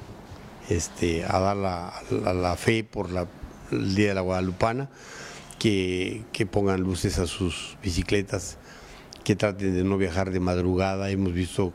este, 0.69 1.25
a 1.25 1.39
dar 1.39 1.57
la 1.57 2.55
fe 2.55 2.83
por 2.83 3.11
la 3.11 3.27
el 3.71 3.95
Día 3.95 4.09
de 4.09 4.13
la 4.15 4.21
Guadalupana, 4.21 4.89
que, 5.59 6.23
pongan 6.51 6.81
luces 6.81 7.19
a 7.19 7.27
sus 7.27 7.77
bicicletas, 7.81 8.57
que 9.23 9.35
traten 9.35 9.73
de 9.73 9.83
no 9.83 9.97
viajar 9.97 10.31
de 10.31 10.39
madrugada. 10.39 11.09
Hemos 11.09 11.33
visto 11.33 11.73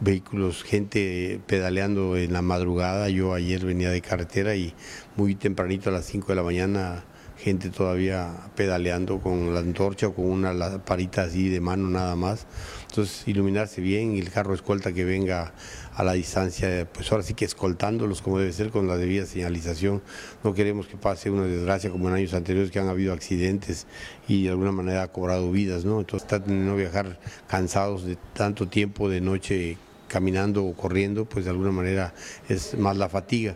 vehículos, 0.00 0.62
gente 0.62 1.40
pedaleando 1.46 2.16
en 2.16 2.32
la 2.32 2.42
madrugada. 2.42 3.08
Yo 3.08 3.34
ayer 3.34 3.64
venía 3.64 3.90
de 3.90 4.00
carretera 4.00 4.54
y 4.54 4.74
muy 5.16 5.34
tempranito 5.34 5.90
a 5.90 5.92
las 5.92 6.06
5 6.06 6.28
de 6.28 6.36
la 6.36 6.42
mañana 6.42 7.04
gente 7.46 7.70
todavía 7.70 8.50
pedaleando 8.56 9.20
con 9.20 9.54
la 9.54 9.60
antorcha 9.60 10.08
o 10.08 10.14
con 10.14 10.24
una 10.24 10.84
parita 10.84 11.22
así 11.22 11.48
de 11.48 11.60
mano 11.60 11.88
nada 11.88 12.16
más. 12.16 12.44
Entonces 12.88 13.22
iluminarse 13.28 13.80
bien 13.80 14.16
y 14.16 14.18
el 14.18 14.32
carro 14.32 14.52
escolta 14.52 14.92
que 14.92 15.04
venga 15.04 15.52
a 15.94 16.02
la 16.02 16.14
distancia, 16.14 16.88
pues 16.92 17.12
ahora 17.12 17.22
sí 17.22 17.34
que 17.34 17.44
escoltándolos 17.44 18.20
como 18.20 18.40
debe 18.40 18.52
ser 18.52 18.70
con 18.70 18.88
la 18.88 18.96
debida 18.96 19.26
señalización. 19.26 20.02
No 20.42 20.54
queremos 20.54 20.88
que 20.88 20.96
pase 20.96 21.30
una 21.30 21.44
desgracia 21.44 21.88
como 21.88 22.08
en 22.08 22.16
años 22.16 22.34
anteriores 22.34 22.72
que 22.72 22.80
han 22.80 22.88
habido 22.88 23.12
accidentes 23.12 23.86
y 24.26 24.42
de 24.42 24.50
alguna 24.50 24.72
manera 24.72 25.04
ha 25.04 25.12
cobrado 25.12 25.52
vidas, 25.52 25.84
¿no? 25.84 26.00
Entonces 26.00 26.26
traten 26.26 26.58
de 26.58 26.64
no 26.66 26.74
viajar 26.74 27.20
cansados 27.46 28.04
de 28.04 28.18
tanto 28.34 28.66
tiempo 28.66 29.08
de 29.08 29.20
noche 29.20 29.78
caminando 30.08 30.64
o 30.64 30.74
corriendo, 30.74 31.26
pues 31.26 31.44
de 31.44 31.52
alguna 31.52 31.70
manera 31.70 32.12
es 32.48 32.76
más 32.76 32.96
la 32.96 33.08
fatiga. 33.08 33.54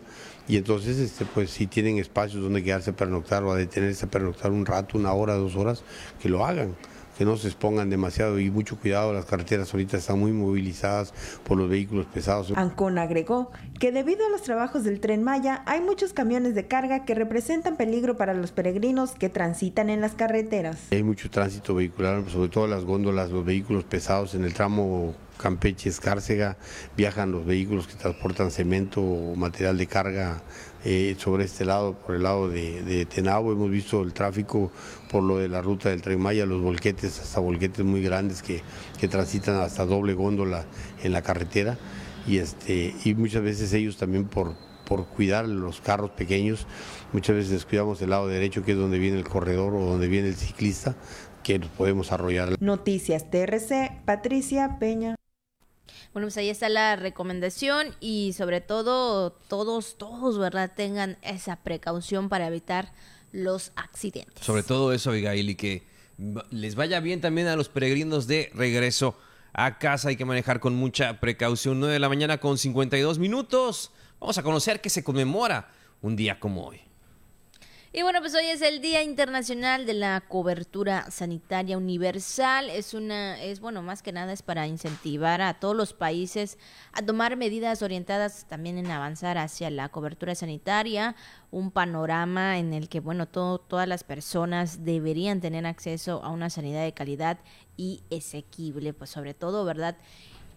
Y 0.51 0.57
entonces, 0.57 0.98
este, 0.98 1.24
pues 1.26 1.48
si 1.51 1.68
tienen 1.68 1.98
espacios 1.98 2.42
donde 2.42 2.64
quedarse 2.64 2.90
a 2.90 2.96
pernoctar 2.96 3.44
o 3.44 3.53
a 3.53 3.57
detenerse 3.57 4.07
a 4.07 4.11
pernoctar 4.11 4.51
un 4.51 4.66
rato, 4.66 4.98
una 4.98 5.12
hora, 5.12 5.34
dos 5.34 5.55
horas, 5.55 5.84
que 6.20 6.28
lo 6.28 6.44
hagan 6.44 6.74
que 7.16 7.26
no 7.26 7.36
se 7.36 7.48
expongan 7.48 7.90
demasiado 7.90 8.40
y 8.40 8.51
mucho 8.51 8.78
cuidado, 8.78 9.12
las 9.12 9.26
carreteras 9.26 9.74
ahorita 9.74 9.98
están 9.98 10.18
muy 10.18 10.32
movilizadas 10.32 11.12
por 11.44 11.59
los 11.59 11.68
vehículos 11.68 12.07
pesados. 12.07 12.51
Ancon 12.57 12.96
agregó 12.96 13.51
que 13.78 13.92
debido 13.92 14.24
a 14.24 14.30
los 14.30 14.40
trabajos 14.40 14.84
del 14.84 15.01
tren 15.01 15.22
Maya 15.22 15.62
hay 15.66 15.82
muchos 15.82 16.14
camiones 16.14 16.55
de 16.55 16.66
carga 16.66 17.05
que 17.05 17.14
representan 17.14 17.76
peligro 17.76 18.16
para 18.16 18.32
los 18.32 18.53
peregrinos 18.53 19.11
que 19.11 19.28
transitan 19.28 19.90
en 19.90 20.01
las 20.01 20.14
carreteras. 20.14 20.78
Hay 20.92 21.03
mucho 21.03 21.28
tránsito 21.28 21.74
vehicular, 21.74 22.24
sobre 22.30 22.48
todo 22.48 22.66
las 22.66 22.86
góndolas, 22.86 23.30
los 23.30 23.44
vehículos 23.44 23.84
pesados 23.84 24.34
en 24.34 24.44
el 24.44 24.55
tramo 24.55 25.14
Campeche 25.41 25.88
Escárcega, 25.88 26.59
viajan 26.97 27.32
los 27.32 27.47
vehículos 27.47 27.86
que 27.86 27.95
transportan 27.95 28.51
cemento 28.51 29.01
o 29.01 29.34
material 29.34 29.78
de 29.78 29.86
carga 29.86 30.43
eh, 30.84 31.16
sobre 31.18 31.45
este 31.45 31.64
lado, 31.64 31.95
por 31.95 32.14
el 32.14 32.24
lado 32.24 32.49
de, 32.49 32.82
de, 32.82 33.07
Tenabo. 33.07 33.53
Hemos 33.53 33.70
visto 33.70 34.03
el 34.03 34.12
tráfico 34.12 34.70
por 35.11 35.22
lo 35.22 35.38
de 35.38 35.49
la 35.49 35.62
ruta 35.62 35.88
del 35.88 36.03
Tren 36.03 36.20
Maya, 36.20 36.45
los 36.45 36.61
volquetes, 36.61 37.18
hasta 37.20 37.41
volquetes 37.41 37.84
muy 37.84 38.03
grandes 38.03 38.43
que, 38.43 38.62
que 38.99 39.09
transitan 39.09 39.57
hasta 39.57 39.86
doble 39.86 40.12
góndola 40.12 40.66
en 41.03 41.12
la 41.12 41.22
carretera. 41.22 41.78
Y, 42.26 42.36
este, 42.36 42.95
y 43.03 43.14
muchas 43.14 43.43
veces 43.43 43.72
ellos 43.72 43.97
también 43.97 44.26
por, 44.26 44.55
por 44.86 45.07
cuidar 45.07 45.49
los 45.49 45.80
carros 45.80 46.11
pequeños, 46.11 46.66
muchas 47.12 47.36
veces 47.36 47.53
descuidamos 47.53 48.03
el 48.03 48.11
lado 48.11 48.28
derecho, 48.28 48.62
que 48.62 48.72
es 48.72 48.78
donde 48.78 48.99
viene 48.99 49.16
el 49.16 49.24
corredor 49.24 49.74
o 49.74 49.86
donde 49.86 50.07
viene 50.07 50.28
el 50.28 50.34
ciclista, 50.34 50.97
que 51.43 51.59
nos 51.59 51.70
podemos 51.70 52.12
arrollar. 52.12 52.57
Noticias 52.61 53.30
TRC, 53.30 54.03
Patricia 54.05 54.76
Peña. 54.78 55.16
Bueno, 56.13 56.27
pues 56.27 56.37
ahí 56.39 56.51
está 56.51 56.69
la 56.69 56.97
recomendación 56.97 57.95
y 58.01 58.33
sobre 58.37 58.61
todo 58.61 59.31
todos, 59.31 59.97
todos, 59.97 60.39
¿verdad? 60.39 60.73
Tengan 60.75 61.19
esa 61.23 61.57
precaución 61.57 62.29
para 62.29 62.49
evitar 62.49 62.93
los 63.31 63.71
accidentes. 63.77 64.45
Sobre 64.45 64.65
todo 64.65 64.93
eso, 64.93 65.11
Abigail, 65.11 65.51
y 65.51 65.55
que 65.55 65.85
les 66.51 66.75
vaya 66.75 66.99
bien 66.99 67.21
también 67.21 67.47
a 67.47 67.55
los 67.55 67.69
peregrinos 67.69 68.27
de 68.27 68.51
regreso 68.55 69.17
a 69.53 69.79
casa. 69.79 70.09
Hay 70.09 70.17
que 70.17 70.25
manejar 70.25 70.59
con 70.59 70.75
mucha 70.75 71.21
precaución. 71.21 71.79
9 71.79 71.95
de 71.95 72.01
la 72.01 72.09
mañana 72.09 72.39
con 72.39 72.59
52 72.59 73.19
minutos. 73.19 73.93
Vamos 74.19 74.37
a 74.37 74.43
conocer 74.43 74.81
que 74.81 74.91
se 74.91 75.05
conmemora 75.05 75.71
un 76.03 76.17
día 76.17 76.41
como 76.41 76.67
hoy. 76.67 76.89
Y 77.93 78.03
bueno, 78.03 78.20
pues 78.20 78.36
hoy 78.36 78.47
es 78.47 78.62
el 78.62 78.80
Día 78.80 79.03
Internacional 79.03 79.84
de 79.84 79.95
la 79.95 80.20
Cobertura 80.20 81.11
Sanitaria 81.11 81.76
Universal. 81.76 82.70
Es 82.70 82.95
una, 82.95 83.43
es 83.43 83.59
bueno, 83.59 83.82
más 83.82 84.01
que 84.01 84.12
nada 84.12 84.32
es 84.32 84.43
para 84.43 84.68
incentivar 84.68 85.43
a 85.43 85.55
todos 85.55 85.74
los 85.74 85.93
países 85.93 86.57
a 86.93 87.03
tomar 87.03 87.36
medidas 87.36 87.82
orientadas 87.82 88.47
también 88.47 88.78
en 88.78 88.93
avanzar 88.93 89.38
hacia 89.38 89.70
la 89.70 89.88
cobertura 89.88 90.36
sanitaria, 90.36 91.16
un 91.51 91.72
panorama 91.72 92.59
en 92.59 92.74
el 92.74 92.88
que, 92.88 93.01
bueno, 93.01 93.26
todas 93.26 93.88
las 93.88 94.05
personas 94.05 94.84
deberían 94.84 95.41
tener 95.41 95.66
acceso 95.66 96.22
a 96.22 96.30
una 96.30 96.49
sanidad 96.49 96.84
de 96.84 96.95
calidad 96.95 97.41
y 97.76 98.05
asequible, 98.16 98.93
pues 98.93 99.11
sobre 99.11 99.34
todo, 99.34 99.64
¿verdad? 99.64 99.97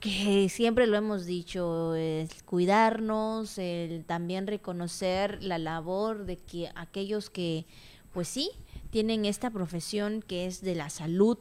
Que 0.03 0.49
siempre 0.49 0.85
lo 0.85 0.97
hemos 0.97 1.25
dicho, 1.25 1.95
el 1.95 2.27
cuidarnos, 2.43 3.57
el 3.57 4.03
también 4.03 4.47
reconocer 4.47 5.41
la 5.41 5.57
labor 5.57 6.25
de 6.25 6.35
que 6.35 6.69
aquellos 6.75 7.29
que, 7.29 7.65
pues 8.11 8.27
sí, 8.27 8.51
tienen 8.89 9.23
esta 9.23 9.49
profesión 9.49 10.21
que 10.21 10.45
es 10.45 10.61
de 10.61 10.75
la 10.75 10.89
salud, 10.89 11.37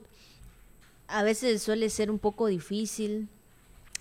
a 1.08 1.24
veces 1.24 1.60
suele 1.60 1.90
ser 1.90 2.08
un 2.08 2.20
poco 2.20 2.46
difícil 2.46 3.28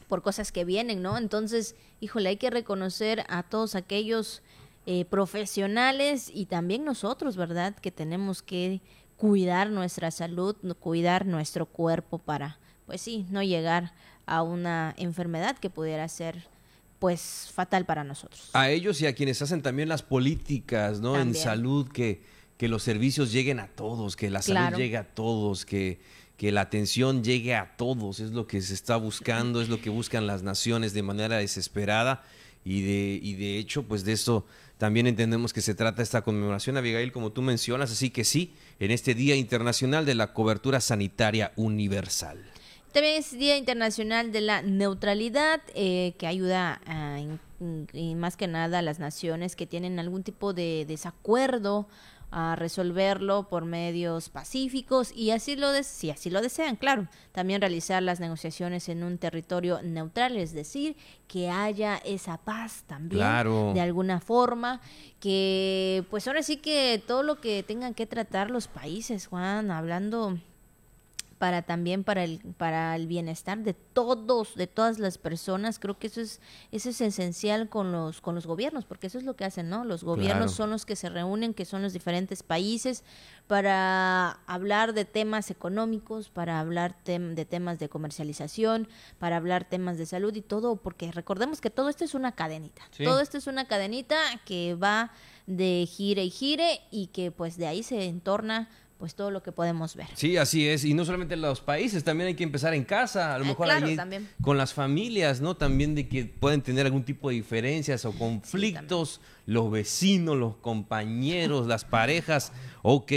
por 0.07 0.22
cosas 0.22 0.51
que 0.51 0.64
vienen, 0.64 1.01
¿no? 1.01 1.18
Entonces, 1.18 1.76
híjole, 1.99 2.30
hay 2.30 2.38
que 2.38 2.51
reconocer 2.51 3.26
a 3.30 3.41
todos 3.41 3.74
aquellos 3.74 4.43
eh, 4.86 5.05
profesionales 5.05 6.30
y 6.32 6.45
también 6.45 6.86
nosotros, 6.86 7.36
¿verdad? 7.36 7.76
Que 7.76 7.89
tenemos 7.89 8.43
que 8.43 8.80
cuidar 9.18 9.72
nuestra 9.72 10.12
salud, 10.12 10.55
cuidar 10.80 11.26
nuestro 11.26 11.66
cuerpo 11.66 12.20
para, 12.20 12.59
pues 12.91 12.99
sí, 12.99 13.25
no 13.29 13.41
llegar 13.41 13.93
a 14.25 14.41
una 14.41 14.93
enfermedad 14.97 15.57
que 15.57 15.69
pudiera 15.69 16.09
ser 16.09 16.43
pues 16.99 17.49
fatal 17.53 17.85
para 17.85 18.03
nosotros. 18.03 18.49
A 18.51 18.69
ellos 18.69 18.99
y 18.99 19.07
a 19.07 19.15
quienes 19.15 19.41
hacen 19.41 19.61
también 19.61 19.87
las 19.87 20.03
políticas, 20.03 20.99
¿no? 20.99 21.17
En 21.17 21.33
salud, 21.33 21.87
que, 21.87 22.21
que 22.57 22.67
los 22.67 22.83
servicios 22.83 23.31
lleguen 23.31 23.61
a 23.61 23.67
todos, 23.67 24.17
que 24.17 24.29
la 24.29 24.41
salud 24.41 24.77
llegue 24.77 24.97
a 24.97 25.05
todos, 25.05 25.65
que, 25.65 26.01
que 26.35 26.51
la 26.51 26.59
atención 26.59 27.23
llegue 27.23 27.55
a 27.55 27.77
todos, 27.77 28.19
es 28.19 28.31
lo 28.31 28.45
que 28.45 28.61
se 28.61 28.73
está 28.73 28.97
buscando, 28.97 29.61
es 29.61 29.69
lo 29.69 29.79
que 29.79 29.89
buscan 29.89 30.27
las 30.27 30.43
naciones 30.43 30.91
de 30.91 31.03
manera 31.03 31.37
desesperada 31.37 32.23
y 32.65 32.81
de, 32.81 33.19
y 33.23 33.35
de 33.35 33.57
hecho, 33.57 33.83
pues 33.83 34.03
de 34.03 34.11
eso 34.11 34.45
también 34.77 35.07
entendemos 35.07 35.53
que 35.53 35.61
se 35.61 35.75
trata 35.75 36.03
esta 36.03 36.23
conmemoración, 36.23 36.75
Abigail, 36.75 37.13
como 37.13 37.31
tú 37.31 37.41
mencionas, 37.41 37.89
así 37.89 38.09
que 38.09 38.25
sí, 38.25 38.53
en 38.81 38.91
este 38.91 39.13
Día 39.13 39.37
Internacional 39.37 40.05
de 40.05 40.15
la 40.15 40.33
Cobertura 40.33 40.81
Sanitaria 40.81 41.53
Universal. 41.55 42.51
También 42.91 43.15
es 43.15 43.31
Día 43.31 43.57
Internacional 43.57 44.31
de 44.31 44.41
la 44.41 44.61
Neutralidad, 44.61 45.61
eh, 45.75 46.13
que 46.17 46.27
ayuda 46.27 46.81
a, 46.85 47.19
y 47.93 48.15
más 48.15 48.35
que 48.35 48.47
nada 48.47 48.79
a 48.79 48.81
las 48.81 48.99
naciones 48.99 49.55
que 49.55 49.65
tienen 49.65 49.99
algún 49.99 50.23
tipo 50.23 50.53
de 50.53 50.85
desacuerdo 50.87 51.87
a 52.31 52.55
resolverlo 52.55 53.49
por 53.49 53.65
medios 53.65 54.29
pacíficos 54.29 55.11
y 55.13 55.31
así 55.31 55.57
lo 55.57 55.67
si 55.83 56.09
así 56.09 56.29
lo 56.29 56.41
desean, 56.41 56.77
claro. 56.77 57.07
También 57.33 57.61
realizar 57.61 58.01
las 58.01 58.21
negociaciones 58.21 58.87
en 58.87 59.03
un 59.03 59.17
territorio 59.17 59.81
neutral, 59.81 60.37
es 60.37 60.53
decir, 60.53 60.95
que 61.27 61.49
haya 61.49 61.97
esa 61.97 62.37
paz 62.37 62.83
también 62.87 63.73
de 63.73 63.81
alguna 63.81 64.21
forma, 64.21 64.81
que 65.19 66.05
pues 66.09 66.27
ahora 66.27 66.41
sí 66.41 66.57
que 66.57 67.03
todo 67.05 67.23
lo 67.23 67.41
que 67.41 67.63
tengan 67.63 67.93
que 67.93 68.05
tratar 68.05 68.49
los 68.49 68.67
países, 68.67 69.27
Juan, 69.27 69.69
hablando 69.69 70.37
para 71.41 71.63
también 71.63 72.03
para 72.03 72.23
el 72.23 72.37
para 72.55 72.95
el 72.95 73.07
bienestar 73.07 73.57
de 73.57 73.73
todos 73.73 74.53
de 74.53 74.67
todas 74.67 74.99
las 74.99 75.17
personas. 75.17 75.79
Creo 75.79 75.97
que 75.97 76.05
eso 76.05 76.21
es 76.21 76.39
eso 76.71 76.89
es 76.89 77.01
esencial 77.01 77.67
con 77.67 77.91
los 77.91 78.21
con 78.21 78.35
los 78.35 78.45
gobiernos 78.45 78.85
porque 78.85 79.07
eso 79.07 79.17
es 79.17 79.23
lo 79.23 79.35
que 79.35 79.45
hacen 79.45 79.67
no 79.67 79.83
los 79.83 80.03
gobiernos 80.03 80.51
son 80.51 80.69
los 80.69 80.85
que 80.85 80.95
se 80.95 81.09
reúnen 81.09 81.55
que 81.55 81.65
son 81.65 81.81
los 81.81 81.93
diferentes 81.93 82.43
países 82.43 83.03
para 83.47 84.39
hablar 84.45 84.93
de 84.93 85.03
temas 85.03 85.49
económicos 85.49 86.29
para 86.29 86.59
hablar 86.59 86.95
de 87.03 87.45
temas 87.45 87.79
de 87.79 87.89
comercialización 87.89 88.87
para 89.17 89.37
hablar 89.37 89.65
temas 89.67 89.97
de 89.97 90.05
salud 90.05 90.35
y 90.35 90.43
todo 90.43 90.75
porque 90.75 91.11
recordemos 91.11 91.59
que 91.59 91.71
todo 91.71 91.89
esto 91.89 92.03
es 92.03 92.13
una 92.13 92.33
cadenita. 92.33 92.83
Todo 93.03 93.19
esto 93.19 93.39
es 93.39 93.47
una 93.47 93.65
cadenita 93.65 94.19
que 94.45 94.75
va 94.75 95.11
de 95.47 95.87
gire 95.89 96.23
y 96.23 96.29
gire 96.29 96.81
y 96.91 97.07
que 97.07 97.31
pues 97.31 97.57
de 97.57 97.65
ahí 97.65 97.81
se 97.81 98.05
entorna 98.05 98.69
pues 99.01 99.15
todo 99.15 99.31
lo 99.31 99.41
que 99.41 99.51
podemos 99.51 99.95
ver. 99.95 100.05
Sí, 100.13 100.37
así 100.37 100.67
es. 100.67 100.85
Y 100.85 100.93
no 100.93 101.05
solamente 101.05 101.33
en 101.33 101.41
los 101.41 101.59
países, 101.59 102.03
también 102.03 102.27
hay 102.27 102.35
que 102.35 102.43
empezar 102.43 102.75
en 102.75 102.83
casa, 102.83 103.33
a 103.33 103.39
lo 103.39 103.45
eh, 103.45 103.47
mejor 103.47 103.67
con 104.43 104.59
las 104.59 104.75
familias, 104.75 105.41
¿no? 105.41 105.57
También 105.57 105.95
de 105.95 106.07
que 106.07 106.25
pueden 106.25 106.61
tener 106.61 106.85
algún 106.85 107.03
tipo 107.03 107.29
de 107.29 107.33
diferencias 107.33 108.05
o 108.05 108.11
conflictos, 108.11 109.19
los 109.47 109.71
vecinos, 109.71 110.37
los 110.37 110.57
compañeros, 110.57 111.65
las 111.65 111.83
parejas. 111.83 112.51
Ok, 112.83 113.11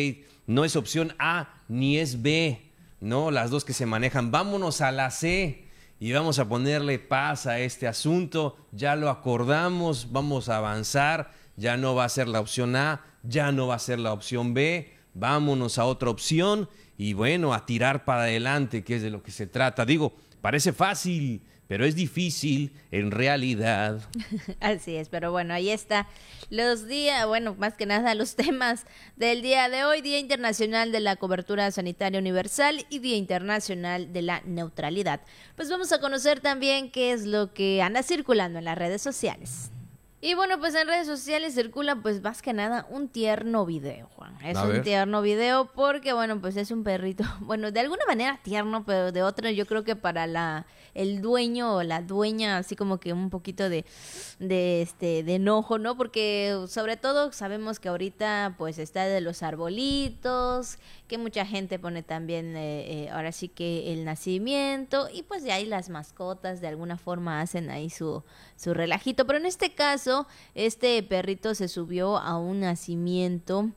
no 0.46 0.64
es 0.64 0.74
opción 0.74 1.14
A 1.18 1.52
ni 1.68 1.98
es 1.98 2.22
B, 2.22 2.62
¿no? 3.02 3.30
Las 3.30 3.50
dos 3.50 3.66
que 3.66 3.74
se 3.74 3.84
manejan. 3.84 4.30
Vámonos 4.30 4.80
a 4.80 4.90
la 4.90 5.10
C 5.10 5.66
y 6.00 6.12
vamos 6.12 6.38
a 6.38 6.48
ponerle 6.48 6.98
paz 6.98 7.46
a 7.46 7.58
este 7.58 7.86
asunto. 7.86 8.56
Ya 8.72 8.96
lo 8.96 9.10
acordamos, 9.10 10.12
vamos 10.12 10.48
a 10.48 10.56
avanzar. 10.56 11.34
Ya 11.58 11.76
no 11.76 11.94
va 11.94 12.06
a 12.06 12.08
ser 12.08 12.26
la 12.26 12.40
opción 12.40 12.74
A, 12.74 13.04
ya 13.22 13.52
no 13.52 13.66
va 13.66 13.74
a 13.74 13.78
ser 13.78 13.98
la 13.98 14.14
opción 14.14 14.54
B 14.54 14.93
vámonos 15.14 15.78
a 15.78 15.84
otra 15.84 16.10
opción 16.10 16.68
y 16.98 17.12
bueno, 17.12 17.54
a 17.54 17.66
tirar 17.66 18.04
para 18.04 18.22
adelante, 18.22 18.84
que 18.84 18.96
es 18.96 19.02
de 19.02 19.10
lo 19.10 19.22
que 19.22 19.30
se 19.30 19.46
trata. 19.46 19.84
Digo, 19.84 20.12
parece 20.40 20.72
fácil, 20.72 21.42
pero 21.66 21.84
es 21.84 21.94
difícil 21.94 22.72
en 22.90 23.10
realidad. 23.10 24.00
Así 24.60 24.96
es, 24.96 25.08
pero 25.08 25.32
bueno, 25.32 25.54
ahí 25.54 25.70
está 25.70 26.06
los 26.50 26.86
días, 26.86 27.26
bueno, 27.26 27.54
más 27.58 27.74
que 27.74 27.86
nada 27.86 28.14
los 28.14 28.36
temas 28.36 28.84
del 29.16 29.42
día 29.42 29.68
de 29.68 29.84
hoy, 29.84 30.02
Día 30.02 30.18
Internacional 30.18 30.92
de 30.92 31.00
la 31.00 31.16
Cobertura 31.16 31.70
Sanitaria 31.70 32.20
Universal 32.20 32.86
y 32.90 32.98
Día 32.98 33.16
Internacional 33.16 34.12
de 34.12 34.22
la 34.22 34.42
Neutralidad. 34.44 35.20
Pues 35.56 35.70
vamos 35.70 35.92
a 35.92 36.00
conocer 36.00 36.40
también 36.40 36.90
qué 36.90 37.12
es 37.12 37.26
lo 37.26 37.52
que 37.54 37.82
anda 37.82 38.02
circulando 38.02 38.58
en 38.58 38.66
las 38.66 38.78
redes 38.78 39.02
sociales. 39.02 39.70
Y 40.24 40.32
bueno, 40.32 40.58
pues 40.58 40.74
en 40.74 40.88
redes 40.88 41.06
sociales 41.06 41.54
circula 41.54 41.96
pues 41.96 42.22
más 42.22 42.40
que 42.40 42.54
nada 42.54 42.86
un 42.88 43.08
tierno 43.08 43.66
video, 43.66 44.08
Juan. 44.16 44.34
Es 44.42 44.56
un 44.56 44.80
tierno 44.80 45.20
video 45.20 45.66
porque 45.66 46.14
bueno, 46.14 46.40
pues 46.40 46.56
es 46.56 46.70
un 46.70 46.82
perrito, 46.82 47.24
bueno, 47.40 47.70
de 47.70 47.80
alguna 47.80 48.06
manera 48.06 48.40
tierno, 48.42 48.84
pero 48.86 49.12
de 49.12 49.22
otra 49.22 49.50
yo 49.50 49.66
creo 49.66 49.84
que 49.84 49.96
para 49.96 50.26
la 50.26 50.64
el 50.94 51.20
dueño 51.20 51.74
o 51.74 51.82
la 51.82 52.00
dueña 52.00 52.56
así 52.56 52.74
como 52.74 53.00
que 53.00 53.12
un 53.12 53.28
poquito 53.28 53.68
de 53.68 53.84
de 54.38 54.80
este 54.80 55.24
de 55.24 55.34
enojo, 55.34 55.78
¿no? 55.78 55.98
Porque 55.98 56.58
sobre 56.68 56.96
todo 56.96 57.30
sabemos 57.32 57.78
que 57.78 57.90
ahorita 57.90 58.54
pues 58.56 58.78
está 58.78 59.04
de 59.04 59.20
los 59.20 59.42
arbolitos, 59.42 60.78
que 61.08 61.18
mucha 61.18 61.44
gente 61.44 61.78
pone 61.78 62.02
también 62.02 62.56
eh, 62.56 63.04
eh, 63.04 63.10
ahora 63.10 63.32
sí 63.32 63.48
que 63.48 63.92
el 63.92 64.04
nacimiento 64.04 65.08
y 65.12 65.22
pues 65.22 65.42
de 65.42 65.52
ahí 65.52 65.66
las 65.66 65.90
mascotas 65.90 66.60
de 66.60 66.68
alguna 66.68 66.96
forma 66.96 67.40
hacen 67.40 67.70
ahí 67.70 67.90
su 67.90 68.22
su 68.56 68.74
relajito, 68.74 69.26
pero 69.26 69.38
en 69.38 69.46
este 69.46 69.74
caso 69.74 70.26
este 70.54 71.02
perrito 71.02 71.54
se 71.54 71.68
subió 71.68 72.16
a 72.16 72.38
un 72.38 72.60
nacimiento 72.60 73.70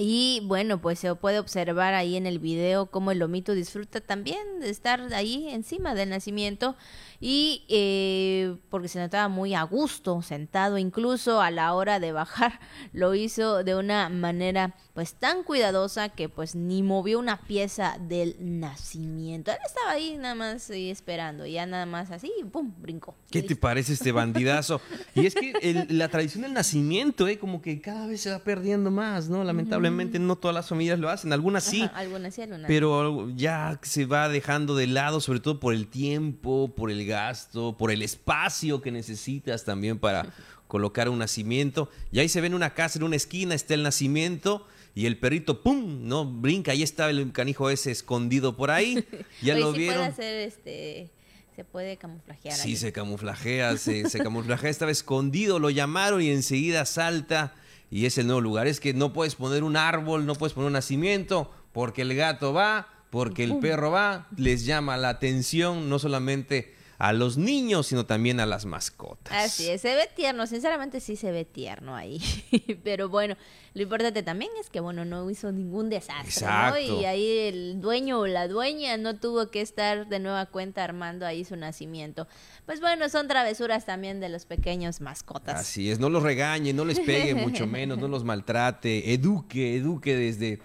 y 0.00 0.42
bueno, 0.44 0.80
pues 0.80 1.00
se 1.00 1.12
puede 1.16 1.40
observar 1.40 1.92
ahí 1.92 2.14
en 2.14 2.24
el 2.24 2.38
video 2.38 2.86
cómo 2.86 3.10
el 3.10 3.18
lomito 3.18 3.52
disfruta 3.52 4.00
también 4.00 4.60
de 4.60 4.70
estar 4.70 5.12
ahí 5.12 5.48
encima 5.50 5.96
del 5.96 6.10
nacimiento 6.10 6.76
y 7.20 7.64
eh, 7.68 8.56
porque 8.70 8.86
se 8.86 9.00
notaba 9.00 9.26
muy 9.26 9.54
a 9.54 9.64
gusto 9.64 10.22
sentado 10.22 10.78
incluso 10.78 11.40
a 11.40 11.50
la 11.50 11.74
hora 11.74 11.98
de 11.98 12.12
bajar 12.12 12.60
lo 12.92 13.16
hizo 13.16 13.64
de 13.64 13.74
una 13.74 14.08
manera 14.08 14.76
pues 14.98 15.14
tan 15.14 15.44
cuidadosa 15.44 16.08
que 16.08 16.28
pues 16.28 16.56
ni 16.56 16.82
movió 16.82 17.20
una 17.20 17.42
pieza 17.42 17.96
del 18.00 18.34
nacimiento. 18.40 19.52
Él 19.52 19.58
estaba 19.64 19.92
ahí 19.92 20.16
nada 20.16 20.34
más 20.34 20.70
esperando 20.70 21.46
y 21.46 21.52
ya 21.52 21.66
nada 21.66 21.86
más 21.86 22.10
así 22.10 22.32
pum 22.50 22.72
brincó. 22.82 23.14
¿qué 23.30 23.40
te 23.40 23.54
parece 23.54 23.92
este 23.92 24.10
bandidazo? 24.10 24.80
y 25.14 25.26
es 25.26 25.36
que 25.36 25.86
la 25.90 26.08
tradición 26.08 26.42
del 26.42 26.52
nacimiento 26.52 27.28
eh 27.28 27.38
como 27.38 27.62
que 27.62 27.80
cada 27.80 28.08
vez 28.08 28.22
se 28.22 28.32
va 28.32 28.40
perdiendo 28.40 28.90
más 28.90 29.28
no 29.28 29.44
lamentablemente 29.44 30.18
no 30.18 30.34
todas 30.34 30.52
las 30.56 30.68
familias 30.68 30.98
lo 30.98 31.08
hacen 31.08 31.32
algunas 31.32 31.62
sí 31.62 31.88
algunas 31.94 32.34
sí 32.34 32.42
algunas 32.42 32.66
pero 32.66 33.30
ya 33.36 33.78
se 33.82 34.04
va 34.04 34.28
dejando 34.28 34.74
de 34.74 34.88
lado 34.88 35.20
sobre 35.20 35.38
todo 35.38 35.60
por 35.60 35.74
el 35.74 35.86
tiempo 35.86 36.74
por 36.74 36.90
el 36.90 37.06
gasto, 37.06 37.76
por 37.76 37.92
el 37.92 38.02
espacio 38.02 38.82
que 38.82 38.90
necesitas 38.90 39.64
también 39.64 40.00
para 40.00 40.26
colocar 40.68 41.08
un 41.08 41.18
nacimiento. 41.18 41.90
Y 42.12 42.20
ahí 42.20 42.28
se 42.28 42.40
ve 42.40 42.46
en 42.46 42.54
una 42.54 42.74
casa, 42.74 42.98
en 42.98 43.02
una 43.02 43.16
esquina, 43.16 43.54
está 43.54 43.74
el 43.74 43.82
nacimiento 43.82 44.66
y 44.94 45.06
el 45.06 45.18
perrito, 45.18 45.62
¡pum! 45.62 46.06
¿no? 46.06 46.24
Brinca, 46.24 46.72
ahí 46.72 46.82
está 46.82 47.10
el 47.10 47.32
canijo 47.32 47.70
ese 47.70 47.90
escondido 47.90 48.56
por 48.56 48.70
ahí. 48.70 49.04
Ya 49.42 49.56
lo 49.56 49.72
vieron. 49.72 49.96
Puede 49.96 50.08
hacer 50.08 50.36
este 50.48 51.10
se 51.58 51.64
puede 51.64 51.96
camuflajear. 51.96 52.54
Sí, 52.54 52.76
se 52.76 52.92
camuflajea, 52.92 53.76
se, 53.78 54.08
se 54.08 54.20
camuflajea, 54.20 54.70
estaba 54.70 54.92
escondido, 54.92 55.58
lo 55.58 55.70
llamaron 55.70 56.22
y 56.22 56.30
enseguida 56.30 56.84
salta 56.84 57.52
y 57.90 58.06
es 58.06 58.16
el 58.16 58.26
nuevo 58.26 58.40
lugar. 58.40 58.68
Es 58.68 58.78
que 58.78 58.94
no 58.94 59.12
puedes 59.12 59.34
poner 59.34 59.64
un 59.64 59.76
árbol, 59.76 60.24
no 60.24 60.36
puedes 60.36 60.54
poner 60.54 60.68
un 60.68 60.74
nacimiento, 60.74 61.50
porque 61.72 62.02
el 62.02 62.14
gato 62.14 62.52
va, 62.52 62.86
porque 63.10 63.42
el 63.42 63.58
perro 63.58 63.90
va, 63.90 64.28
les 64.36 64.66
llama 64.66 64.96
la 64.96 65.08
atención, 65.08 65.88
no 65.88 65.98
solamente 65.98 66.74
a 66.98 67.12
los 67.12 67.36
niños, 67.36 67.86
sino 67.86 68.06
también 68.06 68.40
a 68.40 68.46
las 68.46 68.66
mascotas. 68.66 69.32
Así 69.32 69.70
es, 69.70 69.80
se 69.82 69.94
ve 69.94 70.08
tierno, 70.14 70.48
sinceramente 70.48 70.98
sí 70.98 71.14
se 71.14 71.30
ve 71.30 71.44
tierno 71.44 71.94
ahí. 71.94 72.20
Pero 72.82 73.08
bueno, 73.08 73.36
lo 73.74 73.82
importante 73.82 74.24
también 74.24 74.50
es 74.60 74.68
que, 74.68 74.80
bueno, 74.80 75.04
no 75.04 75.30
hizo 75.30 75.52
ningún 75.52 75.90
desastre, 75.90 76.46
¿no? 76.46 76.76
Y 76.76 77.04
ahí 77.04 77.38
el 77.46 77.80
dueño 77.80 78.18
o 78.18 78.26
la 78.26 78.48
dueña 78.48 78.96
no 78.96 79.14
tuvo 79.14 79.48
que 79.52 79.60
estar 79.60 80.08
de 80.08 80.18
nueva 80.18 80.46
cuenta 80.46 80.82
armando 80.82 81.24
ahí 81.24 81.44
su 81.44 81.54
nacimiento. 81.54 82.26
Pues 82.66 82.80
bueno, 82.80 83.08
son 83.08 83.28
travesuras 83.28 83.86
también 83.86 84.18
de 84.18 84.28
los 84.28 84.44
pequeños 84.44 85.00
mascotas. 85.00 85.60
Así 85.60 85.92
es, 85.92 86.00
no 86.00 86.08
los 86.08 86.24
regañe, 86.24 86.72
no 86.72 86.84
les 86.84 86.98
pegue, 86.98 87.32
mucho 87.36 87.68
menos, 87.68 87.98
no 87.98 88.08
los 88.08 88.24
maltrate, 88.24 89.12
eduque, 89.12 89.76
eduque 89.76 90.16
desde 90.16 90.58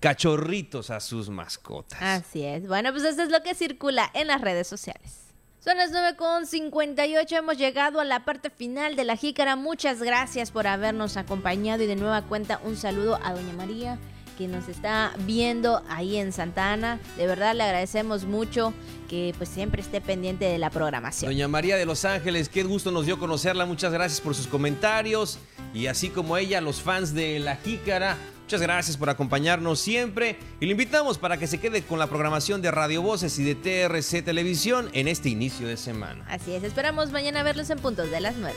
cachorritos 0.00 0.88
a 0.88 1.00
sus 1.00 1.28
mascotas. 1.28 1.98
Así 2.00 2.42
es. 2.42 2.66
Bueno, 2.66 2.90
pues 2.90 3.04
esto 3.04 3.22
es 3.22 3.28
lo 3.28 3.42
que 3.42 3.54
circula 3.54 4.10
en 4.14 4.28
las 4.28 4.40
redes 4.40 4.66
sociales. 4.66 5.23
Son 5.64 5.78
las 5.78 5.92
9.58, 5.92 7.38
hemos 7.38 7.56
llegado 7.56 7.98
a 7.98 8.04
la 8.04 8.26
parte 8.26 8.50
final 8.50 8.96
de 8.96 9.04
la 9.04 9.16
jícara. 9.16 9.56
Muchas 9.56 10.02
gracias 10.02 10.50
por 10.50 10.66
habernos 10.66 11.16
acompañado 11.16 11.82
y 11.82 11.86
de 11.86 11.96
nueva 11.96 12.20
cuenta 12.20 12.60
un 12.64 12.76
saludo 12.76 13.18
a 13.24 13.32
Doña 13.32 13.54
María 13.54 13.98
que 14.36 14.46
nos 14.46 14.68
está 14.68 15.14
viendo 15.20 15.82
ahí 15.88 16.18
en 16.18 16.32
Santa 16.32 16.74
Ana. 16.74 17.00
De 17.16 17.26
verdad 17.26 17.54
le 17.54 17.62
agradecemos 17.62 18.24
mucho 18.24 18.74
que 19.08 19.34
pues 19.38 19.48
siempre 19.48 19.80
esté 19.80 20.02
pendiente 20.02 20.44
de 20.44 20.58
la 20.58 20.68
programación. 20.68 21.30
Doña 21.32 21.48
María 21.48 21.76
de 21.76 21.86
Los 21.86 22.04
Ángeles, 22.04 22.50
qué 22.50 22.62
gusto 22.62 22.90
nos 22.90 23.06
dio 23.06 23.18
conocerla. 23.18 23.64
Muchas 23.64 23.90
gracias 23.90 24.20
por 24.20 24.34
sus 24.34 24.46
comentarios 24.46 25.38
y 25.72 25.86
así 25.86 26.10
como 26.10 26.36
ella, 26.36 26.60
los 26.60 26.82
fans 26.82 27.14
de 27.14 27.38
La 27.38 27.56
Jícara. 27.56 28.18
Muchas 28.44 28.60
gracias 28.60 28.98
por 28.98 29.08
acompañarnos 29.08 29.80
siempre 29.80 30.36
y 30.60 30.66
le 30.66 30.72
invitamos 30.72 31.16
para 31.16 31.38
que 31.38 31.46
se 31.46 31.58
quede 31.58 31.82
con 31.82 31.98
la 31.98 32.08
programación 32.08 32.60
de 32.60 32.70
Radio 32.70 33.00
Voces 33.00 33.38
y 33.38 33.42
de 33.42 33.54
TRC 33.54 34.22
Televisión 34.22 34.90
en 34.92 35.08
este 35.08 35.30
inicio 35.30 35.66
de 35.66 35.78
semana. 35.78 36.26
Así 36.28 36.52
es, 36.52 36.62
esperamos 36.62 37.10
mañana 37.10 37.42
verlos 37.42 37.70
en 37.70 37.78
puntos 37.78 38.10
de 38.10 38.20
las 38.20 38.36
9. 38.36 38.54